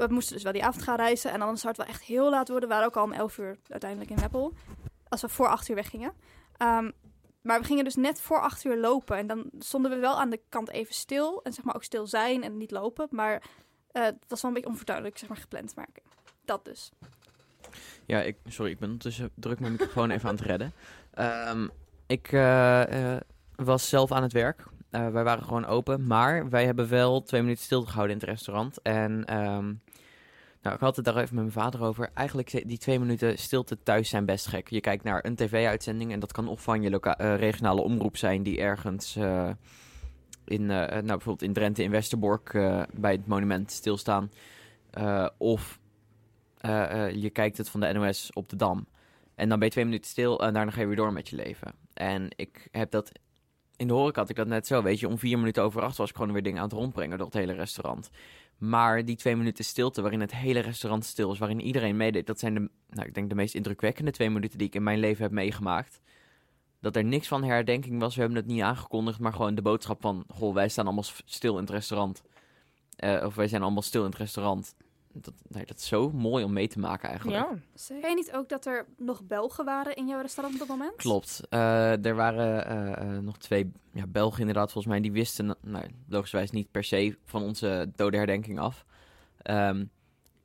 We 0.07 0.13
moesten 0.13 0.33
dus 0.33 0.43
wel 0.43 0.51
die 0.51 0.63
avond 0.63 0.83
gaan 0.83 0.95
reizen. 0.95 1.31
En 1.31 1.41
anders 1.41 1.61
zou 1.61 1.73
het 1.77 1.85
wel 1.85 1.95
echt 1.95 2.03
heel 2.03 2.29
laat 2.29 2.49
worden. 2.49 2.69
We 2.69 2.75
waren 2.75 2.89
ook 2.89 2.97
al 2.97 3.03
om 3.03 3.11
11 3.11 3.37
uur 3.37 3.57
uiteindelijk 3.67 4.11
in 4.11 4.17
Meppel. 4.19 4.53
Als 5.07 5.21
we 5.21 5.29
voor 5.29 5.47
8 5.47 5.69
uur 5.69 5.75
weggingen. 5.75 6.13
Ehm, 6.57 6.91
maar 7.41 7.59
we 7.59 7.65
gingen 7.65 7.83
dus 7.83 7.95
net 7.95 8.21
voor 8.21 8.41
8 8.41 8.63
uur 8.63 8.77
lopen. 8.77 9.17
En 9.17 9.27
dan 9.27 9.49
stonden 9.59 9.91
we 9.91 9.97
wel 9.97 10.19
aan 10.19 10.29
de 10.29 10.41
kant 10.49 10.69
even 10.69 10.93
stil. 10.93 11.39
En 11.43 11.53
zeg 11.53 11.65
maar 11.65 11.75
ook 11.75 11.83
stil 11.83 12.07
zijn 12.07 12.43
en 12.43 12.57
niet 12.57 12.71
lopen. 12.71 13.07
Maar 13.11 13.43
eh, 13.91 14.03
het 14.03 14.25
was 14.27 14.41
wel 14.41 14.51
een 14.51 14.57
beetje 14.57 14.71
onfortuinlijk 14.71 15.17
zeg 15.17 15.29
maar, 15.29 15.37
gepland. 15.37 15.75
Maar 15.75 15.87
dat 16.45 16.65
dus. 16.65 16.91
Ja, 18.05 18.21
ik, 18.21 18.37
sorry, 18.47 18.71
ik 18.71 18.79
ben 18.79 18.87
ondertussen 18.87 19.29
druk 19.35 19.59
mijn 19.59 19.71
microfoon 19.71 20.09
even 20.09 20.29
aan 20.29 20.35
het 20.35 20.45
redden. 20.45 20.73
Ehm, 21.13 21.67
ik 22.07 22.31
eh, 22.31 23.13
eh, 23.13 23.21
was 23.55 23.89
zelf 23.89 24.11
aan 24.11 24.23
het 24.23 24.33
werk. 24.33 24.63
Eh, 24.89 25.07
wij 25.07 25.23
waren 25.23 25.43
gewoon 25.43 25.65
open, 25.65 26.07
maar 26.07 26.49
wij 26.49 26.65
hebben 26.65 26.89
wel 26.89 27.23
twee 27.23 27.41
minuten 27.41 27.63
stilte 27.63 27.87
gehouden 27.87 28.15
in 28.15 28.21
het 28.21 28.29
restaurant. 28.29 28.81
En 28.81 29.25
ehm, 29.25 29.73
nou, 30.61 30.75
ik 30.75 30.81
had 30.81 30.95
het 30.95 31.05
daar 31.05 31.15
even 31.15 31.35
met 31.35 31.43
mijn 31.43 31.65
vader 31.65 31.81
over. 31.81 32.09
Eigenlijk 32.13 32.63
die 32.67 32.77
twee 32.77 32.99
minuten 32.99 33.37
stilte 33.37 33.77
thuis 33.83 34.09
zijn 34.09 34.25
best 34.25 34.47
gek. 34.47 34.69
Je 34.69 34.81
kijkt 34.81 35.03
naar 35.03 35.25
een 35.25 35.35
tv-uitzending 35.35 36.11
en 36.11 36.19
dat 36.19 36.31
kan 36.31 36.47
of 36.47 36.61
van 36.61 36.81
je 36.81 36.99
eh, 36.99 37.35
regionale 37.35 37.81
omroep 37.81 38.17
zijn 38.17 38.43
die 38.43 38.59
ergens 38.59 39.15
eh, 39.15 39.49
in, 40.45 40.71
eh, 40.71 40.87
nou, 40.87 41.05
bijvoorbeeld 41.05 41.41
in 41.41 41.53
Drenthe 41.53 41.83
in 41.83 41.91
Westerbork 41.91 42.51
bij 42.93 43.11
het 43.11 43.27
monument 43.27 43.71
stilstaan. 43.71 44.31
Of 45.37 45.79
je 47.13 47.29
kijkt 47.33 47.57
het 47.57 47.69
van 47.69 47.79
de 47.79 47.93
NOS 47.93 48.29
op 48.33 48.49
de 48.49 48.55
Dam. 48.55 48.87
En 49.35 49.49
dan 49.49 49.57
ben 49.57 49.67
je 49.67 49.73
twee 49.73 49.85
minuten 49.85 50.09
stil 50.09 50.39
en 50.39 50.53
daarna 50.53 50.71
ga 50.71 50.79
je 50.81 50.87
weer 50.87 50.95
door 50.95 51.13
met 51.13 51.29
je 51.29 51.35
leven. 51.35 51.73
En 51.93 52.27
ik 52.35 52.67
heb 52.71 52.91
dat... 52.91 53.11
In 53.75 53.87
de 53.87 53.93
horeca 53.93 54.19
had 54.19 54.29
ik 54.29 54.35
dat 54.35 54.47
net 54.47 54.67
zo, 54.67 54.83
weet 54.83 54.99
je. 54.99 55.07
Om 55.07 55.17
vier 55.17 55.39
minuten 55.39 55.63
over 55.63 55.81
acht 55.81 55.97
was 55.97 56.09
ik 56.09 56.15
gewoon 56.15 56.31
weer 56.33 56.43
dingen 56.43 56.61
aan 56.61 56.67
het 56.67 56.77
rondbrengen 56.77 57.17
door 57.17 57.27
het 57.27 57.35
hele 57.35 57.53
restaurant. 57.53 58.09
Maar 58.59 59.05
die 59.05 59.15
twee 59.15 59.35
minuten 59.35 59.65
stilte 59.65 60.01
waarin 60.01 60.19
het 60.19 60.35
hele 60.35 60.59
restaurant 60.59 61.05
stil 61.05 61.31
is, 61.31 61.39
waarin 61.39 61.61
iedereen 61.61 61.97
meedeed... 61.97 62.27
dat 62.27 62.39
zijn 62.39 62.53
de, 62.53 62.69
nou, 62.89 63.07
ik 63.07 63.13
denk 63.13 63.29
de 63.29 63.35
meest 63.35 63.55
indrukwekkende 63.55 64.11
twee 64.11 64.29
minuten 64.29 64.57
die 64.57 64.67
ik 64.67 64.75
in 64.75 64.83
mijn 64.83 64.99
leven 64.99 65.23
heb 65.23 65.31
meegemaakt. 65.31 66.01
Dat 66.81 66.95
er 66.95 67.03
niks 67.03 67.27
van 67.27 67.43
herdenking 67.43 67.99
was, 67.99 68.15
we 68.15 68.21
hebben 68.21 68.39
het 68.39 68.47
niet 68.47 68.61
aangekondigd... 68.61 69.19
maar 69.19 69.33
gewoon 69.33 69.55
de 69.55 69.61
boodschap 69.61 70.01
van, 70.01 70.23
goh, 70.27 70.53
wij 70.53 70.69
staan 70.69 70.85
allemaal 70.85 71.05
stil 71.25 71.53
in 71.53 71.61
het 71.61 71.69
restaurant. 71.69 72.21
Eh, 72.95 73.23
of 73.25 73.35
wij 73.35 73.47
zijn 73.47 73.61
allemaal 73.61 73.81
stil 73.81 74.03
in 74.03 74.09
het 74.09 74.19
restaurant. 74.19 74.75
Dat, 75.13 75.33
nee, 75.47 75.65
dat 75.65 75.77
is 75.77 75.87
zo 75.87 76.11
mooi 76.11 76.43
om 76.43 76.53
mee 76.53 76.67
te 76.67 76.79
maken 76.79 77.09
eigenlijk. 77.09 77.37
Ja. 77.37 77.57
Zei 77.73 77.99
jij 77.99 78.13
niet 78.13 78.31
ook 78.33 78.49
dat 78.49 78.65
er 78.65 78.85
nog 78.97 79.23
Belgen 79.23 79.65
waren 79.65 79.95
in 79.95 80.07
jouw 80.07 80.21
restaurant 80.21 80.61
op 80.61 80.67
dat 80.67 80.77
moment? 80.77 80.95
Klopt. 80.95 81.41
Eh, 81.49 82.05
er 82.05 82.15
waren 82.15 82.65
eh, 82.65 83.15
eh, 83.15 83.23
nog 83.23 83.37
twee 83.37 83.71
ja, 83.93 84.07
Belgen 84.07 84.39
inderdaad, 84.39 84.71
volgens 84.71 84.93
mij. 84.93 85.01
Die 85.01 85.11
wisten, 85.11 85.55
nou, 85.61 85.85
logischerwijs 86.07 86.51
niet 86.51 86.71
per 86.71 86.83
se 86.83 87.17
van 87.25 87.43
onze 87.43 87.91
dodenherdenking 87.95 88.59
af. 88.59 88.85
Ehm, 89.41 89.85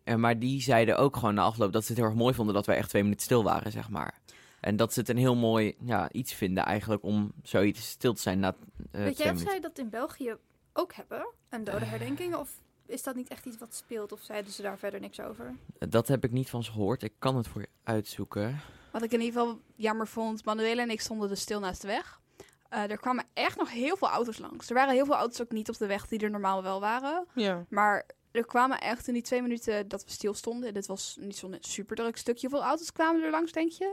en, 0.05 0.21
maar 0.21 0.39
die 0.39 0.63
zeiden 0.63 0.99
ook 0.99 1.17
gewoon 1.17 1.35
na 1.35 1.43
afloop 1.43 1.73
dat 1.73 1.83
ze 1.83 1.89
het 1.89 1.99
heel 2.01 2.07
erg 2.09 2.17
mooi 2.17 2.35
vonden 2.35 2.55
dat 2.55 2.67
wij 2.67 2.77
echt 2.77 2.89
twee 2.89 3.03
minuten 3.03 3.25
stil 3.25 3.43
waren, 3.43 3.73
zeg 3.73 3.89
maar. 3.89 4.23
En 4.61 4.77
dat 4.77 4.93
ze 4.93 5.01
het 5.01 5.09
een 5.09 5.17
heel 5.17 5.37
mooi 5.37 5.75
ja, 5.85 6.13
iets 6.13 6.33
vinden 6.33 6.65
eigenlijk 6.65 7.03
om 7.03 7.33
zoiets 7.43 7.89
stil 7.89 8.15
te 8.15 8.21
zijn 8.21 8.39
na 8.39 8.55
eh, 8.91 9.03
Weet 9.03 9.19
jij 9.19 9.31
of 9.31 9.39
zij 9.39 9.61
dat 9.61 9.79
in 9.79 9.89
België 9.89 10.37
ook 10.73 10.95
hebben? 10.95 11.27
Een 11.49 11.65
dodenherdenking? 11.65 12.35
Of 12.35 12.61
is 12.87 13.03
dat 13.03 13.15
niet 13.15 13.29
echt 13.29 13.47
iets 13.47 13.59
wat 13.59 13.75
speelt? 13.75 14.13
Of 14.13 14.21
zeiden 14.23 14.53
ze 14.53 14.63
daar 14.63 14.79
verder 14.79 15.01
niks 15.01 15.21
over? 15.21 15.55
Dat 15.79 16.09
heb 16.09 16.25
ik 16.25 16.31
niet 16.31 16.51
van 16.51 16.65
ze 16.65 16.71
gehoord. 16.73 17.03
Ik 17.03 17.13
kan 17.19 17.37
het 17.37 17.49
voor 17.49 17.61
je 17.61 17.69
uitzoeken. 17.85 18.61
Wat 18.93 19.03
ik 19.03 19.13
in 19.13 19.21
ieder 19.21 19.41
geval 19.41 19.61
jammer 19.75 20.07
vond, 20.09 20.45
Manuela 20.45 20.83
en 20.83 20.91
ik 20.91 21.01
stonden 21.01 21.29
dus 21.29 21.41
stil 21.41 21.61
naast 21.61 21.81
de 21.81 21.87
weg. 21.87 22.21
Eh, 22.69 22.91
er 22.91 22.99
kwamen 22.99 23.25
echt 23.33 23.57
nog 23.57 23.71
heel 23.71 23.97
veel 23.97 24.09
auto's 24.09 24.39
langs. 24.39 24.69
Er 24.69 24.75
waren 24.75 24.95
heel 24.95 25.05
veel 25.05 25.15
auto's 25.15 25.41
ook 25.41 25.51
niet 25.53 25.69
op 25.69 25.77
de 25.79 25.87
weg 25.87 26.07
die 26.07 26.19
er 26.19 26.31
normaal 26.31 26.63
wel 26.63 26.81
waren. 26.81 27.27
Ja. 27.35 27.65
Maar 27.69 28.07
er 28.31 28.47
kwamen 28.47 28.81
echt 28.81 29.09
in 29.09 29.15
die 29.15 29.23
twee 29.23 29.43
minuten 29.43 29.89
dat 29.89 30.05
we 30.05 30.11
stil 30.11 30.35
stonden. 30.35 30.69
En 30.69 30.75
dit 30.75 30.87
was 30.87 31.17
niet 31.21 31.37
zo'n 31.37 31.57
super 31.61 31.97
druk 31.97 32.17
stukje. 32.17 32.49
Hoeveel 32.49 32.67
auto's 32.67 32.93
kwamen 32.93 33.23
er 33.23 33.31
langs, 33.31 33.53
denk 33.53 33.71
je? 33.71 33.85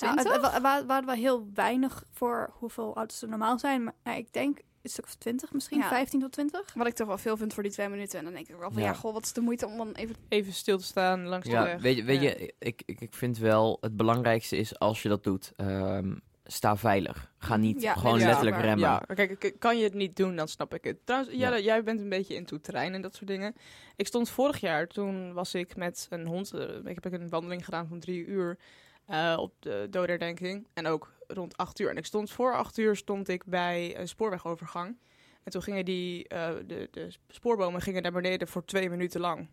Nou, 0.00 0.14
het, 0.16 0.24
20? 0.26 0.32
het 0.32 0.40
wa- 0.40 0.60
wa- 0.60 0.84
waren 0.86 1.06
wel 1.06 1.14
heel 1.14 1.48
weinig 1.54 2.04
voor 2.12 2.50
hoeveel 2.58 2.94
auto's 2.96 3.22
er 3.22 3.28
normaal 3.28 3.58
zijn. 3.58 3.84
Maar 3.84 3.94
nou, 4.02 4.18
ik 4.18 4.32
denk 4.32 4.58
een 4.84 4.90
stuk 4.90 5.04
of 5.04 5.14
20 5.14 5.52
misschien, 5.52 5.78
Ja. 5.78 5.88
15 5.88 6.20
tot 6.20 6.32
20. 6.32 6.74
Wat 6.74 6.86
ik 6.86 6.94
toch 6.94 7.06
wel 7.06 7.18
veel 7.18 7.36
vind 7.36 7.54
voor 7.54 7.62
die 7.62 7.72
twee 7.72 7.88
minuten. 7.88 8.18
En 8.18 8.24
dan 8.24 8.34
denk 8.34 8.48
ik 8.48 8.56
wel 8.56 8.70
van 8.70 8.82
ja, 8.82 8.88
Ja. 8.88 8.94
goh, 8.94 9.12
wat 9.12 9.24
is 9.24 9.32
de 9.32 9.40
moeite 9.40 9.66
om 9.66 9.76
dan 9.76 9.92
even... 9.92 10.16
Even 10.28 10.52
stil 10.52 10.78
te 10.78 10.84
staan 10.84 11.26
langs 11.26 11.46
de 11.46 11.52
Ja, 11.52 11.62
weg. 11.64 11.80
weet 11.82 11.96
je, 11.96 12.04
weet 12.04 12.22
Ja. 12.22 12.28
je 12.28 12.54
ik, 12.58 12.82
ik, 12.84 13.00
ik 13.00 13.14
vind 13.14 13.38
wel 13.38 13.78
het 13.80 13.96
belangrijkste 13.96 14.56
is 14.56 14.78
als 14.78 15.02
je 15.02 15.08
dat 15.08 15.24
doet, 15.24 15.52
ehm, 15.56 16.14
sta 16.44 16.76
veilig. 16.76 17.32
Ga 17.38 17.56
niet 17.56 17.82
Ja, 17.82 17.94
gewoon 17.94 18.16
is 18.16 18.24
letterlijk 18.24 18.60
remmen. 18.60 18.78
Ja, 18.78 18.98
kijk, 19.14 19.54
kan 19.58 19.78
je 19.78 19.84
het 19.84 19.94
niet 19.94 20.16
doen, 20.16 20.36
dan 20.36 20.48
snap 20.48 20.74
ik 20.74 20.84
het. 20.84 20.96
Trouwens, 21.04 21.34
Jelle, 21.36 21.56
Ja. 21.56 21.62
jij 21.62 21.82
bent 21.82 22.00
een 22.00 22.08
beetje 22.08 22.34
into 22.34 22.60
terrein 22.60 22.94
en 22.94 23.02
dat 23.02 23.14
soort 23.14 23.26
dingen. 23.28 23.54
Ik 23.96 24.06
stond 24.06 24.28
vorig 24.30 24.58
jaar, 24.60 24.86
toen 24.86 25.32
was 25.32 25.54
ik 25.54 25.76
met 25.76 26.06
een 26.10 26.26
hond... 26.26 26.52
eh, 26.52 26.68
ik 26.84 26.98
heb 27.04 27.12
een 27.12 27.28
wandeling 27.28 27.64
gedaan 27.64 27.86
van 27.86 27.98
drie 28.00 28.24
uur 28.26 28.58
eh, 29.06 29.36
op 29.40 29.52
de 29.58 29.86
doderdenking. 29.90 30.66
En 30.74 30.86
ook 30.86 31.12
rond 31.26 31.56
acht 31.56 31.78
uur. 31.80 31.90
En 31.90 31.96
ik 31.96 32.04
stond 32.06 32.30
voor 32.30 32.56
acht 32.56 32.78
uur 32.78 32.96
stond 32.96 33.28
ik 33.28 33.44
bij 33.44 33.98
een 33.98 34.08
spoorwegovergang. 34.08 34.98
En 35.42 35.52
toen 35.52 35.62
gingen 35.62 35.84
die, 35.84 36.28
eh, 36.28 36.50
de, 36.66 36.88
de 36.90 37.08
spoorbomen 37.28 37.80
gingen 37.80 38.02
naar 38.02 38.12
beneden 38.12 38.48
voor 38.48 38.64
twee 38.64 38.90
minuten 38.90 39.20
lang. 39.20 39.48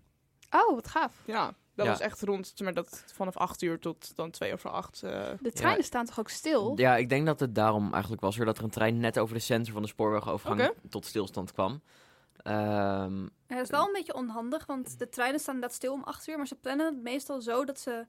Oh, 0.49 0.75
wat 0.75 0.87
gaaf. 0.87 1.15
Ja, 1.25 1.45
dat 1.75 1.85
Ja. 1.85 1.91
was 1.91 2.01
echt 2.01 2.21
rond, 2.21 2.53
maar 2.63 2.73
dat 2.73 3.03
vanaf 3.13 3.37
acht 3.37 3.61
uur 3.61 3.79
tot 3.79 4.15
dan 4.15 4.31
twee 4.31 4.53
over 4.53 4.69
acht. 4.69 5.03
eh, 5.03 5.29
De 5.41 5.51
treinen 5.51 5.83
staan 5.83 6.05
toch 6.05 6.19
ook 6.19 6.29
stil? 6.29 6.73
Ja, 6.75 6.95
ik 6.95 7.09
denk 7.09 7.25
dat 7.25 7.39
het 7.39 7.55
daarom 7.55 7.91
eigenlijk 7.91 8.21
was. 8.21 8.37
weer 8.37 8.45
Dat 8.45 8.57
er 8.57 8.63
een 8.63 8.69
trein 8.69 8.99
net 8.99 9.19
over 9.19 9.35
de 9.35 9.41
sensor 9.41 9.73
van 9.73 9.81
de 9.81 9.87
spoorwegovergang 9.87 10.73
tot 10.89 11.05
stilstand 11.05 11.51
kwam. 11.53 11.81
Ehm, 12.37 13.21
Ja, 13.21 13.55
dat 13.57 13.61
is 13.63 13.69
wel 13.69 13.85
een 13.87 13.93
beetje 13.93 14.13
onhandig, 14.13 14.65
want 14.65 14.99
de 14.99 15.09
treinen 15.09 15.39
staan 15.39 15.53
inderdaad 15.55 15.77
stil 15.77 15.93
om 15.93 16.03
8 16.03 16.27
uur. 16.27 16.37
Maar 16.37 16.47
ze 16.47 16.55
plannen 16.55 16.85
het 16.85 17.01
meestal 17.03 17.41
zo 17.41 17.65
dat 17.65 17.79
ze 17.79 18.05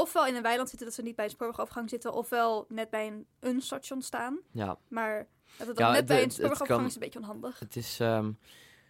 ofwel 0.00 0.26
in 0.26 0.34
een 0.34 0.42
weiland 0.42 0.68
zitten, 0.68 0.86
dat 0.86 0.96
ze 0.96 1.02
niet 1.02 1.16
bij 1.16 1.24
een 1.24 1.30
spoorwegovergang 1.30 1.90
zitten. 1.90 2.12
Ofwel 2.12 2.64
net 2.68 2.90
bij 2.90 3.06
een, 3.06 3.26
een 3.40 3.60
station 3.60 4.02
staan. 4.02 4.38
ja, 4.52 4.76
Maar 4.88 5.26
dat 5.58 5.66
het 5.66 5.78
Ja, 5.78 5.84
dan 5.84 5.90
net 5.92 5.96
het- 5.98 6.06
bij 6.08 6.22
een 6.22 6.30
spoorwegovergang 6.30 6.78
kan- 6.78 6.88
is 6.88 6.94
een 6.94 7.00
beetje 7.00 7.18
onhandig. 7.18 7.58
het 7.58 7.76
is... 7.76 8.00
ehm 8.00 8.30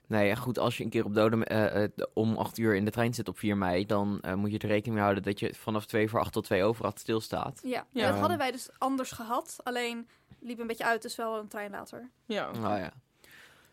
nee, 0.06 0.26
ja, 0.26 0.34
goed, 0.34 0.58
als 0.58 0.76
je 0.76 0.84
een 0.84 0.90
keer 0.90 1.04
op 1.04 1.14
doden 1.14 1.44
eh, 1.46 1.84
eh, 1.84 1.90
om 2.14 2.36
acht 2.36 2.58
uur 2.58 2.74
in 2.74 2.84
de 2.84 2.90
trein 2.90 3.14
zit 3.14 3.28
op 3.28 3.38
4 3.38 3.56
mei... 3.56 3.86
dan 3.86 4.20
eh, 4.20 4.34
moet 4.34 4.50
je 4.52 4.58
er 4.58 4.68
rekening 4.68 4.94
mee 4.94 5.02
houden 5.04 5.22
dat 5.22 5.40
je 5.40 5.54
vanaf 5.54 5.86
2 5.86 6.08
voor 6.08 6.20
8 6.20 6.32
tot 6.32 6.44
2 6.44 6.62
over 6.64 6.84
8 6.84 6.98
stilstaat. 6.98 7.60
Ja, 7.62 7.86
Ja. 7.92 8.10
dat 8.10 8.18
hadden 8.18 8.38
wij 8.38 8.50
dus 8.50 8.68
anders 8.78 9.10
gehad. 9.10 9.56
Alleen 9.62 10.08
liep 10.40 10.58
een 10.58 10.66
beetje 10.66 10.84
uit, 10.84 11.02
dus 11.02 11.16
wel 11.16 11.38
een 11.38 11.48
trein 11.48 11.70
later. 11.70 12.10
ja. 12.26 12.50
Nou 12.50 12.78
ja. 12.78 12.92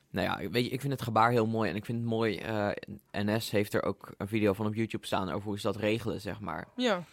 Nou 0.09 0.27
ja, 0.43 0.49
weet 0.49 0.65
je, 0.65 0.69
ik 0.71 0.81
vind 0.81 0.93
het 0.93 1.01
gebaar 1.01 1.31
heel 1.31 1.45
mooi. 1.47 1.69
En 1.69 1.75
ik 1.75 1.85
vind 1.85 1.97
het 1.99 2.07
mooi, 2.07 2.37
eh, 2.37 2.69
NS 3.11 3.51
heeft 3.51 3.73
er 3.73 3.83
ook 3.83 4.11
een 4.17 4.27
video 4.27 4.53
van 4.53 4.65
op 4.65 4.73
YouTube 4.75 5.05
staan 5.05 5.29
over 5.29 5.47
hoe 5.47 5.59
ze 5.59 5.67
dat 5.67 5.75
regelen, 5.75 6.21
zeg 6.21 6.39
maar. 6.39 6.67
Ja, 6.75 7.03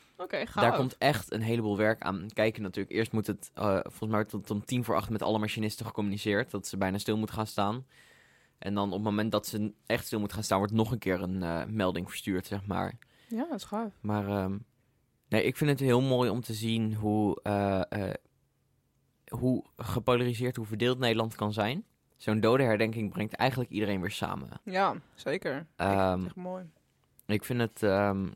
Daar 0.63 0.77
komt 0.77 0.99
echt 0.99 1.33
een 1.33 1.43
heleboel 1.43 1.77
werk 1.77 2.03
aan 2.03 2.27
kijken 2.33 2.63
natuurlijk. 2.63 2.95
Eerst 2.95 3.13
moet 3.13 3.27
het, 3.27 3.51
eh, 3.55 3.65
volgens 3.73 4.01
mij 4.01 4.11
wordt 4.11 4.33
het 4.33 4.51
om 4.51 4.65
tien 4.65 4.85
voor 4.85 4.95
acht 4.95 5.11
met 5.11 5.23
alle 5.23 5.39
machinisten 5.39 5.87
gecommuniceerd. 5.87 6.51
Dat 6.51 6.67
ze 6.67 6.77
bijna 6.77 6.99
stil 6.99 7.17
moeten 7.17 7.37
gaan 7.37 7.47
staan. 7.47 7.87
En 8.59 8.75
dan 8.75 8.87
op 8.89 8.93
het 8.95 9.03
moment 9.03 9.33
dat 9.33 9.47
ze 9.47 9.73
echt 9.87 10.07
stil 10.07 10.21
moet 10.21 10.33
gaan 10.33 10.43
staan, 10.43 10.59
wordt 10.59 10.73
nog 10.73 10.91
een 10.93 10.99
keer 10.99 11.23
een 11.23 11.43
eh, 11.43 11.65
melding 11.67 12.09
verstuurd, 12.09 12.47
zeg 12.47 12.67
maar. 12.67 12.99
Ja, 13.29 13.45
dat 13.49 13.59
is 13.59 13.65
gaaf. 13.65 13.93
Maar 14.01 14.29
ehm, 14.29 14.59
nee, 15.29 15.45
ik 15.45 15.57
vind 15.57 15.71
het 15.71 15.81
heel 15.81 16.01
mooi 16.01 16.31
om 16.31 16.41
te 16.41 16.55
zien 16.55 16.95
hoe, 16.95 17.43
eh, 17.43 18.11
hoe 19.29 19.65
gepolariseerd, 19.77 20.57
hoe 20.57 20.67
verdeeld 20.67 20.99
Nederland 20.99 21.35
kan 21.35 21.53
zijn. 21.53 21.85
Zo'n 22.17 22.41
dodenherdenking 22.41 23.13
brengt 23.13 23.35
eigenlijk 23.35 23.71
iedereen 23.71 24.01
weer 24.01 24.11
samen. 24.11 24.49
Ja, 24.65 24.95
zeker. 25.15 25.67
Ehm, 25.77 26.25
Echt 26.25 26.35
mooi. 26.37 26.65
ik 27.27 27.45
vind 27.45 27.61
het. 27.61 27.83
ehm, 27.83 28.29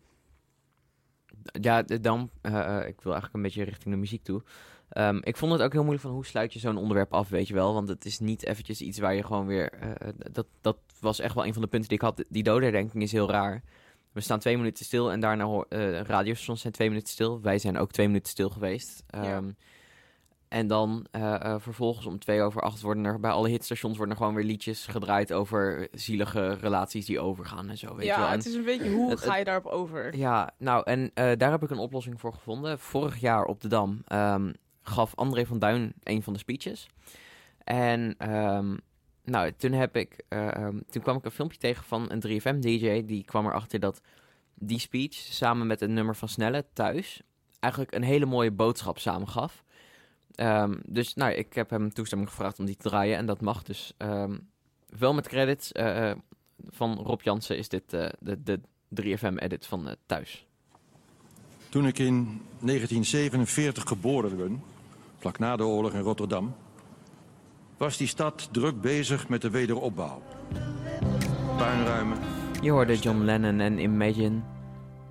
ja, 1.61 1.83
dan. 1.83 2.31
eh, 2.41 2.53
eh, 2.61 2.89
ik 2.89 3.01
wil 3.01 3.13
eigenlijk 3.13 3.35
een 3.35 3.43
beetje 3.43 3.63
richting 3.63 3.95
de 3.95 4.01
muziek 4.01 4.23
toe. 4.25 4.43
Ehm, 4.89 5.19
ik 5.23 5.37
vond 5.37 5.53
het 5.53 5.63
ook 5.63 5.73
heel 5.73 5.81
moeilijk 5.83 6.05
van 6.07 6.15
hoe 6.15 6.27
sluit 6.27 6.53
je 6.53 6.59
zo'n 6.59 6.77
onderwerp 6.77 7.13
af, 7.15 7.29
weet 7.29 7.49
je 7.49 7.55
wel. 7.55 7.75
Want 7.75 7.89
het 7.89 8.05
is 8.05 8.19
niet 8.19 8.45
eventjes 8.47 8.81
iets 8.81 8.99
waar 8.99 9.15
je 9.15 9.23
gewoon 9.23 9.47
weer. 9.47 9.71
eh, 9.73 10.09
dat, 10.33 10.47
dat 10.61 10.77
was 11.01 11.21
echt 11.21 11.35
wel 11.35 11.47
een 11.47 11.53
van 11.53 11.63
de 11.63 11.69
punten 11.69 11.89
die 11.89 11.99
ik 11.99 12.05
had. 12.05 12.25
Die 12.29 12.43
dodenherdenking 12.43 13.03
is 13.03 13.13
heel 13.13 13.31
raar. 13.31 13.63
We 14.13 14.21
staan 14.21 14.39
twee 14.39 14.57
minuten 14.57 14.85
stil 14.85 15.13
en 15.13 15.21
daarna 15.21 15.45
hoor, 15.45 15.67
eh 15.69 16.01
radiostations 16.01 16.61
zijn 16.61 16.73
twee 16.73 16.89
minuten 16.89 17.09
stil. 17.13 17.41
Wij 17.41 17.59
zijn 17.59 17.79
ook 17.79 17.91
twee 17.93 18.07
minuten 18.07 18.31
stil 18.31 18.51
geweest. 18.51 19.03
Ehm, 19.07 19.51
En 20.49 20.67
dan 20.67 21.07
eh, 21.11 21.35
eh, 21.35 21.61
vervolgens 21.61 22.07
om 22.07 22.19
twee 22.19 22.43
over 22.43 22.61
acht 22.63 22.81
worden 22.81 23.05
er 23.05 23.21
bij 23.21 23.31
alle 23.31 23.49
hitstations 23.49 23.97
worden 23.97 24.15
er 24.15 24.21
gewoon 24.21 24.35
weer 24.35 24.45
liedjes 24.45 24.87
gedraaid 24.87 25.33
over 25.33 25.89
zielige 25.93 26.53
relaties 26.55 27.07
die 27.07 27.21
overgaan 27.21 27.69
en 27.69 27.79
zo. 27.79 27.95
Weet 27.95 28.07
je 28.07 28.13
wel. 28.13 28.21
ja, 28.21 28.31
En 28.31 28.37
het 28.39 28.47
is 28.47 28.55
een 28.55 28.65
beetje 28.65 28.91
hoe 28.91 29.11
het- 29.11 29.21
ga 29.21 29.37
je 29.37 29.45
daarop 29.45 29.67
over? 29.67 30.17
ja, 30.17 30.51
nou, 30.59 30.83
en 30.85 31.11
eh, 31.15 31.31
daar 31.37 31.51
heb 31.51 31.63
ik 31.63 31.71
een 31.71 31.79
oplossing 31.79 32.21
voor 32.21 32.33
gevonden. 32.33 32.79
Vorig 32.79 33.17
jaar 33.21 33.45
op 33.45 33.61
de 33.61 33.69
Dam 33.69 34.03
ehm, 34.07 34.53
gaf 34.83 35.15
André 35.15 35.47
van 35.47 35.59
Duin 35.59 35.93
een 36.03 36.23
van 36.23 36.33
de 36.33 36.39
speeches. 36.39 36.87
En 37.65 38.15
ehm, 38.19 38.77
nou, 39.25 39.53
toen, 39.57 39.73
heb 39.73 39.97
ik, 39.97 40.23
eh, 40.29 40.55
ehm, 40.57 40.79
toen 40.91 41.03
kwam 41.03 41.17
ik 41.17 41.25
een 41.25 41.31
filmpje 41.31 41.59
tegen 41.59 41.85
van 41.85 42.11
een 42.11 42.21
3FM-DJ. 42.21 43.05
Die 43.05 43.25
kwam 43.25 43.47
erachter 43.47 43.81
dat 43.81 44.01
die 44.55 44.79
speech 44.79 45.15
samen 45.15 45.67
met 45.67 45.81
een 45.81 45.93
nummer 45.95 46.17
van 46.17 46.29
Snelle 46.29 46.65
thuis... 46.73 47.23
eigenlijk 47.61 47.95
een 47.95 48.03
hele 48.03 48.27
mooie 48.27 48.51
boodschap 48.51 48.99
samengaf. 48.99 49.65
Ehm, 50.37 50.75
dus 50.87 51.15
nou, 51.15 51.33
ik 51.33 51.55
heb 51.55 51.71
hem 51.71 51.93
toestemming 51.93 52.31
gevraagd 52.31 52.59
om 52.59 52.65
die 52.65 52.77
te 52.77 52.89
draaien. 52.89 53.17
En 53.17 53.27
dat 53.27 53.41
mag 53.41 53.63
dus 53.63 53.93
ehm, 53.97 54.37
wel 54.99 55.15
met 55.15 55.29
credits. 55.29 55.73
eh, 55.73 56.11
eh, 56.11 56.17
van 56.69 56.95
Rob 56.95 57.21
Jansen 57.21 57.59
is 57.59 57.69
dit 57.69 57.93
eh, 57.93 58.09
de, 58.19 58.43
de 58.43 58.61
3FM-edit 59.03 59.67
van 59.67 59.95
thuis. 60.07 60.47
Toen 61.69 61.87
ik 61.87 61.99
in 61.99 62.41
1947 62.61 63.83
geboren 63.85 64.37
ben, 64.37 64.63
vlak 65.19 65.39
na 65.39 65.57
de 65.57 65.65
oorlog 65.65 65.93
in 65.93 66.01
Rotterdam, 66.01 66.55
was 67.77 67.97
die 67.97 68.07
stad 68.07 68.49
druk 68.53 68.81
bezig 68.81 69.29
met 69.29 69.43
de 69.43 69.51
wederopbouw. 69.51 70.23
Puinruimen, 71.57 72.19
Je 72.63 72.71
hoorde 72.71 72.97
John 72.97 73.19
Lennon 73.19 73.61
en 73.61 73.79
Imagine. 73.79 74.41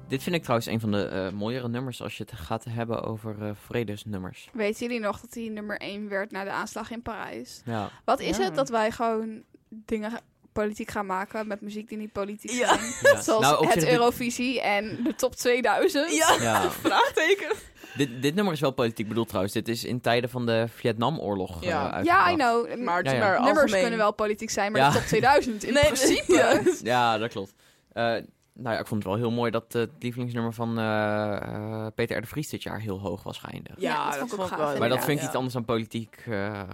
Dit 0.08 0.24
vind 0.24 0.36
ik 0.36 0.42
trouwens 0.42 0.68
een 0.70 0.80
van 0.80 0.92
de 0.92 1.06
eh, 1.06 1.30
mooiere 1.30 1.68
nummers 1.68 2.02
als 2.02 2.18
je 2.18 2.24
het 2.24 2.32
gaat 2.40 2.66
hebben 2.70 3.04
over 3.04 3.36
eh, 3.42 3.50
vredesnummers. 3.66 4.50
Weten 4.54 4.86
jullie 4.88 5.02
nog 5.02 5.20
dat 5.20 5.34
hij 5.34 5.48
nummer 5.48 5.78
1 5.78 6.10
werd 6.10 6.32
na 6.32 6.44
de 6.44 6.50
aanslag 6.50 6.92
in 6.92 7.02
Parijs? 7.02 7.62
Ja. 7.66 7.90
Wat 8.06 8.20
is 8.20 8.38
Ja. 8.38 8.44
het 8.44 8.56
dat 8.56 8.70
wij 8.70 8.92
gewoon 8.92 9.44
dingen 9.70 10.12
politiek 10.54 10.92
gaan 10.92 11.06
maken 11.06 11.48
met 11.48 11.62
muziek 11.62 11.90
die 11.90 11.98
niet 11.98 12.12
politiek 12.12 12.52
Ja. 12.52 12.68
zijn? 12.78 12.92
Ja. 13.16 13.22
Zoals 13.22 13.42
Nou, 13.42 13.68
het 13.68 13.88
Eurovisie 13.90 14.62
en 14.62 15.04
de 15.04 15.16
top 15.16 15.36
2000. 15.36 16.16
Ja, 16.16 16.36
Ja. 16.42 16.70
vraagteken. 16.86 17.56
Dit, 17.98 18.22
dit 18.22 18.36
nummer 18.36 18.54
is 18.54 18.60
wel 18.60 18.72
politiek 18.72 19.08
bedoeld 19.08 19.28
trouwens. 19.28 19.54
Dit 19.54 19.68
is 19.68 19.84
in 19.84 20.02
tijden 20.02 20.30
van 20.30 20.46
de 20.46 20.66
Vietnamoorlog 20.76 21.62
eh, 21.64 21.68
Ja. 21.70 21.92
uitgebracht. 21.92 22.28
Ja, 22.28 22.32
I 22.32 22.36
know. 22.36 22.84
Maar 22.84 22.98
het 22.98 23.06
Ja, 23.06 23.12
is 23.12 23.18
ja. 23.20 23.24
maar 23.26 23.34
Nummers 23.36 23.58
algemeen. 23.60 23.82
kunnen 23.82 24.00
wel 24.00 24.14
politiek 24.14 24.50
zijn, 24.50 24.72
maar 24.72 24.82
Ja. 24.82 24.90
de 24.90 24.98
top 24.98 25.06
2000 25.08 25.64
in 25.64 25.74
Nee, 25.74 25.84
principe. 25.84 26.34
ja. 26.34 26.62
Ja, 26.84 27.18
dat 27.18 27.30
klopt. 27.32 27.54
Eh, 27.94 28.16
nou 28.58 28.74
ja, 28.76 28.80
ik 28.82 28.88
vond 28.88 29.04
het 29.04 29.12
wel 29.12 29.22
heel 29.22 29.32
mooi 29.32 29.52
dat 29.52 29.74
het 29.74 29.90
lievelingsnummer 30.00 30.54
van 30.54 30.80
eh, 30.80 31.36
eh, 31.36 31.88
Peter 31.96 32.18
R. 32.18 32.22
de 32.22 32.28
Vries 32.28 32.50
dit 32.50 32.64
jaar 32.64 32.80
heel 32.80 33.00
hoog 33.00 33.24
was 33.24 33.38
geëindigd. 33.38 33.82
Ja, 33.82 33.94
Ja, 33.94 34.06
dat 34.10 34.18
vond 34.20 34.34
ik 34.34 34.40
ook 34.40 34.48
gaaf, 34.48 34.78
maar 34.80 34.90
dat 34.90 34.98
vind 34.98 35.12
ik 35.12 35.20
ja. 35.20 35.26
iets 35.26 35.36
anders 35.36 35.54
dan 35.54 35.66
politiek 35.66 36.24
eh 36.28 36.60
eh, 36.60 36.66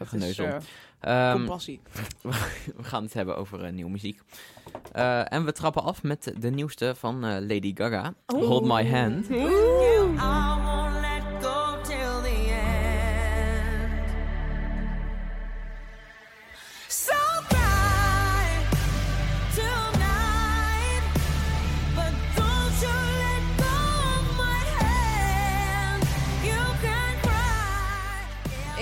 is, 0.00 0.08
geneuzel. 0.08 0.44
eh, 0.46 0.56
Ehm, 1.00 1.36
compassie. 1.36 1.80
we 2.76 2.82
gaan 2.84 3.02
het 3.02 3.12
hebben 3.14 3.36
over 3.36 3.64
eh, 3.64 3.72
nieuwe 3.72 3.90
muziek. 3.90 4.20
Eh, 4.92 5.32
en 5.32 5.44
we 5.44 5.52
trappen 5.52 5.82
af 5.82 6.02
met 6.02 6.32
de 6.38 6.50
nieuwste 6.50 6.94
van 6.94 7.24
eh, 7.24 7.30
Lady 7.40 7.72
Gaga. 7.74 8.14
Hold 8.26 8.64
My 8.64 8.90
Hand. 8.90 9.26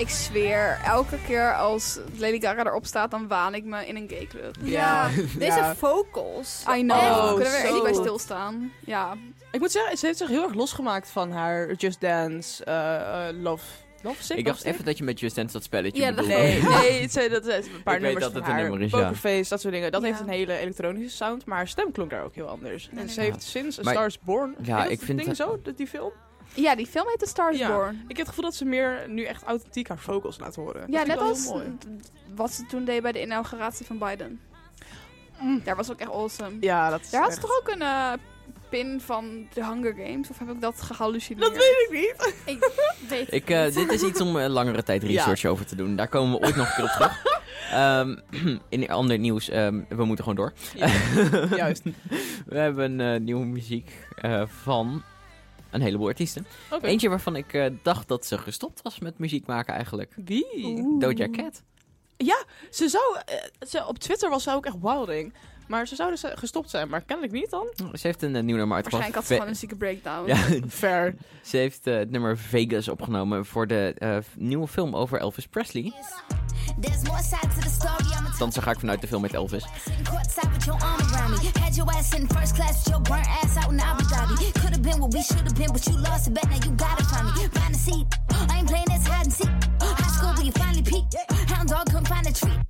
Ik 0.07 0.13
zweer, 0.13 0.79
elke 0.85 1.17
keer 1.25 1.55
als 1.55 1.99
Lady 2.17 2.39
Gaga 2.39 2.65
erop 2.65 2.85
staat, 2.85 3.11
dan 3.11 3.27
waan 3.27 3.55
ik 3.55 3.63
me 3.63 3.85
in 3.87 3.95
een 3.95 4.09
gay 4.09 4.25
club. 4.27 4.55
Ja, 4.63 5.07
deze 5.39 5.57
Ja. 5.57 5.75
vocals. 5.75 6.63
I 6.77 6.81
know. 6.81 6.97
Oh, 6.97 7.27
Kunnen 7.33 7.51
we 7.51 7.57
er 7.57 7.63
echt 7.63 7.73
niet 7.73 7.83
bij 7.83 7.93
stilstaan? 7.93 8.71
Ja. 8.85 9.13
Ik 9.51 9.59
moet 9.59 9.71
zeggen, 9.71 9.97
ze 9.97 10.05
heeft 10.05 10.17
zich 10.17 10.27
heel 10.27 10.43
erg 10.43 10.53
losgemaakt 10.53 11.09
van 11.09 11.31
haar 11.31 11.73
Just 11.73 12.01
Dance, 12.01 12.63
eh, 12.63 13.27
eh, 13.29 13.35
Love, 13.41 13.63
Love 14.01 14.23
Sick. 14.23 14.37
Ik 14.37 14.45
dacht 14.45 14.63
even 14.63 14.85
dat 14.85 14.97
je 14.97 15.03
met 15.03 15.19
Just 15.19 15.35
Dance 15.35 15.53
dat 15.53 15.63
spelletje 15.63 16.01
Ja, 16.01 16.11
dat- 16.11 16.25
bedoelde. 16.27 16.43
Nee, 16.47 16.61
nee, 16.81 17.01
het 17.01 17.11
zijn, 17.11 17.29
dat 17.29 17.45
zijn 17.45 17.63
een 17.63 17.83
paar 17.83 17.95
Ik 17.95 18.01
weet 18.01 18.11
nummers 18.13 18.25
dat 18.25 18.31
van 18.33 18.41
het 18.41 18.51
een 18.51 18.55
nummer 18.69 18.81
is, 18.81 18.91
ja. 18.91 19.49
Dat 19.49 19.61
soort 19.61 19.73
dingen. 19.73 19.91
Dat 19.91 20.01
Ja. 20.01 20.07
heeft 20.07 20.19
een 20.19 20.29
hele 20.29 20.57
elektronische 20.57 21.15
sound, 21.17 21.45
maar 21.45 21.57
haar 21.57 21.67
stem 21.67 21.91
klonk 21.91 22.09
daar 22.09 22.23
ook 22.23 22.35
heel 22.35 22.47
anders. 22.47 22.83
Nee, 22.91 22.99
en 22.99 23.05
nee, 23.05 23.13
ze 23.13 23.21
heeft 23.21 23.43
sinds 23.43 23.79
A 23.79 23.83
Maar- 23.83 23.93
Star 23.93 24.05
is 24.05 24.19
Born... 24.19 24.55
Ja, 24.61 24.85
ik 24.85 25.01
vind 25.01 25.23
ding 25.23 25.35
zo, 25.35 25.59
dat- 25.63 25.77
die 25.77 25.87
film? 25.87 26.11
Ja, 26.53 26.75
die 26.75 26.87
film 26.87 27.07
heet 27.07 27.19
The 27.19 27.25
Star 27.25 27.51
is 27.51 27.59
Ja. 27.59 27.67
Born. 27.67 27.95
Ik 28.07 28.17
heb 28.17 28.17
het 28.17 28.27
gevoel 28.27 28.43
dat 28.43 28.55
ze 28.55 28.65
meer 28.65 29.05
nu 29.07 29.23
echt 29.23 29.43
authentiek 29.43 29.87
haar 29.87 29.99
vocals 29.99 30.39
laat 30.39 30.55
horen. 30.55 30.81
Dat 30.81 30.89
Ja, 30.89 31.03
net 31.03 31.17
als 31.17 31.53
wat 32.35 32.51
ze 32.51 32.65
toen 32.65 32.85
deed 32.85 33.01
bij 33.01 33.11
de 33.11 33.21
inauguratie 33.21 33.85
van 33.85 33.97
Biden. 33.97 34.39
Daar 35.63 35.75
was 35.75 35.91
ook 35.91 35.99
echt 35.99 36.11
awesome. 36.11 36.57
Ja, 36.59 36.89
dat 36.89 37.01
is 37.01 37.09
Daar 37.09 37.21
had 37.21 37.33
ze 37.33 37.39
toch 37.39 37.59
ook 37.59 37.67
een 37.69 37.81
eh, 37.81 38.13
pin 38.69 39.01
van 39.01 39.47
de 39.53 39.65
Hunger 39.65 39.93
Games? 39.93 40.29
Of 40.29 40.39
heb 40.39 40.49
ik 40.49 40.61
dat 40.61 40.81
gehallucineerd? 40.81 41.45
Dat 41.45 41.57
weet 41.57 41.87
ik 41.89 41.91
niet. 41.91 42.33
Ik 42.55 42.69
weet 43.09 43.33
Ik, 43.33 43.49
eh, 43.49 43.73
dit 43.73 43.91
is 43.91 44.01
iets 44.03 44.21
om 44.21 44.37
eh, 44.37 44.47
langere 44.49 44.83
tijd 44.83 45.03
research 45.03 45.45
over 45.45 45.65
te 45.65 45.75
doen. 45.75 45.95
Daar 45.95 46.07
komen 46.07 46.39
we 46.39 46.45
ooit 46.45 46.55
nog 46.55 46.67
een 46.67 46.73
keer 46.75 46.83
op 46.83 46.89
terug. 46.89 47.23
Ehm, 47.71 48.15
in 48.69 48.89
ander 48.89 49.19
nieuws, 49.19 49.49
ehm, 49.49 49.81
we 49.89 50.05
moeten 50.05 50.23
gewoon 50.25 50.35
door. 50.35 50.53
Ja, 50.75 50.87
juist. 51.55 51.83
We 52.45 52.57
hebben 52.57 53.01
eh, 53.01 53.19
nieuwe 53.19 53.45
muziek 53.45 53.91
eh, 54.15 54.41
van 54.61 55.03
een 55.71 55.81
heleboel 55.81 56.07
artiesten. 56.07 56.47
Eentje 56.81 57.09
waarvan 57.09 57.35
ik 57.35 57.53
eh, 57.53 57.65
dacht 57.83 58.07
dat 58.07 58.25
ze 58.25 58.37
gestopt 58.37 58.81
was 58.81 58.99
met 58.99 59.19
muziek 59.19 59.45
maken 59.45 59.73
eigenlijk. 59.73 60.13
Wie? 60.25 60.97
Doja 60.99 61.29
Cat. 61.29 61.61
Ja, 62.17 62.43
ze 62.71 62.89
zou... 62.89 63.03
eh, 63.25 63.67
ze, 63.67 63.87
op 63.87 63.97
Twitter 63.97 64.29
was 64.29 64.43
ze 64.43 64.51
ook 64.51 64.65
echt 64.65 64.81
wilding. 64.81 65.33
Maar 65.67 65.87
ze 65.87 65.95
zou 65.95 66.09
dus 66.09 66.23
eh, 66.23 66.31
gestopt 66.35 66.69
zijn, 66.69 66.89
maar 66.89 67.01
kennelijk 67.01 67.33
niet 67.33 67.49
dan. 67.49 67.67
Ze 67.75 68.07
heeft 68.07 68.21
een 68.21 68.35
eh, 68.35 68.43
nieuw 68.43 68.55
nummer 68.57 68.75
uitgebracht. 68.75 69.13
Waarschijnlijk 69.13 69.15
had 69.15 69.25
ze 69.25 69.33
gewoon 69.33 69.47
een 69.47 69.55
zieke 69.55 69.75
breakdown. 69.75 70.27
Ja, 70.27 70.67
Fair. 70.69 71.15
ze 71.41 71.57
heeft 71.57 71.87
eh, 71.87 71.95
het 71.95 72.11
nummer 72.11 72.37
Vegas 72.37 72.87
opgenomen 72.87 73.45
voor 73.45 73.67
de 73.67 73.93
eh, 73.97 74.17
nieuwe 74.35 74.67
film 74.67 74.95
over 74.95 75.19
Elvis 75.19 75.47
Presley. 75.47 75.93
There's 76.81 77.03
more 77.03 77.21
side 77.21 77.47
to 77.55 77.61
the 77.61 77.69
story. 77.69 78.11
I'm 78.19 78.25
a 78.25 78.37
Dan 78.37 78.51
ga 78.51 78.71
ik 78.71 78.79
vanuit 78.79 79.01
de 79.01 79.07
film 79.07 79.21
met 79.21 79.33
Elvis. 79.33 79.65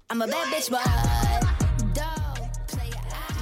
I'm 0.10 0.22
a 0.22 0.28
bad 0.28 0.50
bitch, 0.50 0.70
but 0.70 1.67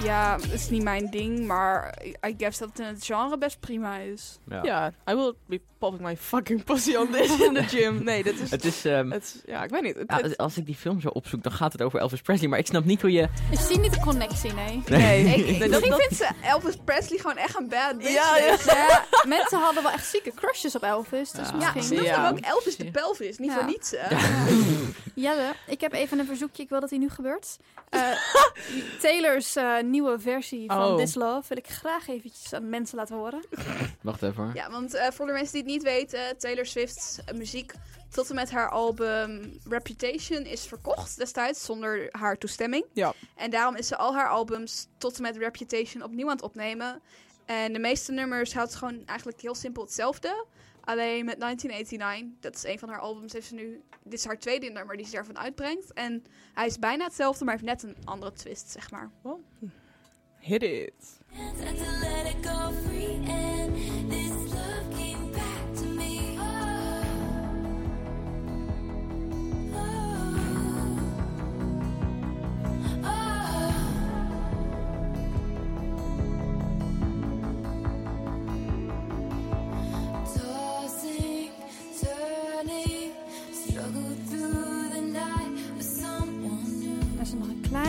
Ja, 0.04 0.36
het 0.42 0.52
is 0.52 0.70
niet 0.70 0.84
mijn 0.84 1.10
ding, 1.10 1.46
maar 1.46 1.98
I 2.28 2.36
guess 2.38 2.60
dat 2.60 2.70
het 2.70 2.80
in 2.80 2.86
het 2.86 3.06
genre 3.06 3.38
best 3.38 3.60
prima 3.60 3.98
is. 3.98 4.38
Ja. 4.64 4.88
I 5.10 5.14
will 5.16 5.34
be 5.48 5.62
popping 5.78 6.04
my 6.04 6.18
fucking 6.18 6.64
pussy 6.64 6.96
on 6.96 7.12
this 7.12 7.40
in 7.40 7.54
the 7.54 7.64
gym. 7.64 8.04
Nee, 8.04 8.24
dit 8.24 8.40
is... 8.40 8.52
Het 8.52 8.66
is... 8.66 8.86
ehm, 8.86 9.12
het, 9.12 9.44
ja, 9.46 9.64
ik 9.64 9.70
weet 9.70 9.82
niet. 9.82 9.96
Het, 9.96 10.06
ja, 10.08 10.22
het- 10.22 10.38
als 10.38 10.58
ik 10.58 10.66
die 10.66 10.76
film 10.76 11.02
zo 11.02 11.08
opzoek, 11.08 11.44
dan 11.44 11.52
gaat 11.52 11.72
het 11.72 11.82
over 11.82 12.00
Elvis 12.00 12.22
Presley. 12.22 12.50
Maar 12.50 12.60
ik 12.60 12.66
snap 12.68 12.86
niet 12.86 13.02
hoe 13.02 13.12
je... 13.12 13.28
Ik 13.52 13.60
zie 13.60 13.80
niet 13.80 13.94
de 13.94 14.00
connectie, 14.00 14.54
nee. 14.54 14.84
Nee. 14.88 15.24
Ik, 15.26 15.36
Nee, 15.46 15.60
dat- 15.60 15.70
misschien 15.70 15.90
dat- 15.90 16.00
vindt 16.02 16.16
ze 16.16 16.28
Elvis 16.44 16.76
Presley 16.86 17.18
gewoon 17.20 17.38
echt 17.38 17.60
een 17.60 17.68
bad 17.70 17.98
bitch. 17.98 18.12
Ja, 18.14 18.38
ja. 18.38 18.56
Ja, 18.66 19.06
mensen 19.38 19.60
hadden 19.60 19.84
wel 19.84 19.92
echt 19.92 20.06
zieke 20.06 20.32
crushes 20.36 20.76
op 20.76 20.84
Elvis. 20.84 21.32
Dus 21.32 21.50
Ja. 21.50 21.56
Ja, 21.60 21.72
misschien... 21.76 22.04
Ja. 22.04 22.24
hem 22.24 22.32
ook 22.32 22.40
Elvis 22.40 22.76
de 22.76 22.92
pelvis, 22.92 23.38
niet 23.38 23.50
Ja. 23.52 23.56
voor 23.56 23.66
niets. 23.66 23.94
hè? 23.98 24.16
Jelle, 25.16 25.54
ik 25.68 25.82
heb 25.82 25.94
even 25.94 26.20
een 26.20 26.26
verzoekje. 26.26 26.64
Ik 26.64 26.70
wil 26.70 26.80
dat 26.80 26.90
hij 26.90 27.00
nu 27.00 27.10
gebeurt. 27.10 27.58
Eh, 27.90 28.02
Taylor's 29.02 29.56
eh, 29.56 29.76
nieuwe 29.90 30.20
versie 30.20 30.68
van 30.68 30.84
Oh. 30.84 30.98
This 30.98 31.16
Love 31.16 31.48
wil 31.48 31.58
ik 31.58 31.68
graag 31.68 32.08
eventjes 32.08 32.54
aan 32.54 32.70
mensen 32.70 32.98
laten 32.98 33.16
horen. 33.16 33.46
Wacht 34.02 34.24
even 34.24 34.44
hoor. 34.44 34.56
Ja, 34.56 34.70
want 34.70 34.94
eh, 34.94 35.12
voor 35.12 35.26
de 35.26 35.32
mensen 35.32 35.54
die 35.54 35.62
het 35.62 35.72
niet 35.72 35.84
weten, 35.84 36.38
Taylor 36.38 36.66
Swift's 36.66 37.20
eh, 37.26 37.36
muziek 37.36 37.74
tot 38.10 38.30
en 38.30 38.36
met 38.36 38.52
haar 38.52 38.70
album 38.70 39.60
Reputation 39.70 40.46
is 40.46 40.66
verkocht 40.66 41.18
destijds 41.18 41.66
zonder 41.66 42.08
haar 42.12 42.38
toestemming. 42.38 42.86
Ja. 42.94 43.14
En 43.36 43.50
daarom 43.52 43.76
is 43.76 43.88
ze 43.88 43.96
al 43.98 44.14
haar 44.14 44.30
albums 44.30 44.88
tot 44.98 45.16
en 45.16 45.22
met 45.22 45.38
Reputation 45.38 46.04
opnieuw 46.04 46.28
aan 46.28 46.36
het 46.36 46.46
opnemen. 46.46 47.02
En 47.46 47.74
de 47.74 47.80
meeste 47.80 48.12
nummers 48.12 48.54
houdt 48.54 48.72
ze 48.72 48.78
gewoon 48.78 49.02
eigenlijk 49.06 49.42
heel 49.42 49.56
simpel 49.56 49.84
hetzelfde. 49.84 50.46
Alleen 50.86 51.26
met 51.26 51.40
1989, 51.40 52.40
dat 52.40 52.56
is 52.56 52.64
een 52.64 52.80
van 52.80 52.90
haar 52.90 53.00
albums, 53.00 53.34
heeft 53.34 53.48
ze 53.48 53.54
nu... 53.54 53.82
Dit 54.04 54.14
is 54.14 54.26
haar 54.26 54.40
tweede 54.40 54.70
nummer 54.70 54.98
die 54.98 55.06
ze 55.06 55.12
daarvan 55.12 55.38
uitbrengt. 55.38 55.94
En 55.94 56.24
hij 56.54 56.66
is 56.66 56.80
bijna 56.80 57.04
hetzelfde, 57.04 57.46
maar 57.46 57.54
heeft 57.54 57.66
net 57.66 57.84
een 57.84 57.96
andere 58.04 58.32
twist, 58.32 58.70
zeg 58.70 58.92
maar. 58.92 59.12
Hit 60.40 60.64
it. 60.64 61.20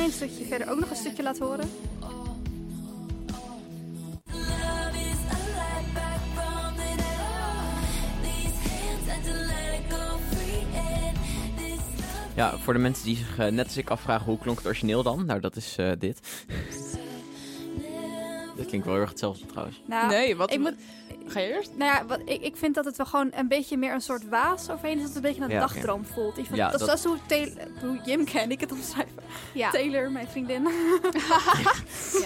Een 0.07 0.12
stukje 0.12 0.44
verder 0.44 0.70
ook 0.70 0.80
nog 0.80 0.90
een 0.90 0.96
stukje 0.96 1.22
laten 1.22 1.46
horen. 1.46 1.68
Ja, 12.34 12.59
voor 12.59 12.72
de 12.72 12.78
mensen 12.78 13.04
die 13.04 13.16
zich 13.16 13.38
eh, 13.38 13.52
net 13.52 13.66
als 13.66 13.76
ik 13.76 13.90
afvragen 13.90 14.26
hoe 14.26 14.38
klonk 14.38 14.59
het 14.59 14.66
origineel 14.66 15.02
dan? 15.02 15.26
Nou, 15.26 15.40
dat 15.40 15.57
is 15.57 15.76
eh, 15.76 15.92
dit. 15.98 16.20
Dit 18.57 18.66
klinkt 18.66 18.84
wel 18.86 18.94
heel 18.94 19.02
erg 19.02 19.11
hetzelfde 19.11 19.46
trouwens. 19.46 19.82
Nou, 19.86 20.09
Nee, 20.09 20.36
wat- 20.36 20.52
Ik 20.52 20.59
moet, 20.59 20.74
Ga 21.26 21.40
je 21.40 21.46
eerst? 21.54 21.70
nou 21.76 21.92
ja, 21.92 22.07
wat, 22.07 22.20
ik, 22.24 22.42
ik 22.42 22.57
vind 22.57 22.74
dat 22.74 22.84
het 22.84 22.96
wel 22.96 23.07
gewoon 23.07 23.30
een 23.34 23.48
beetje 23.48 23.76
meer 23.76 23.92
een 23.92 24.00
soort 24.00 24.28
waas 24.28 24.70
overheen 24.70 24.96
is. 24.96 25.02
Dat 25.02 25.07
het 25.14 25.16
een 25.16 25.22
beetje 25.22 25.42
een 25.42 25.50
Ja, 25.50 25.98
voelt. 26.14 26.38
Ik 26.38 26.44
vind, 26.44 26.57
Ja, 26.57 26.64
dat, 26.70 26.80
is 26.80 26.86
dat- 26.86 26.88
dat 26.88 26.98
is 26.98 27.04
hoe, 27.04 27.18
Taylor, 27.26 27.68
hoe 27.80 28.00
Jim 28.04 28.24
ken 28.24 28.50
ik 28.50 28.61
het 28.61 28.72
omschrijven. 28.72 29.14
Ja. 29.54 29.70
Taylor, 29.70 30.11
mijn 30.11 30.28
vriendin. 30.28 30.62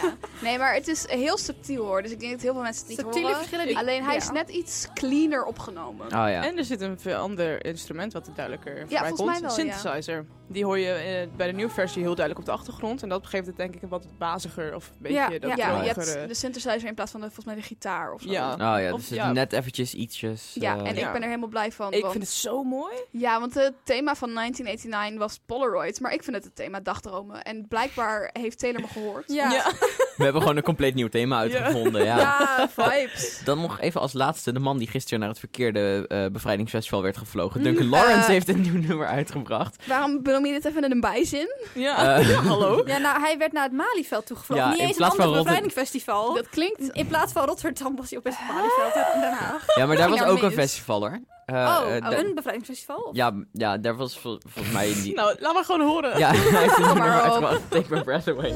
ja. 0.00 0.14
Nee, 0.42 0.58
maar 0.58 0.74
het 0.74 0.88
is 0.88 1.08
heel 1.08 1.38
subtiel 1.38 1.84
hoor. 1.84 2.02
Dus 2.02 2.10
ik 2.10 2.20
denk 2.20 2.32
dat 2.32 2.40
heel 2.40 2.52
veel 2.52 2.62
mensen 2.62 2.80
het 2.80 2.90
niet 2.90 2.98
Subtiele 3.00 3.26
horen. 3.26 3.38
verschillen 3.38 3.66
die- 3.66 3.78
Alleen 3.78 4.02
hij 4.04 4.14
ja. 4.14 4.20
is 4.20 4.30
net 4.30 4.48
iets 4.48 4.86
cleaner 4.94 5.44
opgenomen. 5.44 6.06
Oh 6.06 6.10
ja. 6.12 6.44
En 6.44 6.58
er 6.58 6.64
zit 6.64 6.80
een 6.80 6.98
veel 7.00 7.16
ander 7.16 7.64
instrument 7.64 8.12
wat 8.12 8.26
er 8.26 8.34
duidelijker 8.34 8.78
voorbij 8.78 8.98
volgens 8.98 9.18
komt. 9.20 9.30
mij 9.30 9.40
wel, 9.40 9.66
ja. 9.66 9.72
Synthesizer. 9.76 10.26
Die 10.52 10.64
hoor 10.64 10.78
je 10.78 10.92
eh, 10.92 11.36
bij 11.36 11.46
de 11.46 11.52
nieuwe 11.52 11.72
versie 11.72 12.02
heel 12.02 12.14
duidelijk 12.14 12.38
op 12.38 12.44
de 12.54 12.60
achtergrond. 12.60 13.02
En 13.02 13.08
dat 13.08 13.26
geeft 13.26 13.46
het 13.46 13.56
denk 13.56 13.74
ik 13.74 13.82
een 13.82 13.88
wat 13.88 14.06
baziger 14.18 14.74
of 14.74 14.88
een 14.88 14.94
beetje 14.98 15.16
ja, 15.18 15.28
dat 15.28 15.56
ja, 15.56 15.82
je 15.82 15.88
hebt 15.88 16.28
de 16.28 16.34
synthesizer 16.34 16.88
in 16.88 16.94
plaats 16.94 17.10
van 17.10 17.20
de, 17.20 17.26
volgens 17.26 17.46
mij 17.46 17.54
de 17.54 17.62
gitaar 17.62 18.12
of 18.12 18.22
zo. 18.22 18.30
Ja. 18.30 18.52
Oh 18.52 18.58
ja, 18.58 18.92
Of- 18.92 19.00
dus 19.00 19.08
ja. 19.08 19.32
net 19.32 19.52
eventjes 19.52 19.94
ietsjes... 19.94 20.50
Ja, 20.54 20.74
eh, 20.78 20.88
en 20.88 20.96
ik 20.96 21.12
ben 21.12 21.22
er 21.22 21.28
helemaal 21.28 21.48
blij 21.48 21.72
van. 21.72 21.92
Ik 21.92 22.00
want- 22.00 22.12
vind 22.12 22.24
het 22.24 22.32
zo 22.32 22.62
mooi. 22.62 22.94
Ja, 23.10 23.40
want 23.40 23.54
het 23.54 23.74
thema 23.84 24.14
van 24.14 24.34
1989 24.34 25.18
was 25.18 25.40
Polaroid. 25.46 26.00
Maar 26.00 26.12
ik 26.12 26.22
vind 26.22 26.36
het 26.36 26.44
het 26.44 26.54
thema 26.56 26.80
dagdromen. 26.80 27.42
En 27.42 27.68
blijkbaar 27.68 28.30
heeft 28.32 28.58
Taylor 28.58 28.80
me 28.80 28.86
gehoord. 28.88 29.32
Ja. 29.32 29.72
We 30.20 30.26
hebben 30.26 30.42
gewoon 30.42 30.56
een 30.56 30.62
compleet 30.62 30.94
nieuw 30.94 31.08
thema 31.08 31.38
uitgevonden. 31.38 32.04
Ja. 32.04 32.16
Ja, 32.18 32.68
vibes. 32.76 33.40
Dan 33.44 33.60
nog 33.60 33.80
even 33.80 34.00
als 34.00 34.12
laatste 34.12 34.52
de 34.52 34.58
man 34.58 34.78
die 34.78 34.88
gisteren 34.88 35.20
naar 35.20 35.28
het 35.28 35.38
verkeerde 35.38 36.04
eh, 36.08 36.26
bevrijdingsfestival 36.32 37.02
werd 37.02 37.16
gevlogen. 37.16 37.62
Duncan. 37.62 37.88
Lawrence 37.88 38.30
heeft 38.30 38.48
een 38.48 38.60
nieuw 38.60 38.80
nummer 38.88 39.06
uitgebracht. 39.06 39.76
Waarom 39.86 40.22
benoem 40.22 40.46
je 40.46 40.52
dit 40.52 40.64
even 40.64 40.84
in 40.84 40.90
een 40.90 41.00
bijzin? 41.00 41.54
Ja, 41.74 42.18
Eh, 42.18 42.28
hallo. 42.48 42.82
Ja, 42.86 42.98
nou, 42.98 43.20
hij 43.20 43.38
werd 43.38 43.52
naar 43.52 43.62
het 43.62 43.72
Malieveld 43.72 44.26
toegevlogen. 44.26 44.64
Ja, 44.64 44.70
Niet 44.70 44.80
in 44.80 44.86
eens 44.86 44.98
een 44.98 45.04
ander 45.10 45.32
bevrijdingsfestival. 45.42 46.34
Dat 46.34 46.48
klinkt... 46.48 46.88
In 46.92 47.06
plaats 47.06 47.32
van 47.32 47.44
Rotterdam 47.46 47.96
was 47.96 48.10
hij 48.10 48.18
op 48.18 48.24
het 48.24 48.34
Malieveld 48.48 48.94
in 49.14 49.20
Den 49.20 49.32
Haag. 49.32 49.64
Ja, 49.76 49.86
maar 49.86 49.96
daar 49.96 50.08
was 50.10 50.22
ook 50.22 50.42
een 50.42 50.52
festival 50.52 51.00
hoor. 51.00 51.18
Eh, 51.44 51.56
oh, 51.56 52.10
oh, 52.10 52.18
een 52.18 52.34
bevrijdingsfestival? 52.34 52.96
Of? 52.96 53.16
ja, 53.16 53.32
ja, 53.52 53.78
daar 53.78 53.96
was 53.96 54.18
vol- 54.18 54.40
volgens 54.46 54.74
mij 54.74 54.92
die... 55.02 55.14
Nou, 55.20 55.36
laat 55.40 55.54
maar 55.54 55.64
gewoon 55.64 55.80
horen. 55.80 56.18
ja, 56.18 56.30
hij 56.34 56.60
heeft 56.62 56.76
een 56.78 56.82
nummer 56.84 57.04
maar 57.08 57.16
op. 57.18 57.22
uitgebracht. 57.24 57.60
Take 57.70 57.94
my 57.94 58.02
breath 58.02 58.28
away. 58.28 58.52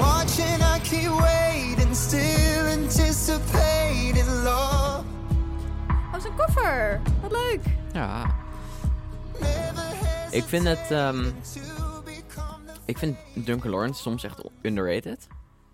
Watching, 0.00 0.60
I 0.62 0.78
keep 0.82 1.10
waiting, 1.20 1.94
still 1.94 2.66
anticipating 2.66 4.26
love. 4.44 5.04
Oh, 6.14 6.20
zijn 6.20 6.36
koffer. 6.36 7.00
Wat 7.20 7.30
leuk. 7.30 7.60
Ja. 7.92 8.34
Ik 10.30 10.44
vind 10.44 10.64
het... 10.64 10.90
ehm, 10.90 11.30
ik 12.84 12.98
vind 12.98 13.16
Duncan 13.34 13.70
Lawrence 13.70 14.02
soms 14.02 14.24
echt 14.24 14.42
underrated. 14.62 15.26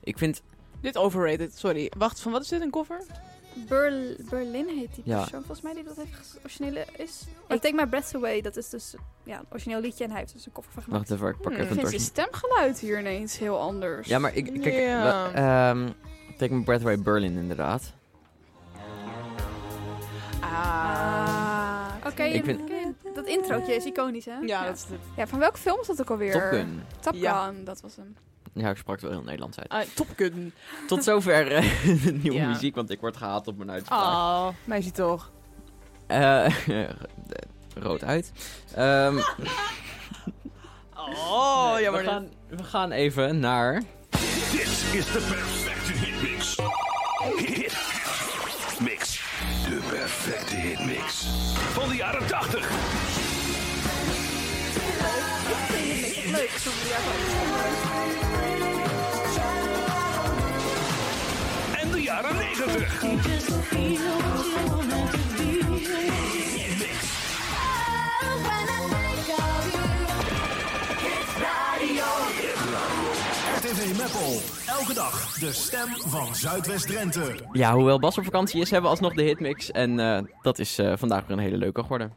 Ik 0.03 0.18
vind... 0.18 0.43
Dit 0.81 0.97
overrated, 0.97 1.59
sorry. 1.59 1.93
Wacht, 1.99 2.20
van 2.20 2.33
wat 2.33 2.43
is 2.43 2.49
dit, 2.49 2.61
een 2.61 2.70
koffer? 2.70 3.01
Berl- 3.68 4.16
Berlin 4.30 4.68
heet 4.68 4.94
die 4.94 5.04
Ja. 5.04 5.16
persoon 5.20 5.38
volgens 5.38 5.61
mij 5.61 5.74
die 5.74 5.84
dat 5.84 5.96
heeft 5.96 6.38
originele 6.42 6.86
is. 6.96 7.22
Maar 7.48 7.59
Take 7.61 7.74
My 7.74 7.86
Breath 7.86 8.14
Away, 8.14 8.40
dat 8.40 8.57
is 8.57 8.68
dus 8.68 8.94
ja, 9.22 9.38
een 9.38 9.46
origineel 9.50 9.80
liedje 9.80 10.04
en 10.04 10.11
hij 10.11 10.18
heeft 10.20 10.32
dus 10.32 10.46
een 10.46 10.52
koffer 10.52 10.72
van 10.72 10.82
gemaakt. 10.82 11.09
Wacht 11.09 11.20
even, 11.20 11.32
ik 11.34 11.40
pak 11.40 11.52
Hmm, 11.52 11.61
even 11.62 11.74
ik 11.76 11.80
het 11.80 11.90
vind 11.90 12.02
stemgeluid 12.02 12.78
hier 12.78 12.98
ineens 12.98 13.38
heel 13.38 13.59
anders. 13.61 14.09
Ja, 14.09 14.18
maar 14.18 14.34
ik... 14.34 14.44
Kijk, 14.61 15.34
ehm, 15.34 15.88
Take 16.38 16.54
my 16.54 16.62
breath 16.64 16.80
away 16.80 16.98
Berlin 16.98 17.36
inderdaad. 17.36 17.92
Ah. 20.40 21.94
Oké, 22.07 22.22
Ik 22.22 22.44
vind- 22.44 22.61
oké, 22.61 22.94
dat 23.14 23.26
introotje 23.26 23.74
is 23.74 23.84
iconisch 23.84 24.24
hè? 24.24 24.38
Ja, 24.38 24.64
dat 24.66 24.74
is 24.76 24.82
het. 24.88 24.98
Ja, 25.16 25.26
van 25.26 25.38
welke 25.38 25.59
film 25.59 25.80
is 25.80 25.86
dat 25.86 26.00
ook 26.00 26.11
alweer? 26.11 26.32
Top 26.32 26.42
Gun. 26.42 26.82
Top 27.00 27.12
Gun, 27.12 27.22
Ja. 27.22 27.52
dat 27.64 27.80
was 27.80 27.96
hem. 27.96 28.16
Ja, 28.59 28.70
ik 28.70 28.76
sprak 28.76 28.94
het 28.96 29.04
wel 29.04 29.12
heel 29.14 29.22
Nederlands 29.26 29.59
uit. 29.68 29.96
Top 29.96 30.07
Gun. 30.16 30.52
Tot 30.88 31.04
zover 31.04 31.52
eh, 31.52 31.62
de 32.04 32.12
nieuwe 32.12 32.36
Ja. 32.38 32.48
muziek, 32.48 32.74
want 32.74 32.90
ik 32.90 33.00
word 33.00 33.16
gehaat 33.16 33.46
op 33.48 33.57
mijn 33.57 33.70
uitspraak. 33.70 34.02
Oh, 34.02 34.48
meisje 34.64 34.90
toch. 34.90 35.30
Eh, 36.07 36.46
rood 37.74 38.04
uit. 38.04 38.32
Ehm, 38.74 39.18
Oh, 41.28 41.74
we, 41.74 41.82
jammer. 41.82 42.04
gaan, 42.04 42.28
we 42.48 42.62
gaan 42.62 42.90
even 42.92 43.40
naar... 43.40 43.82
Dit 44.52 44.61
is 44.92 45.12
de 45.12 45.24
perfecte 45.28 45.92
hitmix. 45.92 46.57
Hit 47.36 47.76
mix. 48.80 49.20
De 49.68 49.80
perfecte 49.88 50.54
hitmix. 50.57 51.24
Van 51.72 51.88
de 51.88 51.94
jaren 51.96 52.26
80. 52.26 52.95
Leuk, 56.31 56.51
En 61.81 61.91
de 61.91 62.03
jaren 62.03 62.37
90. 62.37 63.05
RTV 73.66 73.97
Meppel. 73.97 74.41
Elke 74.66 74.95
dag 74.95 75.39
de 75.39 75.53
stem 75.53 75.89
van 76.07 76.35
Zuidwest-Drenthe. 76.35 77.35
Ja, 77.53 77.74
hoewel 77.74 77.99
Bas 77.99 78.18
op 78.18 78.24
vakantie 78.24 78.61
is, 78.61 78.70
hebben 78.70 78.91
we 78.91 78.97
alsnog 78.97 79.14
de 79.14 79.22
hitmix. 79.22 79.70
En 79.70 80.01
eh, 80.01 80.22
dat 80.43 80.59
is 80.59 80.79
eh, 80.79 80.93
vandaag 80.97 81.27
weer 81.27 81.37
een 81.37 81.43
hele 81.43 81.57
leuke 81.57 81.83
geworden. 81.83 82.12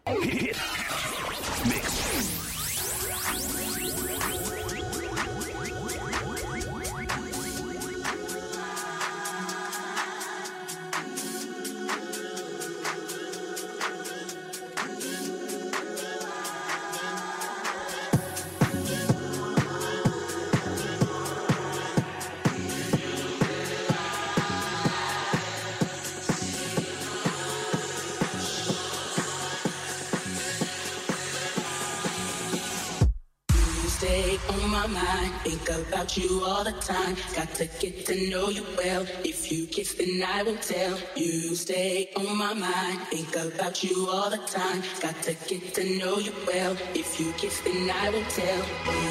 time. 36.82 37.15
Got 37.36 37.53
to 37.55 37.65
get 37.80 38.05
to 38.07 38.30
know 38.30 38.49
you 38.49 38.65
well. 38.77 39.05
If 39.23 39.51
you 39.51 39.67
kiss, 39.67 39.93
then 39.93 40.23
I 40.25 40.43
will 40.43 40.57
tell. 40.57 40.97
You 41.15 41.55
stay 41.55 42.09
on 42.15 42.38
my 42.38 42.53
mind. 42.53 42.99
Think 43.11 43.36
about 43.36 43.84
you 43.84 44.07
all 44.09 44.30
the 44.30 44.38
time. 44.38 44.82
Got 45.01 45.21
to 45.23 45.34
get 45.47 45.73
to 45.75 45.84
know 45.99 46.17
you 46.17 46.34
well. 46.47 46.75
If 46.93 47.19
you 47.19 47.32
kiss, 47.34 47.59
then 47.61 47.89
I 47.89 48.09
will 48.09 48.30
tell. 48.30 48.61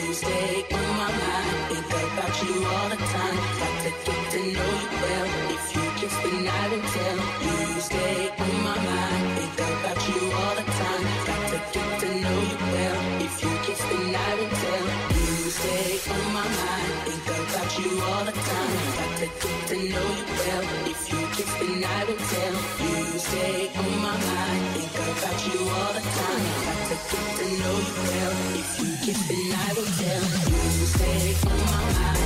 You 0.06 0.14
stay 0.14 0.64
on 0.72 0.88
my 1.02 1.10
mind. 1.22 1.56
Think 1.70 1.86
about 1.86 2.34
you 2.42 2.66
all 2.66 2.88
the 2.88 2.96
time. 2.96 3.38
Got 3.60 3.76
to 3.84 3.90
get 4.06 4.30
to 4.32 4.38
know 4.54 4.70
you 4.82 4.90
well. 5.04 5.26
If 5.56 5.64
you 5.76 5.84
kiss, 6.00 6.16
then 6.24 6.48
I 6.48 6.68
will 6.70 6.86
tell. 6.96 7.18
You 7.44 7.80
stay 7.80 8.30
on 8.38 8.64
my 8.64 8.76
mind. 8.84 9.38
Think 9.38 9.60
about 9.60 9.97
don't 27.12 27.58
know 27.60 27.76
you 27.86 27.94
well. 28.08 28.32
If 28.60 28.80
you 28.80 29.06
give 29.06 29.28
me, 29.28 29.52
I 29.54 29.72
will 29.74 29.90
tell. 30.00 30.22
You 30.22 30.86
say, 30.86 31.36
oh 31.46 31.50
my, 31.50 32.12
my. 32.12 32.17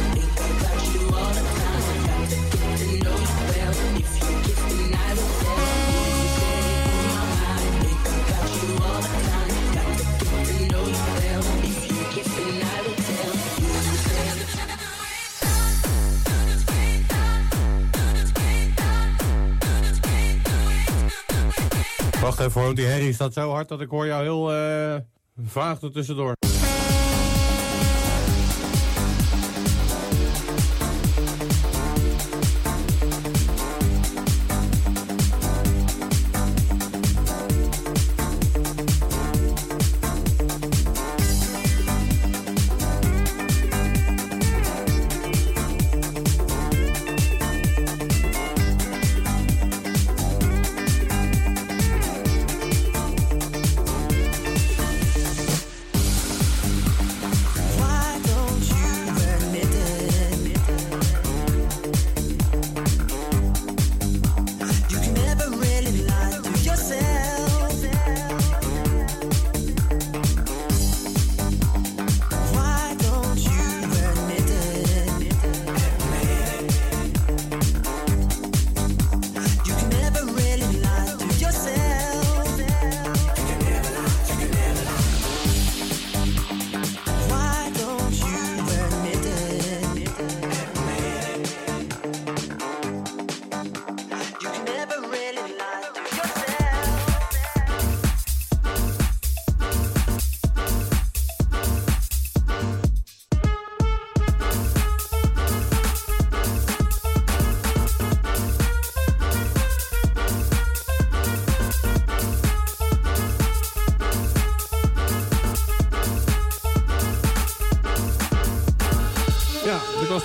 Wacht 22.22 22.40
even, 22.40 22.62
want 22.62 22.76
die 22.76 22.84
herrie 22.84 23.12
staat 23.12 23.32
zo 23.32 23.50
hard 23.50 23.68
dat 23.68 23.80
ik 23.80 23.88
hoor 23.88 24.06
jou 24.06 24.22
heel 24.22 24.52
eh, 24.52 25.00
vaag 25.46 25.82
er 25.82 25.92
tussendoor. 25.92 26.34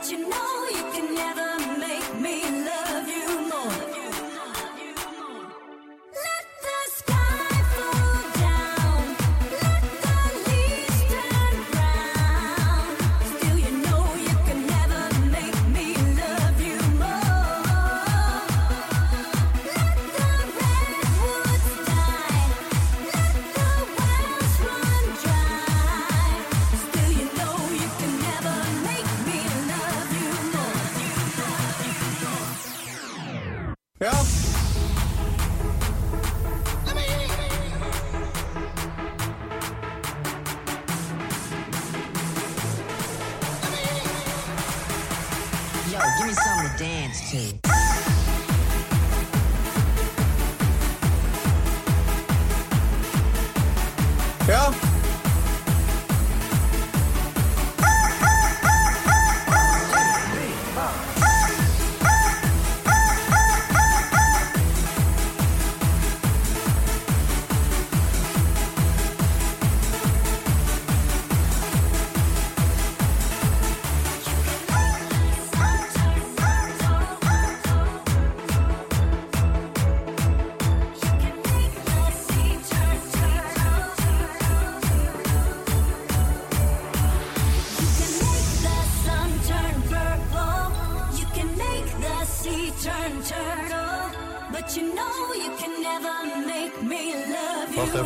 but 0.00 0.10
you 0.10 0.18
know 0.30 0.66
you 0.70 0.92
can 0.92 1.14
never 1.14 1.49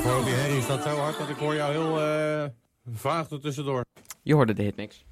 voor 0.05 0.25
die 0.25 0.35
herrie 0.35 0.63
staat 0.63 0.83
zo 0.83 0.97
hard 0.97 1.19
dat 1.19 1.29
ik 1.29 1.37
hoor 1.37 1.55
jou 1.55 1.73
heel 1.73 2.01
eh, 2.01 2.45
vaag 2.95 3.31
er 3.31 3.41
tussendoor. 3.41 3.85
Je 4.23 4.35
hoorde 4.35 4.53
de 4.53 4.63
hitmix. 4.63 5.05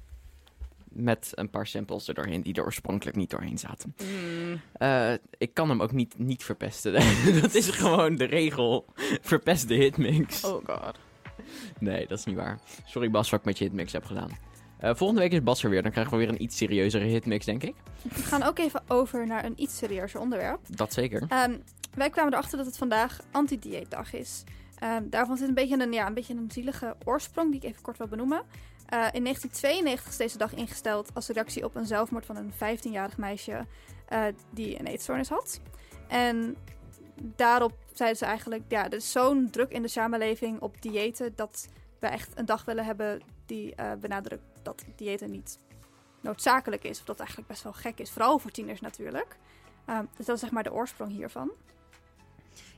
Met 0.89 1.31
een 1.35 1.49
paar 1.49 1.67
samples 1.67 2.07
er 2.07 2.13
doorheen 2.13 2.41
die 2.41 2.53
er 2.53 2.63
oorspronkelijk 2.63 3.17
niet 3.17 3.29
doorheen 3.29 3.57
zaten. 3.57 3.95
Mm. 4.03 4.61
Eh, 4.73 5.13
ik 5.37 5.53
kan 5.53 5.69
hem 5.69 5.81
ook 5.81 5.91
niet, 5.91 6.17
niet 6.17 6.43
verpesten. 6.43 6.93
dat 7.41 7.53
is 7.53 7.69
gewoon 7.69 8.15
de 8.15 8.23
regel. 8.23 8.85
Verpest 9.21 9.67
de 9.67 9.75
hitmix. 9.75 10.43
Oh 10.43 10.65
god. 10.65 10.97
Nee, 11.79 12.07
dat 12.07 12.17
is 12.17 12.25
niet 12.25 12.35
waar. 12.35 12.59
Sorry 12.85 13.11
Bas 13.11 13.29
wat 13.29 13.39
ik 13.39 13.45
met 13.45 13.57
je 13.57 13.63
hitmix 13.63 13.91
heb 13.91 14.05
gedaan. 14.05 14.29
Eh, 14.77 14.95
volgende 14.95 15.21
week 15.21 15.31
is 15.31 15.43
Bas 15.43 15.63
er 15.63 15.69
weer. 15.69 15.81
Dan 15.81 15.91
krijgen 15.91 16.13
we 16.13 16.19
weer 16.19 16.29
een 16.29 16.43
iets 16.43 16.57
serieuzere 16.57 17.05
hitmix, 17.05 17.45
denk 17.45 17.63
ik. 17.63 17.75
We 18.01 18.21
gaan 18.21 18.43
ook 18.43 18.59
even 18.59 18.81
over 18.87 19.27
naar 19.27 19.45
een 19.45 19.61
iets 19.61 19.77
serieuzer 19.77 20.19
onderwerp. 20.19 20.59
Dat 20.67 20.93
zeker. 20.93 21.25
Ehm, 21.27 21.55
wij 21.95 22.09
kwamen 22.09 22.33
erachter 22.33 22.57
dat 22.57 22.65
het 22.65 22.77
vandaag 22.77 23.19
anti-dieetdag 23.31 24.13
is. 24.13 24.43
Ehm, 24.79 25.09
daarvan 25.09 25.37
zit 25.37 25.47
een 25.47 25.53
beetje 25.53 25.79
een, 25.79 25.93
ja, 25.93 26.07
een 26.07 26.13
beetje 26.13 26.33
een 26.33 26.51
zielige 26.51 26.95
oorsprong 27.03 27.51
die 27.51 27.61
ik 27.61 27.69
even 27.69 27.81
kort 27.81 27.97
wil 27.97 28.07
benoemen. 28.07 28.43
Eh, 28.85 29.07
in 29.11 29.23
1992 29.23 30.07
is 30.07 30.17
deze 30.17 30.37
dag 30.37 30.53
ingesteld 30.53 31.09
als 31.13 31.27
reactie 31.27 31.63
op 31.63 31.75
een 31.75 31.85
zelfmoord 31.85 32.25
van 32.25 32.35
een 32.35 32.51
15-jarig 32.53 33.17
meisje 33.17 33.65
eh, 34.07 34.25
die 34.49 34.79
een 34.79 34.87
eetstoornis 34.87 35.29
had. 35.29 35.59
En 36.07 36.55
daarop 37.15 37.73
zeiden 37.93 38.17
ze 38.17 38.25
eigenlijk, 38.25 38.63
ja, 38.67 38.85
er 38.85 38.93
is 38.93 39.11
zo'n 39.11 39.49
druk 39.49 39.71
in 39.71 39.81
de 39.81 39.87
samenleving 39.87 40.59
op 40.61 40.81
diëten 40.81 41.35
dat 41.35 41.67
we 41.99 42.07
echt 42.07 42.31
een 42.35 42.45
dag 42.45 42.65
willen 42.65 42.85
hebben 42.85 43.21
die 43.45 43.75
eh, 43.75 43.91
benadrukt 43.93 44.43
dat 44.61 44.83
diëten 44.95 45.31
niet 45.31 45.59
noodzakelijk 46.21 46.83
is. 46.83 46.99
Of 46.99 47.05
dat 47.05 47.19
eigenlijk 47.19 47.47
best 47.49 47.63
wel 47.63 47.73
gek 47.73 47.99
is, 47.99 48.11
vooral 48.11 48.39
voor 48.39 48.51
tieners 48.51 48.81
natuurlijk. 48.81 49.37
Ehm, 49.85 50.05
dus 50.17 50.25
dat 50.25 50.35
is 50.35 50.41
zeg 50.41 50.51
maar 50.51 50.63
de 50.63 50.73
oorsprong 50.73 51.11
hiervan. 51.11 51.51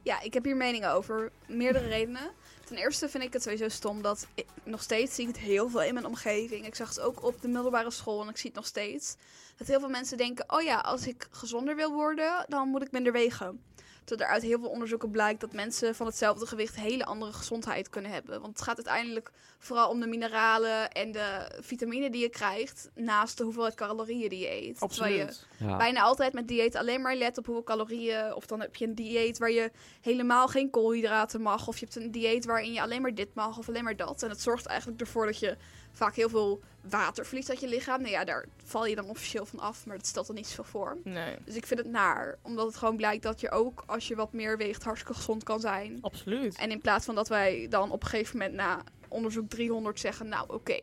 Ja, 0.05 0.21
ik 0.21 0.33
heb 0.33 0.43
hier 0.43 0.55
meningen 0.55 0.91
over. 0.91 1.31
Meerdere 1.47 1.87
redenen. 1.87 2.31
Ten 2.65 2.77
eerste 2.77 3.09
vind 3.09 3.23
ik 3.23 3.33
het 3.33 3.43
sowieso 3.43 3.69
stom 3.69 4.01
dat 4.01 4.27
ik, 4.35 4.45
nog 4.63 4.81
steeds 4.81 5.15
zie 5.15 5.27
ik 5.27 5.35
het 5.35 5.43
heel 5.43 5.69
veel 5.69 5.83
in 5.83 5.93
mijn 5.93 6.05
omgeving. 6.05 6.65
Ik 6.65 6.75
zag 6.75 6.89
het 6.89 6.99
ook 6.99 7.23
op 7.23 7.41
de 7.41 7.47
middelbare 7.47 7.91
school 7.91 8.21
en 8.21 8.29
ik 8.29 8.37
zie 8.37 8.49
het 8.49 8.55
nog 8.55 8.65
steeds. 8.65 9.15
Dat 9.57 9.67
heel 9.67 9.79
veel 9.79 9.89
mensen 9.89 10.17
denken, 10.17 10.45
oh 10.47 10.61
ja, 10.61 10.79
als 10.79 11.07
ik 11.07 11.27
gezonder 11.31 11.75
wil 11.75 11.93
worden, 11.93 12.45
dan 12.47 12.67
moet 12.67 12.81
ik 12.81 12.91
minder 12.91 13.11
wegen. 13.11 13.63
Terwijl 14.05 14.29
er 14.29 14.35
uit 14.35 14.43
heel 14.43 14.59
veel 14.59 14.69
onderzoeken 14.69 15.11
blijkt 15.11 15.41
dat 15.41 15.53
mensen 15.53 15.95
van 15.95 16.05
hetzelfde 16.05 16.45
gewicht 16.45 16.75
hele 16.75 17.05
andere 17.05 17.33
gezondheid 17.33 17.89
kunnen 17.89 18.11
hebben. 18.11 18.41
Want 18.41 18.53
het 18.53 18.61
gaat 18.61 18.75
uiteindelijk 18.75 19.31
vooral 19.59 19.89
om 19.89 19.99
de 19.99 20.07
mineralen 20.07 20.91
en 20.91 21.11
de 21.11 21.51
vitamine 21.59 22.09
die 22.09 22.21
je 22.21 22.29
krijgt, 22.29 22.89
naast 22.95 23.37
de 23.37 23.43
hoeveelheid 23.43 23.75
calorieën 23.75 24.29
die 24.29 24.39
je 24.39 24.51
eet. 24.51 24.79
Terwijl 24.79 25.13
je 25.13 25.21
Absoluut. 25.21 25.47
Ja. 25.57 25.77
bijna 25.77 26.01
altijd 26.01 26.33
met 26.33 26.47
dieet 26.47 26.75
alleen 26.75 27.01
maar 27.01 27.15
let 27.15 27.37
op 27.37 27.45
hoeveel 27.45 27.63
calorieën. 27.63 28.33
Of 28.33 28.45
dan 28.45 28.59
heb 28.59 28.75
je 28.75 28.85
een 28.85 28.95
dieet 28.95 29.37
waar 29.37 29.51
je 29.51 29.71
helemaal 30.01 30.47
geen 30.47 30.69
koolhydraten 30.69 31.41
mag. 31.41 31.67
Of 31.67 31.77
je 31.77 31.85
hebt 31.85 31.97
een 31.97 32.11
dieet 32.11 32.45
waarin 32.45 32.73
je 32.73 32.81
alleen 32.81 33.01
maar 33.01 33.15
dit 33.15 33.33
mag 33.33 33.57
of 33.57 33.67
alleen 33.67 33.83
maar 33.83 33.95
dat. 33.95 34.23
En 34.23 34.29
het 34.29 34.41
zorgt 34.41 34.65
eigenlijk 34.65 35.01
ervoor 35.01 35.25
dat 35.25 35.39
je 35.39 35.57
vaak 35.97 36.15
heel 36.15 36.29
veel 36.29 36.61
water 36.81 37.25
verliest 37.25 37.49
uit 37.49 37.59
je 37.59 37.67
lichaam. 37.67 37.99
Nou 38.01 38.11
ja, 38.11 38.23
daar 38.25 38.45
val 38.63 38.85
je 38.85 38.95
dan 38.95 39.09
officieel 39.09 39.45
van 39.45 39.59
af, 39.59 39.85
maar 39.85 39.97
dat 39.97 40.05
stelt 40.07 40.27
er 40.27 40.33
niet 40.33 40.47
zoveel 40.47 40.63
voor. 40.63 40.97
Nee. 41.03 41.35
Dus 41.45 41.55
ik 41.55 41.65
vind 41.65 41.79
het 41.79 41.89
naar, 41.89 42.37
omdat 42.41 42.65
het 42.67 42.75
gewoon 42.77 42.97
blijkt 42.97 43.23
dat 43.23 43.39
je 43.39 43.51
ook 43.51 43.83
als 43.85 44.07
je 44.07 44.15
wat 44.15 44.33
meer 44.33 44.57
weegt 44.57 44.83
hartstikke 44.83 45.13
gezond 45.17 45.43
kan 45.43 45.59
zijn. 45.59 45.97
Absoluut. 46.01 46.55
En 46.57 46.71
in 46.71 46.81
plaats 46.81 47.05
van 47.05 47.15
dat 47.15 47.27
wij 47.27 47.67
dan 47.69 47.91
op 47.91 48.03
een 48.03 48.09
gegeven 48.09 48.37
moment 48.37 48.55
na 48.55 48.81
onderzoek 49.07 49.49
300 49.49 49.99
zeggen, 49.99 50.27
nou 50.27 50.45
oké, 50.53 50.79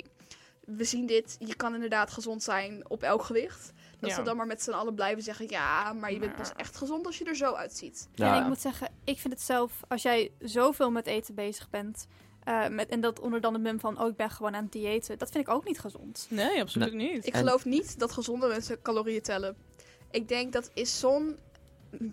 we 0.66 0.84
zien 0.84 1.06
dit, 1.06 1.36
je 1.38 1.54
kan 1.54 1.74
inderdaad 1.74 2.10
gezond 2.10 2.42
zijn 2.42 2.84
op 2.90 3.02
elk 3.02 3.22
gewicht. 3.22 3.72
Dat 4.00 4.10
Ja. 4.10 4.16
ze 4.16 4.22
dan 4.22 4.36
maar 4.36 4.46
met 4.46 4.62
z'n 4.62 4.70
allen 4.70 4.94
blijven 4.94 5.22
zeggen, 5.22 5.46
ja, 5.48 5.92
maar 5.92 6.12
je 6.12 6.18
bent 6.18 6.36
pas 6.36 6.52
echt 6.56 6.76
gezond 6.76 7.06
als 7.06 7.18
je 7.18 7.24
er 7.24 7.36
zo 7.36 7.52
uitziet. 7.54 8.08
En 8.14 8.34
ik 8.40 8.46
moet 8.46 8.60
zeggen, 8.60 8.88
ik 9.04 9.18
vind 9.18 9.32
het 9.34 9.42
zelf, 9.42 9.72
als 9.88 10.02
jij 10.02 10.30
zoveel 10.40 10.90
met 10.90 11.06
eten 11.06 11.34
bezig 11.34 11.70
bent, 11.70 12.06
eh, 12.45 12.68
met, 12.68 12.88
en 12.88 13.01
dat 13.01 13.20
onder 13.20 13.40
dan 13.40 13.53
het 13.53 13.62
mum 13.62 13.80
van, 13.80 14.01
oh 14.01 14.09
ik 14.09 14.16
ben 14.16 14.30
gewoon 14.30 14.55
aan 14.55 14.62
het 14.62 14.72
diëten, 14.72 15.18
dat 15.18 15.30
vind 15.30 15.47
ik 15.49 15.55
ook 15.55 15.64
niet 15.64 15.78
gezond. 15.78 16.26
Nee, 16.30 16.61
absoluut 16.61 16.93
niet. 16.95 17.26
Ik 17.26 17.32
En- 17.32 17.38
geloof 17.38 17.64
niet 17.64 17.99
dat 17.99 18.12
gezonde 18.12 18.47
mensen 18.47 18.82
calorieën 18.82 19.22
tellen. 19.22 19.57
Ik 20.11 20.28
denk 20.28 20.53
dat 20.53 20.70
is 20.74 20.99
zo'n 20.99 21.36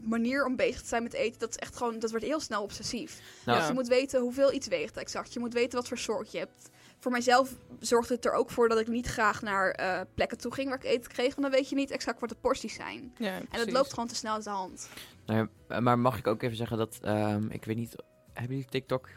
manier 0.02 0.46
om 0.46 0.56
bezig 0.56 0.82
te 0.82 0.88
zijn 0.88 1.04
met 1.04 1.14
eten, 1.14 1.40
dat 1.40 1.50
is 1.50 1.56
echt 1.56 1.76
gewoon, 1.76 2.00
dat 2.00 2.10
wordt 2.10 2.26
heel 2.26 2.40
snel 2.40 2.64
obsessief. 2.64 3.22
Nou, 3.46 3.58
Dus 3.60 3.68
je 3.68 3.74
moet 3.74 3.88
weten 3.88 4.22
hoeveel 4.22 4.54
iets 4.54 4.68
weegt 4.68 4.98
exact. 4.98 5.34
Je 5.34 5.40
moet 5.40 5.54
weten 5.54 5.78
wat 5.80 5.88
voor 5.88 5.98
soort 5.98 6.32
je 6.32 6.38
hebt. 6.38 6.70
Voor 7.00 7.12
mijzelf 7.12 7.56
zorgde 7.80 8.14
het 8.14 8.26
er 8.26 8.32
ook 8.34 8.50
voor 8.50 8.70
dat 8.70 8.80
ik 8.80 8.88
niet 8.88 9.08
graag 9.08 9.42
naar 9.42 9.72
eh, 9.72 10.02
plekken 10.14 10.38
toe 10.38 10.54
ging 10.54 10.70
waar 10.70 10.78
ik 10.78 10.84
eten 10.84 11.12
kreeg. 11.12 11.36
Want 11.36 11.42
dan 11.42 11.52
weet 11.52 11.70
je 11.70 11.76
niet 11.76 11.92
exact 11.92 12.20
wat 12.20 12.30
de 12.30 12.36
porties 12.42 12.74
zijn. 12.74 13.14
Ja, 13.18 13.36
En 13.36 13.46
dat 13.60 13.72
loopt 13.72 13.94
gewoon 13.94 14.08
te 14.10 14.16
snel 14.16 14.34
uit 14.34 14.44
de 14.44 14.50
hand. 14.50 14.90
Nou 15.26 15.48
ja, 15.68 15.80
maar 15.80 16.00
mag 16.00 16.18
ik 16.18 16.28
ook 16.28 16.42
even 16.42 16.58
zeggen 16.58 16.78
dat, 16.78 16.98
ehm, 17.02 17.50
ik 17.50 17.66
weet 17.66 17.76
niet, 17.76 17.96
hebben 18.34 18.56
jullie 18.56 18.72
TikTok? 18.72 19.10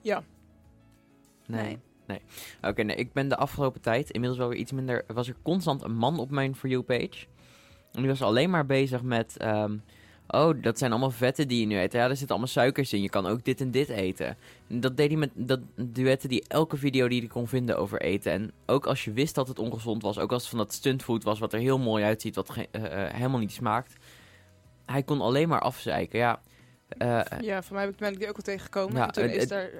Ja. 0.00 0.22
Nee. 1.46 1.78
Nee. 2.06 2.20
Oké, 2.62 2.82
nee, 2.82 2.96
ik 2.96 3.12
ben 3.12 3.28
de 3.28 3.36
afgelopen 3.36 3.80
tijd, 3.80 4.10
inmiddels 4.10 4.40
wel 4.40 4.48
weer 4.48 4.58
iets 4.58 4.72
minder, 4.72 5.04
was 5.06 5.28
er 5.28 5.36
constant 5.42 5.82
een 5.82 5.96
man 5.96 6.18
op 6.18 6.30
mijn 6.30 6.56
For 6.56 6.68
You 6.68 6.82
page. 6.82 7.26
En 7.92 8.02
die 8.02 8.10
was 8.10 8.22
alleen 8.22 8.50
maar 8.50 8.66
bezig 8.66 9.02
met, 9.02 9.36
ehm, 9.36 9.76
oh, 10.26 10.62
dat 10.62 10.78
zijn 10.78 10.90
allemaal 10.90 11.10
vetten 11.10 11.48
die 11.48 11.60
je 11.60 11.66
nu 11.66 11.78
eet. 11.78 11.92
Ja, 11.92 12.02
er 12.02 12.08
zitten 12.08 12.28
allemaal 12.28 12.46
suikers 12.46 12.92
in, 12.92 13.02
je 13.02 13.08
kan 13.08 13.26
ook 13.26 13.44
dit 13.44 13.60
en 13.60 13.70
dit 13.70 13.88
eten. 13.88 14.36
En 14.68 14.80
dat 14.80 14.96
deed 14.96 15.08
hij 15.08 15.16
met 15.16 15.30
dat 15.34 15.60
duetten 15.74 16.28
die 16.28 16.44
elke 16.48 16.76
video 16.76 17.08
die 17.08 17.20
hij 17.20 17.28
kon 17.28 17.48
vinden 17.48 17.78
over 17.78 18.00
eten. 18.00 18.32
En 18.32 18.52
ook 18.66 18.86
als 18.86 19.04
je 19.04 19.12
wist 19.12 19.34
dat 19.34 19.48
het 19.48 19.58
ongezond 19.58 20.02
was, 20.02 20.18
ook 20.18 20.32
als 20.32 20.42
het 20.42 20.50
van 20.50 20.58
dat 20.58 20.72
stuntfood 20.72 21.24
was, 21.24 21.38
wat 21.38 21.52
er 21.52 21.60
heel 21.60 21.78
mooi 21.78 22.04
uitziet, 22.04 22.34
wat 22.34 22.56
eh, 22.56 22.84
eh, 23.04 23.14
helemaal 23.14 23.40
niet 23.40 23.52
smaakt. 23.52 23.96
Hij 24.86 25.02
kon 25.02 25.20
alleen 25.20 25.48
maar 25.48 25.60
afzeiken, 25.60 26.18
ja. 26.18 26.40
Eh, 26.88 27.20
Ja, 27.40 27.62
voor 27.62 27.76
mij 27.76 27.90
ben 27.90 28.12
ik 28.12 28.18
die 28.18 28.28
ook 28.28 28.36
wel 28.36 28.44
tegengekomen. 28.44 28.96
Ja, 28.96 29.06
en 29.06 29.12
toen 29.12 29.24
is 29.28 29.48
daar... 29.48 29.70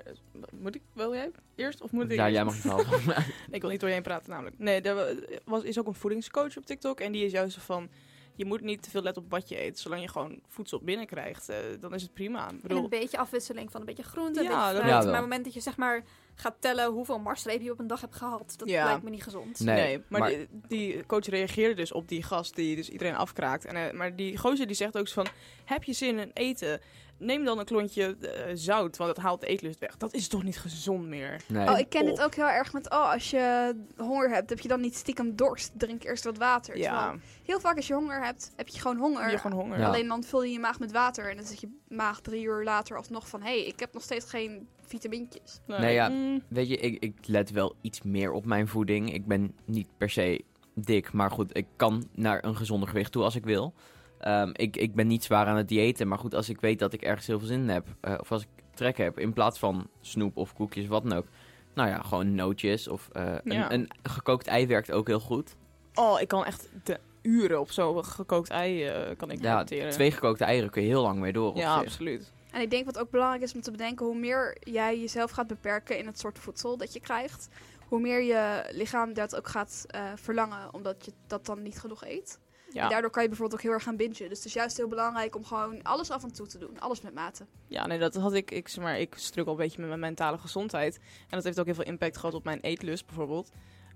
Moet 0.50 0.74
ik, 0.74 0.82
wil 0.92 1.14
jij 1.14 1.30
eerst? 1.54 1.82
Of 1.82 1.90
moet 1.90 2.04
ik 2.04 2.10
ja, 2.12 2.22
eerst? 2.28 2.34
jij 2.34 2.44
mag 2.44 2.54
het 2.54 2.62
wel. 2.62 2.80
ik 3.56 3.60
wil 3.60 3.70
niet 3.70 3.80
door 3.80 3.88
je 3.88 3.94
heen 3.94 4.02
praten 4.04 4.30
namelijk. 4.30 4.58
Nee, 4.58 4.80
er 4.80 5.16
was, 5.44 5.62
is 5.62 5.78
ook 5.78 5.86
een 5.86 5.94
voedingscoach 5.94 6.56
op 6.56 6.66
TikTok. 6.66 7.00
En 7.00 7.12
die 7.12 7.24
is 7.24 7.32
juist 7.32 7.54
zo 7.54 7.60
van... 7.64 7.88
Je 8.34 8.44
moet 8.44 8.60
niet 8.60 8.82
te 8.82 8.90
veel 8.90 9.02
letten 9.02 9.22
op 9.22 9.30
wat 9.30 9.48
je 9.48 9.62
eet. 9.62 9.78
Zolang 9.78 10.02
je 10.02 10.08
gewoon 10.08 10.40
voedsel 10.48 10.80
binnenkrijgt, 10.82 11.48
eh 11.48 11.56
dan 11.80 11.94
is 11.94 12.02
het 12.02 12.12
prima. 12.14 12.50
Ik 12.62 12.70
En 12.70 12.76
een 12.76 12.88
beetje 12.88 13.18
afwisseling 13.18 13.70
van 13.70 13.80
een 13.80 13.86
beetje 13.86 14.02
groente, 14.02 14.40
een 14.40 14.46
Ja, 14.46 14.50
beetje 14.50 14.72
dat- 14.72 14.82
fruit. 14.82 14.86
Ja, 14.88 14.94
maar 14.94 15.02
wel. 15.02 15.08
op 15.08 15.12
het 15.12 15.22
moment 15.22 15.44
dat 15.44 15.54
je 15.54 15.60
zeg 15.60 15.76
maar 15.76 16.02
gaat 16.38 16.56
tellen 16.60 16.90
hoeveel 16.92 17.18
marsstrepen 17.18 17.64
je 17.64 17.70
op 17.72 17.78
een 17.78 17.86
dag 17.86 18.00
hebt 18.00 18.14
gehad, 18.14 18.54
dat 18.56 18.68
Ja. 18.68 18.84
lijkt 18.84 19.02
me 19.02 19.10
niet 19.10 19.22
gezond. 19.22 19.60
Nee, 19.60 19.76
Nee, 19.76 20.02
maar, 20.08 20.20
maar- 20.20 20.28
Die, 20.30 20.48
die 20.68 21.06
coach 21.06 21.26
reageerde 21.26 21.74
dus 21.74 21.92
op 21.92 22.08
die 22.08 22.22
gast 22.22 22.54
die 22.56 22.76
dus 22.76 22.88
iedereen 22.90 23.14
afkraakt. 23.16 23.64
En, 23.64 23.76
eh, 23.76 23.92
maar 23.92 24.16
die 24.16 24.36
gozer 24.38 24.66
die 24.66 24.76
zegt 24.76 24.98
ook 24.98 25.08
zo 25.08 25.22
van... 25.22 25.32
Heb 25.64 25.84
je 25.84 25.92
zin 25.92 26.18
in 26.18 26.30
eten? 26.34 26.80
Neem 27.18 27.44
dan 27.44 27.58
een 27.58 27.64
klontje 27.64 28.16
eh, 28.20 28.50
zout, 28.54 28.96
want 28.96 29.14
dat 29.14 29.24
haalt 29.24 29.40
de 29.40 29.46
eetlust 29.46 29.78
weg. 29.78 29.96
Dat 29.96 30.14
is 30.14 30.28
toch 30.28 30.42
niet 30.42 30.58
gezond 30.58 31.06
meer? 31.06 31.40
Nee. 31.46 31.68
Oh, 31.68 31.78
ik 31.78 31.88
ken 31.88 32.04
dit 32.04 32.22
ook 32.22 32.34
heel 32.34 32.48
erg 32.48 32.72
met, 32.72 32.90
oh, 32.90 33.12
als 33.12 33.30
je 33.30 33.74
honger 33.96 34.30
hebt, 34.30 34.50
heb 34.50 34.60
je 34.60 34.68
dan 34.68 34.80
niet 34.80 34.96
stiekem 34.96 35.36
dorst. 35.36 35.70
Drink 35.74 36.04
eerst 36.04 36.24
wat 36.24 36.36
water. 36.38 36.76
Ja. 36.78 36.98
Terwijl 36.98 37.20
heel 37.42 37.60
vaak 37.60 37.76
als 37.76 37.86
je 37.86 37.94
honger 37.94 38.24
hebt, 38.24 38.52
heb 38.56 38.68
je 38.68 38.80
gewoon 38.80 38.96
honger. 38.96 39.22
Heb 39.22 39.30
je 39.30 39.38
gewoon 39.38 39.60
honger. 39.60 39.78
Ja. 39.78 39.86
Alleen 39.86 40.08
dan 40.08 40.22
vul 40.22 40.42
je 40.42 40.52
je 40.52 40.58
maag 40.58 40.78
met 40.78 40.92
water 40.92 41.30
en 41.30 41.36
dan 41.36 41.46
zit 41.46 41.60
je 41.60 41.68
maag 41.88 42.20
drie 42.20 42.44
uur 42.44 42.64
later 42.64 42.96
alsnog 42.96 43.28
van, 43.28 43.42
hé, 43.42 43.58
hey, 43.58 43.66
ik 43.66 43.80
heb 43.80 43.92
nog 43.92 44.02
steeds 44.02 44.30
geen 44.30 44.68
vitamintjes. 44.82 45.60
Nee, 45.66 45.94
ja, 45.94 46.08
Mm, 46.08 46.42
weet 46.48 46.68
je, 46.68 46.76
ik, 46.76 47.02
ik 47.02 47.14
let 47.26 47.50
wel 47.50 47.74
iets 47.80 48.02
meer 48.02 48.32
op 48.32 48.44
mijn 48.44 48.68
voeding. 48.68 49.12
Ik 49.12 49.26
ben 49.26 49.54
niet 49.64 49.88
per 49.98 50.10
se 50.10 50.44
dik, 50.74 51.12
maar 51.12 51.30
goed, 51.30 51.56
ik 51.56 51.66
kan 51.76 52.08
naar 52.14 52.44
een 52.44 52.56
gezonder 52.56 52.88
gewicht 52.88 53.12
toe 53.12 53.22
als 53.22 53.34
ik 53.36 53.44
wil. 53.44 53.74
Ehm, 54.18 54.50
ik, 54.52 54.76
ik 54.76 54.94
ben 54.94 55.06
niet 55.06 55.24
zwaar 55.24 55.46
aan 55.46 55.56
het 55.56 55.68
diëten, 55.68 56.08
maar 56.08 56.18
goed, 56.18 56.34
als 56.34 56.48
ik 56.48 56.60
weet 56.60 56.78
dat 56.78 56.92
ik 56.92 57.02
ergens 57.02 57.26
heel 57.26 57.38
veel 57.38 57.48
zin 57.48 57.60
in 57.60 57.68
heb, 57.68 57.86
eh, 58.00 58.14
of 58.20 58.32
als 58.32 58.42
ik 58.42 58.48
trek 58.74 58.96
heb, 58.96 59.18
in 59.18 59.32
plaats 59.32 59.58
van 59.58 59.88
snoep 60.00 60.36
of 60.36 60.54
koekjes, 60.54 60.86
wat 60.86 61.02
dan 61.02 61.18
ook. 61.18 61.26
Nou 61.74 61.88
ja, 61.88 62.02
gewoon 62.02 62.34
nootjes 62.34 62.88
of 62.88 63.08
eh, 63.12 63.34
Ja. 63.44 63.72
een, 63.72 63.72
een 63.72 63.88
gekookt 64.02 64.46
ei 64.46 64.66
werkt 64.66 64.92
ook 64.92 65.06
heel 65.06 65.20
goed. 65.20 65.56
Oh, 65.94 66.20
ik 66.20 66.28
kan 66.28 66.44
echt 66.44 66.68
de 66.84 66.98
uren 67.22 67.60
op 67.60 67.70
zo'n 67.70 68.04
gekookt 68.04 68.50
ei 68.50 68.84
eh, 68.84 69.16
kan 69.16 69.30
ik 69.30 69.42
Ja, 69.42 69.64
twee 69.64 70.10
gekookte 70.10 70.44
eieren 70.44 70.70
kun 70.70 70.82
je 70.82 70.88
heel 70.88 71.02
lang 71.02 71.18
mee 71.18 71.32
door. 71.32 71.56
Ja, 71.56 71.74
zich. 71.74 71.82
absoluut. 71.82 72.32
En 72.50 72.60
ik 72.60 72.70
denk 72.70 72.84
wat 72.84 72.98
ook 72.98 73.10
belangrijk 73.10 73.42
is 73.42 73.54
om 73.54 73.60
te 73.60 73.70
bedenken, 73.70 74.06
hoe 74.06 74.18
meer 74.18 74.56
jij 74.60 75.00
jezelf 75.00 75.30
gaat 75.30 75.46
beperken 75.46 75.98
in 75.98 76.06
het 76.06 76.18
soort 76.18 76.38
voedsel 76.38 76.76
dat 76.76 76.92
je 76.92 77.00
krijgt, 77.00 77.48
hoe 77.88 78.00
meer 78.00 78.22
je 78.22 78.68
lichaam 78.72 79.14
dat 79.14 79.36
ook 79.36 79.48
gaat 79.48 79.84
eh, 79.86 80.00
verlangen, 80.14 80.74
omdat 80.74 81.04
je 81.04 81.12
dat 81.26 81.46
dan 81.46 81.62
niet 81.62 81.78
genoeg 81.78 82.04
eet. 82.04 82.38
Ja. 82.76 82.82
En 82.82 82.88
daardoor 82.88 83.10
kan 83.10 83.22
je 83.22 83.28
bijvoorbeeld 83.28 83.58
ook 83.58 83.64
heel 83.66 83.74
erg 83.74 83.82
gaan 83.82 83.96
bingen. 83.96 84.14
Dus 84.14 84.28
het 84.28 84.44
is 84.44 84.52
juist 84.52 84.76
heel 84.76 84.88
belangrijk 84.88 85.36
om 85.36 85.44
gewoon 85.44 85.82
alles 85.82 86.10
af 86.10 86.22
en 86.22 86.32
toe 86.32 86.46
te 86.46 86.58
doen. 86.58 86.80
Alles 86.80 87.00
met 87.00 87.14
mate. 87.14 87.46
Ja, 87.68 87.86
nee, 87.86 87.98
dat 87.98 88.14
had 88.14 88.34
ik. 88.34 88.50
Ik, 88.50 88.68
zeg 88.68 88.84
maar, 88.84 89.00
ik 89.00 89.14
struggle 89.16 89.52
een 89.52 89.58
beetje 89.58 89.80
met 89.80 89.88
mijn 89.88 90.00
mentale 90.00 90.38
gezondheid. 90.38 90.96
En 90.96 91.26
dat 91.28 91.44
heeft 91.44 91.58
ook 91.58 91.64
heel 91.64 91.74
veel 91.74 91.84
impact 91.84 92.16
gehad 92.16 92.34
op 92.34 92.44
mijn 92.44 92.60
eetlust, 92.60 93.06
bijvoorbeeld. 93.06 93.50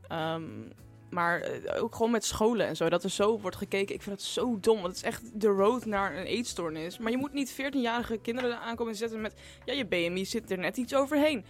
Ehm, 0.09 0.43
maar 1.11 1.41
eh, 1.41 1.83
ook 1.83 1.95
gewoon 1.95 2.11
met 2.11 2.24
scholen 2.24 2.66
en 2.66 2.76
zo. 2.76 2.89
Dat 2.89 3.05
er 3.05 3.11
zo 3.11 3.41
wordt 3.41 3.57
gekeken. 3.57 3.95
Ik 3.95 4.03
vind 4.03 4.16
het 4.16 4.24
zo 4.24 4.59
dom. 4.61 4.74
Want 4.74 4.87
het 4.87 4.97
is 4.97 5.03
echt 5.03 5.41
de 5.41 5.49
road 5.49 5.85
naar 5.85 6.16
een 6.16 6.26
eetstoornis. 6.26 6.99
Maar 6.99 7.11
je 7.11 7.18
moet 7.18 7.33
niet 7.33 7.53
14-jarige 7.53 8.18
kinderen 8.18 8.61
aankomen 8.61 8.97
zetten 8.97 9.20
met... 9.20 9.35
Ja, 9.64 9.72
je 9.72 9.87
BMI 9.87 10.24
zit 10.24 10.51
er 10.51 10.59
net 10.59 10.76
iets 10.76 10.95
overheen. 10.95 11.45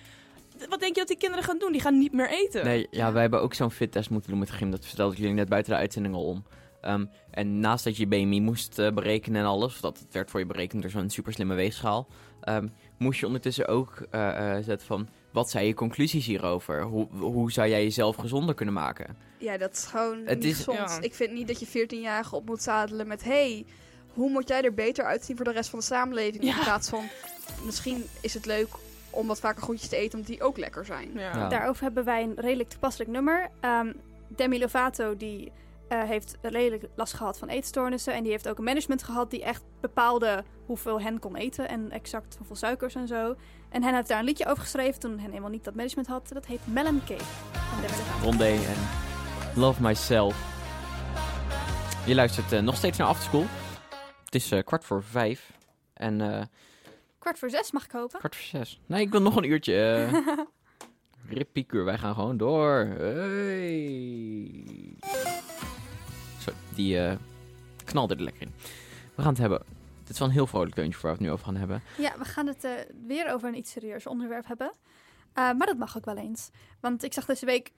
Wat 0.69 0.81
denk 0.81 0.95
je 0.95 1.01
dat 1.01 1.09
die 1.09 1.17
kinderen 1.17 1.45
gaan 1.45 1.59
doen? 1.59 1.73
Die 1.73 1.81
gaan 1.81 1.99
niet 1.99 2.13
meer 2.13 2.31
eten. 2.31 2.65
Nee, 2.65 2.87
ja, 2.91 3.13
wij 3.13 3.23
hebben 3.23 3.41
ook 3.41 3.55
zo'n 3.55 3.71
fittest 3.71 4.11
moeten 4.11 4.31
doen 4.31 4.39
met 4.39 4.51
gym. 4.51 4.71
Dat 4.71 4.87
vertelde 4.87 5.13
ik 5.13 5.19
jullie 5.19 5.35
net 5.35 5.49
buiten 5.49 5.73
de 5.73 5.79
uitzending 5.79 6.15
al 6.15 6.25
om. 6.25 6.45
Ehm, 6.81 7.05
en 7.31 7.61
naast 7.61 7.85
dat 7.85 7.97
je 7.97 8.03
je 8.03 8.09
BMI 8.09 8.41
moest 8.41 8.79
eh, 8.79 8.93
berekenen 8.93 9.41
en 9.41 9.47
alles, 9.47 9.81
dat 9.81 9.99
het 9.99 10.13
werd 10.13 10.31
voor 10.31 10.41
je 10.41 10.47
berekend 10.47 10.83
door 10.83 10.91
zo'n 10.91 11.11
super 11.11 11.33
slimme 11.33 11.55
weegschaal, 11.55 12.07
ehm, 12.41 12.69
moest 12.99 13.21
je 13.21 13.27
ondertussen 13.27 13.67
ook 13.69 14.07
eh, 14.11 14.57
eh, 14.57 14.65
zetten 14.65 14.87
van... 14.87 15.09
Wat 15.33 15.51
zijn 15.51 15.67
je 15.67 15.75
conclusies 15.75 16.27
hierover? 16.27 16.83
Hoe, 16.83 17.07
hoe 17.19 17.53
zou 17.53 17.69
jij 17.69 17.83
jezelf 17.83 18.17
gezonder 18.17 18.55
kunnen 18.55 18.75
maken? 18.75 19.17
Ja, 19.39 19.57
dat 19.59 19.73
is 19.73 19.85
gewoon 19.85 20.19
Het 20.25 20.39
niet 20.39 20.45
is- 20.49 20.57
gezond. 20.57 20.79
ja. 20.79 21.01
Ik 21.01 21.15
vind 21.15 21.33
niet 21.33 21.47
dat 21.49 21.61
je 21.61 21.67
14-jarigen 21.67 22.37
op 22.37 22.47
moet 22.47 22.63
zadelen 22.63 23.07
met... 23.07 23.25
hey, 23.25 23.65
hoe 24.13 24.31
moet 24.31 24.49
jij 24.49 24.63
er 24.63 24.75
beter 24.75 25.05
uitzien 25.05 25.37
voor 25.37 25.45
de 25.45 25.53
rest 25.53 25.71
van 25.71 25.79
de 25.79 25.85
samenleving? 25.85 26.45
In 26.45 26.55
plaats 26.63 26.89
van, 26.89 27.05
misschien 27.65 28.05
is 28.21 28.35
het 28.35 28.47
leuk 28.47 28.69
om 29.11 29.27
wat 29.27 29.41
vaker 29.41 29.63
groentjes 29.63 29.89
te 29.89 29.97
eten... 29.97 30.19
omdat 30.19 30.35
die 30.35 30.43
ook 30.43 30.57
lekker 30.59 30.85
zijn. 30.85 31.11
Ja. 31.15 31.49
Daarover 31.49 31.83
hebben 31.83 32.05
wij 32.05 32.23
een 32.23 32.35
redelijk 32.37 32.69
toepasselijk 32.69 33.11
nummer. 33.11 33.49
Ehm, 33.61 33.93
Demi 34.29 34.59
Lovato 34.59 35.17
die, 35.17 35.53
eh, 35.91 36.03
heeft 36.03 36.37
redelijk 36.43 36.85
last 36.95 37.13
gehad 37.15 37.39
van 37.39 37.49
eetstoornissen. 37.49 38.15
En 38.15 38.23
die 38.23 38.33
heeft 38.33 38.49
ook 38.49 38.59
een 38.59 38.65
management 38.65 39.03
gehad 39.03 39.31
die 39.31 39.45
echt 39.45 39.63
bepaalde 39.81 40.45
hoeveel 40.67 41.01
hen 41.01 41.19
kon 41.19 41.37
eten. 41.37 41.69
En 41.69 41.91
exact 41.91 42.37
hoeveel 42.37 42.57
suikers 42.57 42.95
en 42.95 43.07
zo. 43.07 43.35
En 43.69 43.83
hen 43.83 43.95
heeft 43.95 44.09
daar 44.09 44.19
een 44.19 44.25
liedje 44.25 44.47
over 44.47 44.63
geschreven 44.63 45.01
toen 45.01 45.19
hen 45.19 45.29
helemaal 45.29 45.51
niet 45.51 45.65
dat 45.65 45.75
management 45.75 46.09
had. 46.09 46.29
Dat 46.33 46.47
heet 46.47 46.61
Melon 46.65 47.01
Cake. 47.07 47.25
Rondé 48.23 48.45
en 48.49 48.77
Love 49.61 49.83
Myself. 49.83 50.37
Je 52.07 52.15
luistert 52.15 52.53
eh, 52.53 52.61
nog 52.61 52.77
steeds 52.77 52.99
naar 52.99 53.07
Afterschool. 53.07 53.45
Het 54.25 54.35
is 54.35 54.51
eh, 54.53 54.65
kwart 54.65 54.85
voor 54.85 55.03
vijf. 55.03 55.53
En 55.95 56.49
Kwart 57.19 57.39
voor 57.39 57.51
zes 57.51 57.71
mag 57.71 57.85
ik 57.85 57.91
hopen. 57.91 58.19
kwart 58.19 58.37
voor 58.37 58.61
zes. 58.61 58.81
Nee, 58.87 59.01
ik 59.01 59.11
wil 59.11 59.23
nog 59.23 59.37
een 59.37 59.51
uurtje. 59.51 60.09
Rip 61.29 61.49
Piekuur, 61.53 61.85
wij 61.85 61.99
gaan 61.99 62.15
gewoon 62.15 62.37
door. 62.37 62.87
Hey. 62.99 64.51
Zo, 66.41 66.51
die 66.75 66.99
eh, 66.99 67.17
knalde 67.85 68.15
er 68.15 68.23
lekker 68.23 68.43
in. 68.43 68.53
We 69.15 69.23
gaan 69.23 69.31
het 69.31 69.41
hebben. 69.41 69.63
Dit 70.01 70.11
is 70.11 70.19
wel 70.19 70.29
een 70.29 70.35
heel 70.35 70.47
vrolijk 70.47 70.75
deuntje 70.75 71.01
waar 71.01 71.11
we 71.11 71.17
het 71.17 71.27
nu 71.27 71.31
over 71.31 71.45
gaan 71.45 71.57
hebben. 71.57 71.83
Ja, 71.99 72.19
we 72.19 72.25
gaan 72.25 72.47
het 72.47 72.65
eh, 72.65 72.73
weer 73.07 73.33
over 73.33 73.49
een 73.49 73.57
iets 73.57 73.71
serieus 73.71 74.07
onderwerp 74.07 74.47
hebben. 74.47 74.73
Eh, 75.33 75.53
maar 75.53 75.67
dat 75.67 75.77
mag 75.77 75.97
ook 75.97 76.05
wel 76.05 76.17
eens. 76.17 76.51
Want 76.81 77.05
ik 77.05 77.13
zag 77.13 77.25
deze 77.25 77.47
week 77.47 77.73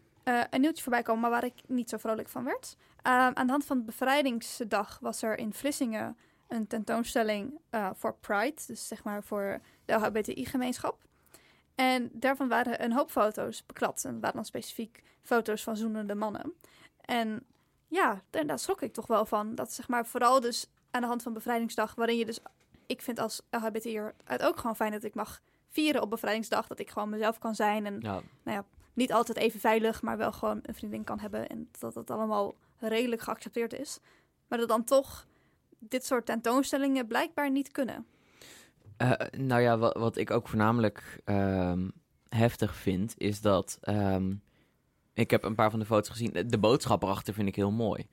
een 0.50 0.60
nieuwtje 0.60 0.82
voorbij 0.82 1.02
komen, 1.02 1.20
maar 1.20 1.30
waar 1.30 1.44
ik 1.44 1.62
niet 1.66 1.88
zo 1.88 1.96
vrolijk 1.96 2.28
van 2.28 2.44
werd. 2.44 2.76
Aan 3.02 3.46
de 3.46 3.50
hand 3.50 3.64
van 3.64 3.78
de 3.78 3.84
bevrijdingsdag 3.84 4.98
was 5.00 5.22
er 5.22 5.38
in 5.38 5.52
Vlissingen 5.52 6.16
een 6.48 6.66
tentoonstelling 6.66 7.58
voor 7.94 8.14
Pride. 8.20 8.60
Dus 8.66 8.88
zeg 8.88 9.04
maar 9.04 9.22
voor 9.22 9.60
de 9.84 9.92
LHBTI-gemeenschap. 9.92 10.98
En 11.74 12.10
daarvan 12.12 12.48
waren 12.48 12.84
een 12.84 12.92
hoop 12.92 13.10
foto's 13.10 13.66
beklad. 13.66 14.04
En 14.04 14.20
waren 14.20 14.34
dan 14.34 14.44
specifiek 14.44 15.02
foto's 15.22 15.62
van 15.62 15.76
zoenende 15.76 16.14
mannen. 16.14 16.52
En 17.00 17.46
ja, 17.92 18.22
daar, 18.30 18.46
daar 18.46 18.58
schrok 18.58 18.82
ik 18.82 18.92
toch 18.92 19.06
wel 19.06 19.26
van. 19.26 19.54
Dat 19.54 19.72
zeg 19.72 19.88
maar 19.88 20.06
vooral 20.06 20.40
dus 20.40 20.70
aan 20.90 21.00
de 21.00 21.06
hand 21.06 21.22
van 21.22 21.32
bevrijdingsdag, 21.32 21.94
waarin 21.94 22.16
je 22.16 22.24
dus 22.26 22.40
ik 22.86 23.02
vind 23.02 23.18
als 23.18 23.42
LHBT'er 23.50 24.14
het 24.24 24.42
ook 24.42 24.56
gewoon 24.56 24.76
fijn 24.76 24.92
dat 24.92 25.04
ik 25.04 25.14
mag 25.14 25.40
vieren 25.68 26.02
op 26.02 26.10
bevrijdingsdag. 26.10 26.66
Dat 26.66 26.78
ik 26.78 26.90
gewoon 26.90 27.08
mezelf 27.08 27.38
kan 27.38 27.54
zijn. 27.54 27.86
En 27.86 27.98
Ja. 28.00 28.20
nou 28.42 28.56
ja, 28.56 28.64
niet 28.92 29.12
altijd 29.12 29.38
even 29.38 29.60
veilig, 29.60 30.02
maar 30.02 30.16
wel 30.16 30.32
gewoon 30.32 30.58
een 30.62 30.74
vriendin 30.74 31.04
kan 31.04 31.18
hebben. 31.20 31.48
En 31.48 31.68
dat 31.78 31.94
het 31.94 32.10
allemaal 32.10 32.54
redelijk 32.78 33.22
geaccepteerd 33.22 33.72
is. 33.72 33.98
Maar 34.48 34.58
dat 34.58 34.68
dan 34.68 34.84
toch 34.84 35.26
dit 35.78 36.04
soort 36.04 36.26
tentoonstellingen 36.26 37.06
blijkbaar 37.06 37.50
niet 37.50 37.70
kunnen. 37.70 38.06
Eh, 38.96 39.12
nou 39.30 39.60
ja, 39.60 39.78
wat, 39.78 39.96
wat 39.96 40.16
ik 40.16 40.30
ook 40.30 40.48
voornamelijk 40.48 41.20
ehm, 41.24 41.88
heftig 42.28 42.74
vind, 42.74 43.14
is 43.16 43.40
dat. 43.40 43.78
ehm, 43.80 44.34
ik 45.14 45.30
heb 45.30 45.44
een 45.44 45.54
paar 45.54 45.70
van 45.70 45.78
de 45.78 45.86
foto's 45.86 46.08
gezien. 46.08 46.32
De 46.46 46.58
boodschap 46.58 47.02
erachter 47.02 47.34
vind 47.34 47.48
ik 47.48 47.56
heel 47.56 47.70
mooi. 47.70 48.06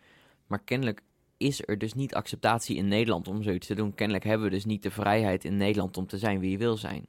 Maar 0.48 0.60
kennelijk 0.60 1.02
is 1.38 1.68
er 1.68 1.78
dus 1.78 1.94
niet 1.94 2.16
acceptatie 2.16 2.78
in 2.78 2.88
Nederland 2.88 3.28
om 3.28 3.44
zoiets 3.44 3.68
te 3.68 3.76
doen. 3.76 3.94
Kennelijk 3.94 4.26
hebben 4.26 4.48
we 4.48 4.54
dus 4.54 4.66
niet 4.66 4.84
de 4.84 4.92
vrijheid 4.92 5.46
in 5.46 5.58
Nederland 5.58 5.98
om 5.98 6.08
te 6.08 6.18
zijn 6.18 6.40
wie 6.40 6.52
je 6.52 6.58
wil 6.58 6.78
zijn. 6.78 7.08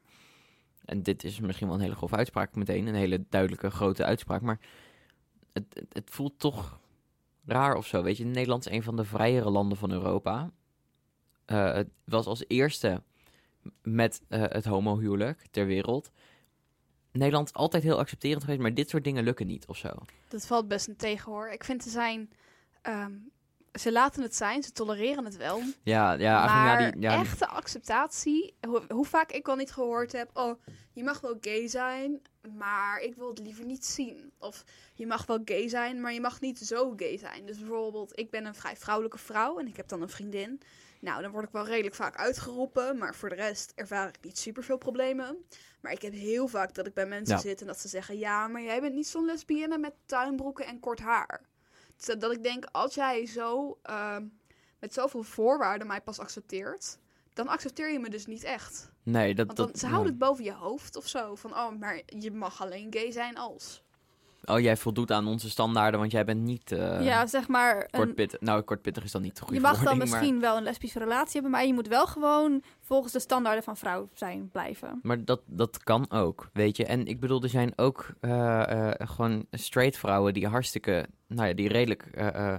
En 0.84 1.02
dit 1.02 1.24
is 1.24 1.40
misschien 1.40 1.66
wel 1.66 1.76
een 1.76 1.82
hele 1.82 1.94
grove 1.94 2.16
uitspraak 2.16 2.54
meteen. 2.54 2.86
Een 2.86 2.94
hele 2.94 3.24
duidelijke, 3.28 3.70
grote 3.70 4.04
uitspraak. 4.04 4.40
Maar 4.40 4.60
het, 5.52 5.82
het, 5.92 6.10
voelt 6.10 6.38
toch 6.38 6.80
raar 7.44 7.74
of 7.74 7.86
zo. 7.86 8.02
Weet 8.02 8.16
je, 8.16 8.24
Nederland 8.24 8.66
is 8.66 8.72
een 8.72 8.82
van 8.82 8.96
de 8.96 9.04
vrijere 9.04 9.50
landen 9.50 9.78
van 9.78 9.90
Europa. 9.90 10.50
Eh, 11.44 11.72
het 11.72 11.88
was 12.04 12.26
als 12.26 12.44
eerste 12.46 13.02
met 13.82 14.22
eh, 14.28 14.42
het 14.42 14.64
homohuwelijk 14.64 15.46
ter 15.50 15.66
wereld. 15.66 16.10
Nederland 17.12 17.52
altijd 17.52 17.82
heel 17.82 17.98
accepterend 17.98 18.42
geweest, 18.42 18.60
maar 18.60 18.74
dit 18.74 18.88
soort 18.90 19.04
dingen 19.04 19.24
lukken 19.24 19.46
niet 19.46 19.66
of 19.66 19.76
zo. 19.76 19.88
Dat 20.28 20.46
valt 20.46 20.68
best 20.68 20.88
een 20.88 20.96
tegen 20.96 21.32
hoor. 21.32 21.48
Ik 21.48 21.64
vind 21.64 21.82
ze 21.82 21.90
zijn... 21.90 22.30
ehm, 22.82 23.12
ze 23.78 23.92
laten 23.92 24.22
het 24.22 24.36
zijn, 24.36 24.62
ze 24.62 24.72
tolereren 24.72 25.24
het 25.24 25.36
wel. 25.36 25.62
Ja, 25.82 26.12
ja, 26.12 26.44
maar 26.44 26.82
ja, 26.82 26.90
die, 26.90 27.00
ja, 27.00 27.18
echte 27.20 27.46
acceptatie, 27.46 28.54
hoe, 28.68 28.82
hoe 28.88 29.06
vaak 29.06 29.32
ik 29.32 29.48
al 29.48 29.56
niet 29.56 29.72
gehoord 29.72 30.12
heb... 30.12 30.30
oh, 30.32 30.62
je 30.92 31.04
mag 31.04 31.20
wel 31.20 31.36
gay 31.40 31.68
zijn, 31.68 32.20
maar 32.56 33.00
ik 33.00 33.14
wil 33.14 33.28
het 33.28 33.38
liever 33.38 33.64
niet 33.64 33.86
zien. 33.86 34.32
Of 34.38 34.64
je 34.94 35.06
mag 35.06 35.26
wel 35.26 35.40
gay 35.44 35.68
zijn, 35.68 36.00
maar 36.00 36.12
je 36.12 36.20
mag 36.20 36.40
niet 36.40 36.58
zo 36.58 36.92
gay 36.96 37.18
zijn. 37.18 37.46
Dus 37.46 37.58
bijvoorbeeld, 37.58 38.18
ik 38.18 38.30
ben 38.30 38.44
een 38.46 38.54
vrij 38.54 38.76
vrouwelijke 38.76 39.18
vrouw 39.18 39.58
en 39.58 39.66
ik 39.66 39.76
heb 39.76 39.88
dan 39.88 40.02
een 40.02 40.08
vriendin. 40.08 40.60
Nou, 41.00 41.22
dan 41.22 41.30
word 41.30 41.44
ik 41.44 41.52
wel 41.52 41.66
redelijk 41.66 41.94
vaak 41.94 42.16
uitgeroepen, 42.16 42.98
maar 42.98 43.14
voor 43.14 43.28
de 43.28 43.34
rest 43.34 43.72
ervaar 43.74 44.08
ik 44.08 44.18
niet 44.20 44.38
super 44.38 44.62
veel 44.62 44.76
problemen. 44.78 45.44
Maar 45.80 45.92
ik 45.92 46.02
heb 46.02 46.12
heel 46.12 46.48
vaak 46.48 46.74
dat 46.74 46.86
ik 46.86 46.94
bij 46.94 47.06
mensen 47.06 47.34
Ja. 47.34 47.40
zit 47.40 47.60
en 47.60 47.66
dat 47.66 47.80
ze 47.80 47.88
zeggen... 47.88 48.18
ja, 48.18 48.48
maar 48.48 48.62
jij 48.62 48.80
bent 48.80 48.94
niet 48.94 49.06
zo'n 49.06 49.24
lesbienne 49.24 49.78
met 49.78 49.92
tuinbroeken 50.06 50.66
en 50.66 50.80
kort 50.80 51.00
haar. 51.00 51.40
Dus 51.96 52.18
dat 52.18 52.32
ik 52.32 52.42
denk, 52.42 52.64
als 52.72 52.94
jij 52.94 53.26
zo 53.26 53.78
ehm, 53.82 54.26
met 54.78 54.94
zoveel 54.94 55.22
voorwaarden 55.22 55.86
mij 55.86 56.00
pas 56.00 56.18
accepteert... 56.18 56.98
dan 57.32 57.48
accepteer 57.48 57.92
je 57.92 57.98
me 57.98 58.10
dus 58.10 58.26
niet 58.26 58.44
echt. 58.44 58.92
nee, 59.02 59.34
dat, 59.34 59.46
Want 59.46 59.58
dan, 59.58 59.66
dat, 59.66 59.78
ze 59.78 59.84
ja. 59.84 59.90
houden 59.92 60.12
het 60.12 60.22
boven 60.22 60.44
je 60.44 60.52
hoofd 60.52 60.96
of 60.96 61.08
zo. 61.08 61.34
Van, 61.34 61.50
oh, 61.50 61.78
maar 61.78 62.00
je 62.06 62.30
mag 62.30 62.62
alleen 62.62 62.92
gay 62.92 63.12
zijn 63.12 63.36
als. 63.36 63.82
Oh, 64.44 64.60
jij 64.60 64.76
voldoet 64.76 65.12
aan 65.12 65.26
onze 65.26 65.50
standaarden, 65.50 66.00
want 66.00 66.12
jij 66.12 66.24
bent 66.24 66.40
niet 66.40 66.70
uh, 66.72 67.04
ja, 67.04 67.26
zeg 67.26 67.48
maar. 67.48 67.76
Een, 67.76 67.88
kortpittig. 67.90 68.40
Nou, 68.40 68.62
kortpittig 68.62 69.04
is 69.04 69.12
dan 69.12 69.22
niet 69.22 69.34
de 69.36 69.40
goede 69.42 69.54
je 69.54 69.60
mag 69.60 69.74
dan 69.76 69.84
maar- 69.84 69.96
misschien 69.96 70.40
wel 70.40 70.56
een 70.56 70.62
lesbische 70.62 70.98
relatie 70.98 71.32
hebben, 71.32 71.50
maar 71.50 71.66
je 71.66 71.74
moet 71.74 71.88
wel 71.88 72.06
gewoon 72.06 72.62
volgens 72.80 73.12
de 73.12 73.20
standaarden 73.20 73.62
van 73.64 73.76
vrouw 73.76 74.08
zijn 74.14 74.48
blijven. 74.52 74.98
Maar 75.02 75.24
dat, 75.24 75.40
dat 75.46 75.82
kan 75.84 76.10
ook, 76.10 76.48
weet 76.52 76.76
je. 76.76 76.84
En 76.84 77.06
ik 77.06 77.20
bedoel, 77.20 77.42
er 77.42 77.48
zijn 77.48 77.72
ook 77.76 78.06
eh, 78.20 78.88
eh, 78.90 79.08
gewoon 79.08 79.46
straight 79.50 79.96
vrouwen 79.98 80.32
die 80.34 80.46
hartstikke, 80.46 81.06
nou 81.26 81.48
ja, 81.48 81.54
die 81.54 81.68
redelijk, 81.68 82.02
eh, 82.02 82.52
eh, 82.52 82.58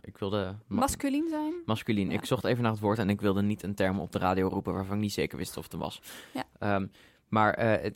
ik 0.00 0.18
wilde... 0.18 0.54
ma- 0.66 0.78
Masculien 0.80 1.28
zijn. 1.28 1.52
Masculien. 1.66 2.10
Ik 2.10 2.24
zocht 2.24 2.44
even 2.44 2.62
naar 2.62 2.72
het 2.72 2.80
woord 2.80 2.98
en 2.98 3.10
ik 3.10 3.20
wilde 3.20 3.42
niet 3.42 3.62
een 3.62 3.74
term 3.74 4.00
op 4.00 4.12
de 4.12 4.18
radio 4.18 4.48
roepen 4.48 4.72
waarvan 4.74 4.94
ik 4.96 5.02
niet 5.02 5.12
zeker 5.12 5.38
wist 5.38 5.56
of 5.56 5.64
het 5.64 5.74
was. 5.74 6.02
Ja. 6.32 6.44
Ehm, 6.58 6.86
maar 7.28 7.54
eh, 7.54 7.82
het- 7.82 7.94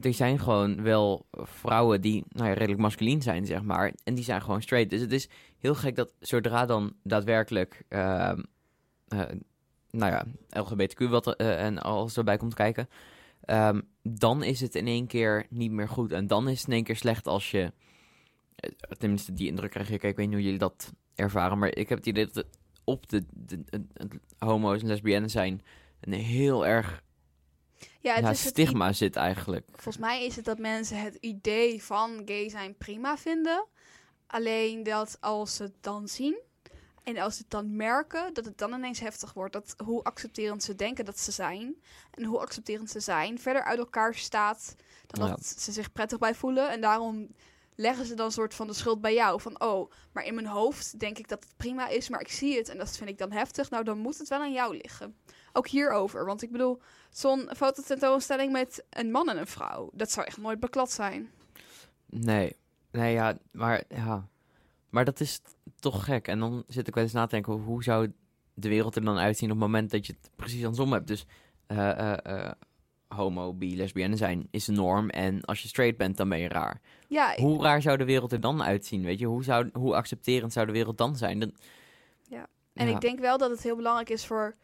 er 0.00 0.14
zijn 0.14 0.38
gewoon 0.38 0.82
wel 0.82 1.26
vrouwen 1.32 2.00
die 2.00 2.24
nou 2.28 2.48
ja, 2.48 2.54
redelijk 2.54 2.80
masculien 2.80 3.22
zijn, 3.22 3.46
zeg 3.46 3.62
maar. 3.62 3.92
En 4.04 4.14
die 4.14 4.24
zijn 4.24 4.42
gewoon 4.42 4.62
straight. 4.62 4.90
Dus 4.90 5.00
het 5.00 5.12
is 5.12 5.28
heel 5.58 5.74
gek 5.74 5.96
dat 5.96 6.12
zodra 6.20 6.66
dan 6.66 6.92
daadwerkelijk, 7.02 7.82
ehm, 7.88 8.42
eh, 9.08 9.20
nou 9.90 10.12
ja, 10.12 10.24
LGBTQ 10.50 10.98
wat, 11.08 11.36
eh, 11.36 11.64
en 11.64 11.78
alles 11.78 12.16
erbij 12.16 12.36
komt 12.36 12.54
kijken, 12.54 12.88
ehm, 13.40 13.80
dan 14.02 14.42
is 14.42 14.60
het 14.60 14.74
in 14.74 14.86
één 14.86 15.06
keer 15.06 15.46
niet 15.50 15.70
meer 15.70 15.88
goed. 15.88 16.12
En 16.12 16.26
dan 16.26 16.48
is 16.48 16.58
het 16.58 16.68
in 16.68 16.74
één 16.74 16.84
keer 16.84 16.96
slecht 16.96 17.26
als 17.26 17.50
je, 17.50 17.72
eh, 18.56 18.70
tenminste 18.98 19.32
die 19.32 19.48
indruk 19.48 19.70
krijg 19.70 19.90
ik, 19.90 20.02
ik 20.02 20.16
weet 20.16 20.26
niet 20.26 20.34
hoe 20.34 20.44
jullie 20.44 20.58
dat 20.58 20.92
ervaren, 21.14 21.58
maar 21.58 21.74
ik 21.76 21.88
heb 21.88 21.98
het 21.98 22.06
idee 22.06 22.26
dat 22.32 22.46
op 22.84 23.08
de, 23.08 23.24
de, 23.30 23.64
de- 23.64 23.86
de 23.98 24.20
homo's 24.38 24.80
en 24.80 24.86
lesbiennes 24.88 25.32
zijn 25.32 25.62
een 26.00 26.12
heel 26.12 26.66
erg 26.66 27.02
Ja, 28.00 28.14
het 28.14 28.24
ja, 28.24 28.30
is 28.30 28.44
het 28.44 28.52
stigma 28.52 28.92
zit 28.92 29.16
eigenlijk. 29.16 29.68
Volgens 29.72 29.98
mij 29.98 30.24
is 30.24 30.36
het 30.36 30.44
dat 30.44 30.58
mensen 30.58 31.00
het 31.00 31.14
idee 31.14 31.82
van 31.82 32.22
gay 32.24 32.48
zijn 32.48 32.76
prima 32.76 33.16
vinden. 33.16 33.66
Alleen 34.26 34.82
dat 34.82 35.16
als 35.20 35.56
ze 35.56 35.62
het 35.62 35.76
dan 35.80 36.08
zien 36.08 36.40
en 37.02 37.18
als 37.18 37.34
ze 37.34 37.40
het 37.40 37.50
dan 37.50 37.76
merken, 37.76 38.34
dat 38.34 38.44
het 38.44 38.58
dan 38.58 38.72
ineens 38.72 39.00
heftig 39.00 39.32
wordt. 39.32 39.52
Dat 39.52 39.74
hoe 39.84 40.02
accepterend 40.02 40.62
ze 40.62 40.74
denken 40.74 41.04
dat 41.04 41.18
ze 41.18 41.32
zijn 41.32 41.82
en 42.10 42.24
hoe 42.24 42.38
accepterend 42.38 42.90
ze 42.90 43.00
zijn 43.00 43.38
verder 43.38 43.62
uit 43.62 43.78
elkaar 43.78 44.14
staat 44.14 44.74
dan 45.06 45.28
dat 45.28 45.46
ze 45.46 45.72
zich 45.72 45.92
prettig 45.92 46.18
bij 46.18 46.34
voelen. 46.34 46.70
En 46.70 46.80
daarom 46.80 47.28
leggen 47.74 48.06
ze 48.06 48.14
dan 48.14 48.26
een 48.26 48.32
soort 48.32 48.54
van 48.54 48.66
de 48.66 48.72
schuld 48.72 49.00
bij 49.00 49.14
jou. 49.14 49.40
Van, 49.40 49.60
oh, 49.60 49.90
maar 50.12 50.24
in 50.24 50.34
mijn 50.34 50.46
hoofd 50.46 50.98
denk 50.98 51.18
ik 51.18 51.28
dat 51.28 51.44
het 51.44 51.56
prima 51.56 51.88
is, 51.88 52.08
maar 52.08 52.20
ik 52.20 52.30
zie 52.30 52.56
het 52.56 52.68
en 52.68 52.78
dat 52.78 52.96
vind 52.96 53.10
ik 53.10 53.18
dan 53.18 53.32
heftig. 53.32 53.70
Nou, 53.70 53.84
dan 53.84 53.98
moet 53.98 54.18
het 54.18 54.28
wel 54.28 54.40
aan 54.40 54.52
jou 54.52 54.76
liggen. 54.76 55.16
Ook 55.58 55.68
hierover, 55.68 56.24
want 56.24 56.42
ik 56.42 56.50
bedoel, 56.52 56.80
zo'n 57.10 57.48
fototentoonstelling 57.56 58.52
met 58.52 58.84
een 58.90 59.10
man 59.10 59.28
en 59.28 59.38
een 59.38 59.46
vrouw, 59.46 59.90
dat 59.92 60.10
zou 60.10 60.26
echt 60.26 60.38
nooit 60.38 60.60
beklad 60.60 60.90
zijn. 60.92 61.30
Nee, 62.06 62.56
nee, 62.90 63.12
ja, 63.12 63.38
maar 63.52 63.82
ja. 63.88 64.28
Maar 64.90 65.04
dat 65.04 65.20
is 65.20 65.40
toch 65.80 66.04
gek. 66.04 66.28
En 66.28 66.38
dan 66.38 66.64
zit 66.68 66.88
ik 66.88 66.94
wel 66.94 67.04
eens 67.04 67.12
na 67.12 67.24
te 67.24 67.30
denken, 67.34 67.52
hoe 67.52 67.82
zou 67.82 68.12
de 68.54 68.68
wereld 68.68 68.96
er 68.96 69.04
dan 69.04 69.18
uitzien 69.18 69.50
op 69.50 69.56
het 69.56 69.64
moment 69.66 69.90
dat 69.90 70.06
je 70.06 70.12
het 70.20 70.30
precies 70.36 70.60
andersom 70.62 70.92
hebt? 70.92 71.06
Dus 71.06 71.26
eh, 71.66 71.90
eh, 71.90 72.18
eh, 72.46 72.52
homo, 73.08 73.54
bi, 73.54 73.76
lesbienne 73.76 74.16
zijn 74.16 74.48
is 74.50 74.64
de 74.64 74.72
norm. 74.72 75.08
En 75.10 75.44
als 75.44 75.62
je 75.62 75.68
straight 75.68 75.96
bent, 75.98 76.16
dan 76.16 76.28
ben 76.28 76.38
je 76.38 76.48
raar. 76.48 76.80
Ja, 77.08 77.32
ik- 77.32 77.38
Hoe 77.38 77.62
raar 77.62 77.82
zou 77.82 77.96
de 77.96 78.04
wereld 78.04 78.32
er 78.32 78.40
dan 78.40 78.62
uitzien, 78.62 79.02
weet 79.02 79.18
je? 79.18 79.26
Hoe, 79.26 79.44
zou, 79.44 79.70
hoe 79.72 79.94
accepterend 79.94 80.52
zou 80.52 80.66
de 80.66 80.72
wereld 80.72 80.98
dan 80.98 81.16
zijn? 81.16 81.38
Dan, 81.38 81.52
Ja. 82.28 82.46
En 82.74 82.88
Ja. 82.88 82.94
ik 82.94 83.00
denk 83.00 83.18
wel 83.18 83.38
dat 83.38 83.50
het 83.50 83.62
heel 83.62 83.76
belangrijk 83.76 84.10
is 84.10 84.26
voor 84.26 84.56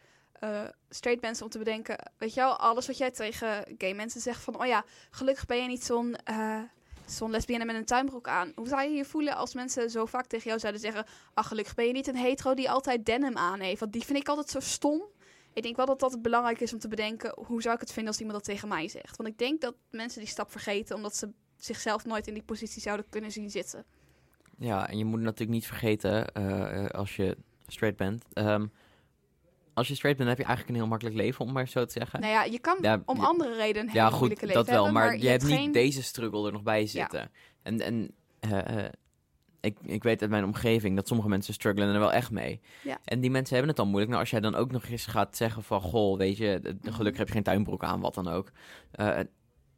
eh, 0.49 0.63
straight 0.89 1.23
mensen 1.23 1.45
om 1.45 1.51
te 1.51 1.59
bedenken... 1.59 1.97
Weet 2.19 2.35
je 2.35 2.41
wel, 2.41 2.57
alles 2.59 2.87
wat 2.87 2.99
jij 2.99 3.11
tegen 3.11 3.65
gay 3.79 3.95
mensen 3.95 4.21
zegt 4.21 4.43
van... 4.43 4.61
Oh 4.61 4.67
ja, 4.67 4.85
gelukkig 5.11 5.47
ben 5.47 5.57
je 5.63 5.69
niet 5.69 5.85
zo'n... 5.85 6.17
eh, 6.25 6.59
Zo'n 7.07 7.31
lesbienne 7.31 7.65
met 7.65 7.77
een 7.77 7.85
tuinbroek 7.85 8.29
aan. 8.29 8.53
Hoe 8.55 8.69
zou 8.69 8.83
je 8.83 8.95
je 8.97 9.05
voelen 9.05 9.37
als 9.37 9.55
mensen 9.55 9.91
zo 9.91 10.07
vaak 10.07 10.27
tegen 10.27 10.47
jou 10.47 10.59
zouden 10.59 10.81
zeggen... 10.81 11.05
Ach, 11.35 11.49
gelukkig 11.49 11.75
ben 11.75 11.87
je 11.87 11.93
niet 11.93 12.07
een 12.07 12.17
hetero 12.17 12.55
die 12.55 12.71
altijd 12.71 13.07
denim 13.07 13.37
aan 13.37 13.61
heeft. 13.61 13.81
Want 13.81 13.93
die 13.93 14.05
vind 14.05 14.19
ik 14.19 14.29
altijd 14.29 14.49
zo 14.49 14.61
stom. 14.61 15.03
Ik 15.53 15.63
denk 15.63 15.77
wel 15.77 15.87
dat 15.87 16.01
dat 16.01 16.23
belangrijk 16.23 16.61
is 16.61 16.73
om 16.73 16.79
te 16.79 16.89
bedenken... 16.89 17.35
hoe 17.47 17.63
zou 17.63 17.75
ik 17.75 17.81
het 17.81 17.93
vinden 17.93 18.13
als 18.13 18.21
iemand 18.21 18.39
dat 18.39 18.47
tegen 18.55 18.69
mij 18.69 18.89
zegt. 18.89 19.17
Want 19.17 19.29
ik 19.29 19.39
denk 19.39 19.61
dat 19.61 19.75
mensen 19.91 20.21
die 20.21 20.29
stap 20.29 20.51
vergeten... 20.51 20.97
omdat 20.97 21.17
ze 21.17 21.29
zichzelf 21.57 22.05
nooit 22.05 22.27
in 22.27 22.35
die 22.35 22.43
positie 22.43 22.83
zouden 22.83 23.07
kunnen 23.09 23.33
zien 23.33 23.51
zitten. 23.51 23.85
Ja, 24.59 24.89
en 24.89 24.99
je 24.99 25.05
moet 25.05 25.21
natuurlijk 25.21 25.51
niet 25.51 25.67
vergeten, 25.67 26.35
eh, 26.35 26.87
als 26.87 27.17
je 27.17 27.37
straight 27.67 27.99
bent... 27.99 28.25
ehm, 28.33 28.67
als 29.75 29.89
je 29.89 29.95
straight 29.95 30.19
bent, 30.19 30.31
heb 30.31 30.39
je 30.39 30.45
eigenlijk 30.45 30.75
een 30.75 30.83
heel 30.83 30.91
makkelijk 30.91 31.17
leven, 31.17 31.45
om 31.45 31.53
maar 31.53 31.69
zo 31.69 31.85
te 31.85 31.93
zeggen. 31.93 32.21
Nou 32.21 32.33
ja, 32.33 32.45
je 32.45 32.59
kan 32.59 32.79
Ja, 32.81 33.03
om 33.05 33.21
andere 33.21 33.55
redenen 33.55 33.95
Ja, 33.95 34.07
goed, 34.09 34.19
moeilijke 34.19 34.47
leven 34.47 34.65
dat 34.65 34.71
wel. 34.75 34.85
hebben, 34.85 35.03
Maar, 35.03 35.19
je, 35.19 35.29
hebt 35.29 35.45
niet 35.45 35.73
deze 35.73 36.03
struggle 36.03 36.47
er 36.47 36.53
nog 36.53 36.63
bij 36.63 36.87
zitten. 36.87 37.31
En, 37.63 37.81
en 37.81 38.15
eh, 38.41 38.85
eh, 38.85 38.93
ik, 39.61 39.79
ik 39.83 40.03
weet 40.03 40.21
uit 40.21 40.31
mijn 40.31 40.45
omgeving 40.45 40.97
dat 40.97 41.07
sommige 41.09 41.29
mensen 41.29 41.55
struggelen 41.55 41.95
er 41.95 42.01
wel 42.01 42.13
echt 42.13 42.31
mee. 42.31 42.61
Ja. 42.83 42.99
En 43.05 43.21
die 43.21 43.31
mensen 43.31 43.51
hebben 43.51 43.69
het 43.69 43.77
dan 43.79 43.87
moeilijk. 43.89 44.11
Nou, 44.11 44.23
als 44.23 44.31
jij 44.33 44.41
dan 44.41 44.55
ook 44.55 44.71
nog 44.71 44.85
eens 44.85 45.07
gaat 45.07 45.37
zeggen 45.37 45.63
van... 45.63 45.81
Goh, 45.81 46.19
weet 46.19 46.37
je, 46.37 46.61
Mhm. 46.63 46.93
gelukkig 46.93 47.19
heb 47.19 47.27
je 47.27 47.35
geen 47.35 47.43
tuinbroek 47.43 47.83
aan, 47.85 48.01
wat 48.01 48.15
dan 48.15 48.29
ook. 48.29 48.51
Eh, 48.91 49.21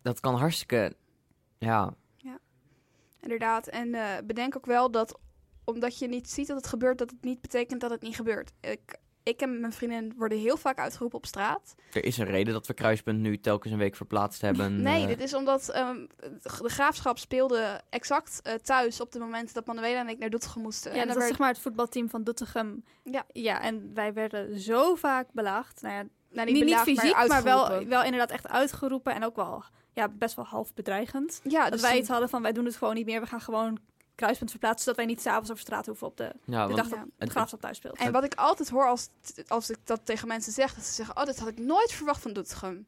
dat 0.03 0.20
kan 0.20 0.34
hartstikke... 0.34 0.97
Ja, 1.59 1.94
Ja, 2.16 2.38
inderdaad. 3.20 3.66
En 3.66 3.97
bedenk 4.26 4.57
ook 4.57 4.66
wel 4.66 4.90
dat 4.90 5.18
omdat 5.64 5.99
je 5.99 6.09
niet 6.09 6.30
ziet 6.30 6.47
dat 6.47 6.57
het 6.57 6.66
gebeurt, 6.66 6.99
dat 6.99 7.11
het 7.11 7.22
niet 7.24 7.40
betekent 7.40 7.80
dat 7.80 7.90
het 7.90 8.03
niet 8.03 8.16
gebeurt. 8.16 8.53
Ik, 8.61 8.97
ik 9.28 9.40
en 9.40 9.60
mijn 9.60 9.72
vriendin 9.72 10.12
worden 10.16 10.38
heel 10.38 10.56
vaak 10.56 10.78
uitgeroepen 10.78 11.18
op 11.18 11.26
straat. 11.26 11.74
er 11.92 12.04
is 12.04 12.18
een 12.18 12.24
reden 12.26 12.52
dat 12.52 12.66
we 12.66 12.74
Kruispunt 12.74 13.18
nu 13.20 13.40
telkens 13.40 13.72
een 13.72 13.78
week 13.78 13.96
verplaatst 13.96 14.40
hebben. 14.46 14.82
Nee, 14.82 15.02
Eh, 15.02 15.08
dit 15.08 15.20
is 15.20 15.34
omdat 15.34 15.68
ehm, 15.68 16.06
de 16.42 16.68
graafschap 16.68 17.18
speelde 17.18 17.80
exact 17.90 18.40
eh, 18.42 18.54
thuis 18.54 19.00
op 19.00 19.12
de 19.12 19.18
moment 19.18 19.54
dat 19.54 19.66
Manuela 19.66 20.00
en 20.00 20.08
ik 20.08 20.18
naar 20.18 20.30
Doetinchem 20.30 20.62
moesten. 20.62 20.94
Ja, 20.94 21.00
en 21.00 21.06
dat 21.06 21.16
werd- 21.16 21.28
zeg 21.28 21.38
maar 21.38 21.48
het 21.48 21.58
voetbalteam 21.58 22.08
van 22.08 22.22
Doetinchem. 22.24 22.84
Ja. 23.02 23.24
ja, 23.32 23.60
en 23.62 23.90
wij 23.94 24.12
werden 24.12 24.58
zo 24.60 24.94
vaak 24.94 25.26
belaagd. 25.32 25.82
Nou 25.82 25.94
ja, 25.94 26.04
Nou, 26.30 26.46
niet, 26.46 26.54
niet 26.54 26.64
belaagd, 26.64 26.84
fysiek, 26.84 27.26
maar, 27.28 27.42
wel, 27.42 27.84
wel 27.84 28.02
inderdaad 28.02 28.30
echt 28.30 28.48
uitgeroepen. 28.48 29.14
En 29.14 29.24
ook 29.24 29.36
wel 29.36 29.64
ja, 29.92 30.08
best 30.08 30.34
wel 30.36 30.44
half 30.44 30.74
bedreigend. 30.74 31.40
Ja, 31.44 31.62
dat 31.62 31.72
dus 31.72 31.80
wij 31.80 31.96
het 31.96 32.08
hadden 32.08 32.28
van 32.28 32.42
wij 32.42 32.52
doen 32.52 32.64
het 32.64 32.76
gewoon 32.76 32.94
niet 32.94 33.06
meer. 33.06 33.20
We 33.20 33.26
gaan 33.26 33.40
gewoon 33.40 33.78
kruispunt 34.16 34.50
verplaatsen, 34.50 34.82
zodat 34.84 34.96
wij 34.96 35.06
niet 35.06 35.20
s'avonds 35.20 35.50
over 35.50 35.62
straat 35.62 35.86
hoeven 35.86 36.06
op 36.06 36.16
de, 36.16 36.32
Ja, 36.44 36.66
de 36.66 36.74
dag 36.74 36.88
dat 36.88 36.98
het 37.18 37.30
graafschap 37.30 37.60
thuis 37.60 37.76
speelt. 37.76 37.96
En 37.98 38.12
wat 38.12 38.24
ik 38.24 38.34
altijd 38.34 38.68
hoor 38.68 38.86
als, 38.88 39.08
als 39.46 39.70
ik 39.70 39.78
dat 39.84 40.00
tegen 40.04 40.28
mensen 40.28 40.52
zeg, 40.52 40.74
dat 40.74 40.84
ze 40.84 40.92
zeggen, 40.92 41.16
oh, 41.16 41.24
dit 41.24 41.38
had 41.38 41.48
ik 41.48 41.58
nooit 41.58 41.92
verwacht 41.92 42.22
van 42.22 42.32
Doetinchem. 42.32 42.86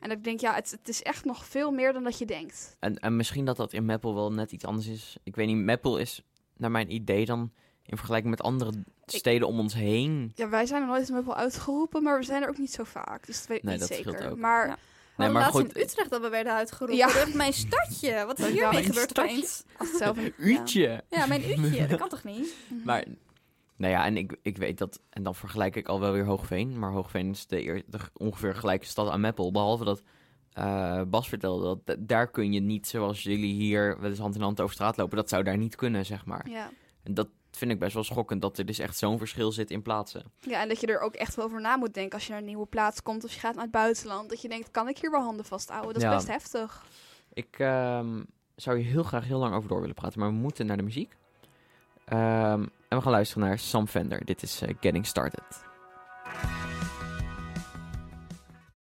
En 0.00 0.10
ik 0.10 0.24
denk, 0.24 0.40
ja, 0.40 0.54
het, 0.54 0.70
het 0.70 0.88
is 0.88 1.02
echt 1.02 1.24
nog 1.24 1.44
veel 1.46 1.70
meer 1.70 1.92
dan 1.92 2.02
dat 2.04 2.18
je 2.18 2.26
denkt. 2.26 2.76
En, 2.78 2.98
en 2.98 3.16
misschien 3.16 3.44
dat 3.44 3.56
dat 3.56 3.72
in 3.72 3.84
Meppel 3.84 4.14
wel 4.14 4.32
net 4.32 4.52
iets 4.52 4.64
anders 4.64 4.86
is. 4.86 5.16
Ik 5.22 5.36
weet 5.36 5.46
niet, 5.46 5.56
Meppel 5.56 5.98
is 5.98 6.22
naar 6.56 6.70
mijn 6.70 6.92
idee 6.94 7.24
dan... 7.24 7.52
in 7.82 7.96
vergelijking 7.96 8.30
met 8.30 8.42
andere 8.42 8.72
steden 9.06 9.48
om 9.48 9.58
ons 9.58 9.74
heen... 9.74 10.32
Ja, 10.34 10.48
wij 10.48 10.66
zijn 10.66 10.82
er 10.82 10.88
nooit 10.88 11.00
eens 11.10 11.24
wel 11.24 11.36
uitgeroepen, 11.36 12.02
maar 12.02 12.18
we 12.18 12.24
zijn 12.24 12.42
er 12.42 12.48
ook 12.48 12.58
niet 12.58 12.72
zo 12.72 12.84
vaak. 12.84 13.26
Dus 13.26 13.38
dat 13.38 13.46
weet 13.46 13.56
ik 13.58 13.62
Nee, 13.64 13.78
niet 13.78 13.88
dat 13.88 13.96
zeker. 13.96 14.30
ook. 14.30 14.38
Maar, 14.38 14.66
Ja. 14.66 14.76
Nee, 15.16 15.28
maar 15.28 15.42
goed, 15.42 15.62
laatst 15.62 15.76
in 15.76 15.82
Utrecht 15.82 16.10
dat 16.10 16.20
we 16.20 16.28
werden 16.28 16.52
uitgeroepen. 16.52 16.96
Ja. 16.96 17.12
Dat 17.12 17.34
mijn 17.34 17.52
stadje. 17.52 18.24
Wat 18.26 18.38
is 18.38 18.46
hiermee 18.46 18.84
gebeurd 18.84 19.18
opeens? 19.18 19.64
Uurtje. 20.38 21.04
Ja, 21.10 21.26
mijn 21.26 21.50
uurtje. 21.50 21.86
Dat 21.86 21.98
kan 21.98 22.08
toch 22.08 22.24
niet? 22.24 22.54
Maar, 22.84 23.04
nou 23.76 23.92
ja, 23.92 24.04
en 24.04 24.16
ik, 24.16 24.36
ik 24.42 24.56
weet 24.56 24.78
dat... 24.78 25.00
En 25.10 25.22
dan 25.22 25.34
vergelijk 25.34 25.76
ik 25.76 25.88
al 25.88 26.00
wel 26.00 26.12
weer 26.12 26.24
Hoogveen. 26.24 26.78
Maar 26.78 26.90
Hoogveen 26.90 27.30
is 27.30 27.46
de, 27.46 27.64
eer- 27.66 27.82
de 27.86 27.98
ongeveer 28.12 28.54
gelijke 28.54 28.86
stad 28.86 29.10
aan 29.10 29.20
Meppel. 29.20 29.52
Behalve 29.52 29.84
dat 29.84 30.02
eh, 30.52 31.02
Bas 31.06 31.28
vertelde 31.28 31.80
dat 31.84 31.96
daar 32.08 32.30
kun 32.30 32.52
je 32.52 32.60
niet 32.60 32.86
zoals 32.86 33.22
jullie 33.22 33.54
hier 33.54 34.00
wel 34.00 34.10
eens 34.10 34.18
hand 34.18 34.34
in 34.34 34.40
hand 34.40 34.60
over 34.60 34.74
straat 34.74 34.96
lopen. 34.96 35.16
Dat 35.16 35.28
zou 35.28 35.42
daar 35.42 35.56
niet 35.58 35.74
kunnen, 35.74 36.06
zeg 36.06 36.24
maar. 36.24 36.48
Ja. 36.50 36.70
En 37.02 37.14
dat 37.14 37.28
vind 37.56 37.70
ik 37.70 37.78
best 37.78 37.94
wel 37.94 38.04
schokkend 38.04 38.42
dat 38.42 38.58
er 38.58 38.66
dus 38.66 38.78
echt 38.78 38.96
zo'n 38.96 39.18
verschil 39.18 39.52
zit 39.52 39.70
in 39.70 39.82
plaatsen. 39.82 40.22
ja, 40.40 40.60
en 40.62 40.68
dat 40.68 40.80
je 40.80 40.86
er 40.86 41.00
ook 41.00 41.14
echt 41.14 41.34
wel 41.34 41.44
over 41.44 41.60
na 41.60 41.76
moet 41.76 41.94
denken 41.94 42.14
als 42.14 42.24
je 42.24 42.30
naar 42.30 42.40
een 42.40 42.46
nieuwe 42.46 42.66
plaats 42.66 43.02
komt 43.02 43.24
of 43.24 43.32
je 43.32 43.40
gaat 43.40 43.54
naar 43.54 43.62
het 43.62 43.72
buitenland. 43.72 44.28
Dat 44.28 44.42
je 44.42 44.48
denkt, 44.48 44.70
kan 44.70 44.88
ik 44.88 44.98
hier 44.98 45.10
wel 45.10 45.22
handen 45.22 45.44
vasthouden? 45.44 45.92
Dat 45.92 46.02
is 46.02 46.08
Ja. 46.08 46.14
best 46.14 46.28
heftig. 46.28 46.84
Ik 47.32 47.58
ehm, 47.58 48.22
zou 48.56 48.78
hier 48.78 48.90
heel 48.90 49.02
graag 49.02 49.24
heel 49.24 49.38
lang 49.38 49.54
over 49.54 49.68
door 49.68 49.80
willen 49.80 49.94
praten, 49.94 50.20
maar 50.20 50.28
we 50.28 50.34
moeten 50.34 50.66
naar 50.66 50.76
de 50.76 50.82
muziek. 50.82 51.16
Ehm, 52.04 52.60
en 52.88 52.96
we 52.96 53.00
gaan 53.00 53.12
luisteren 53.12 53.48
naar 53.48 53.58
Sam 53.58 53.86
Fender. 53.86 54.24
Dit 54.24 54.42
is 54.42 54.60
eh, 54.62 54.74
Getting 54.80 55.06
Started. 55.06 55.64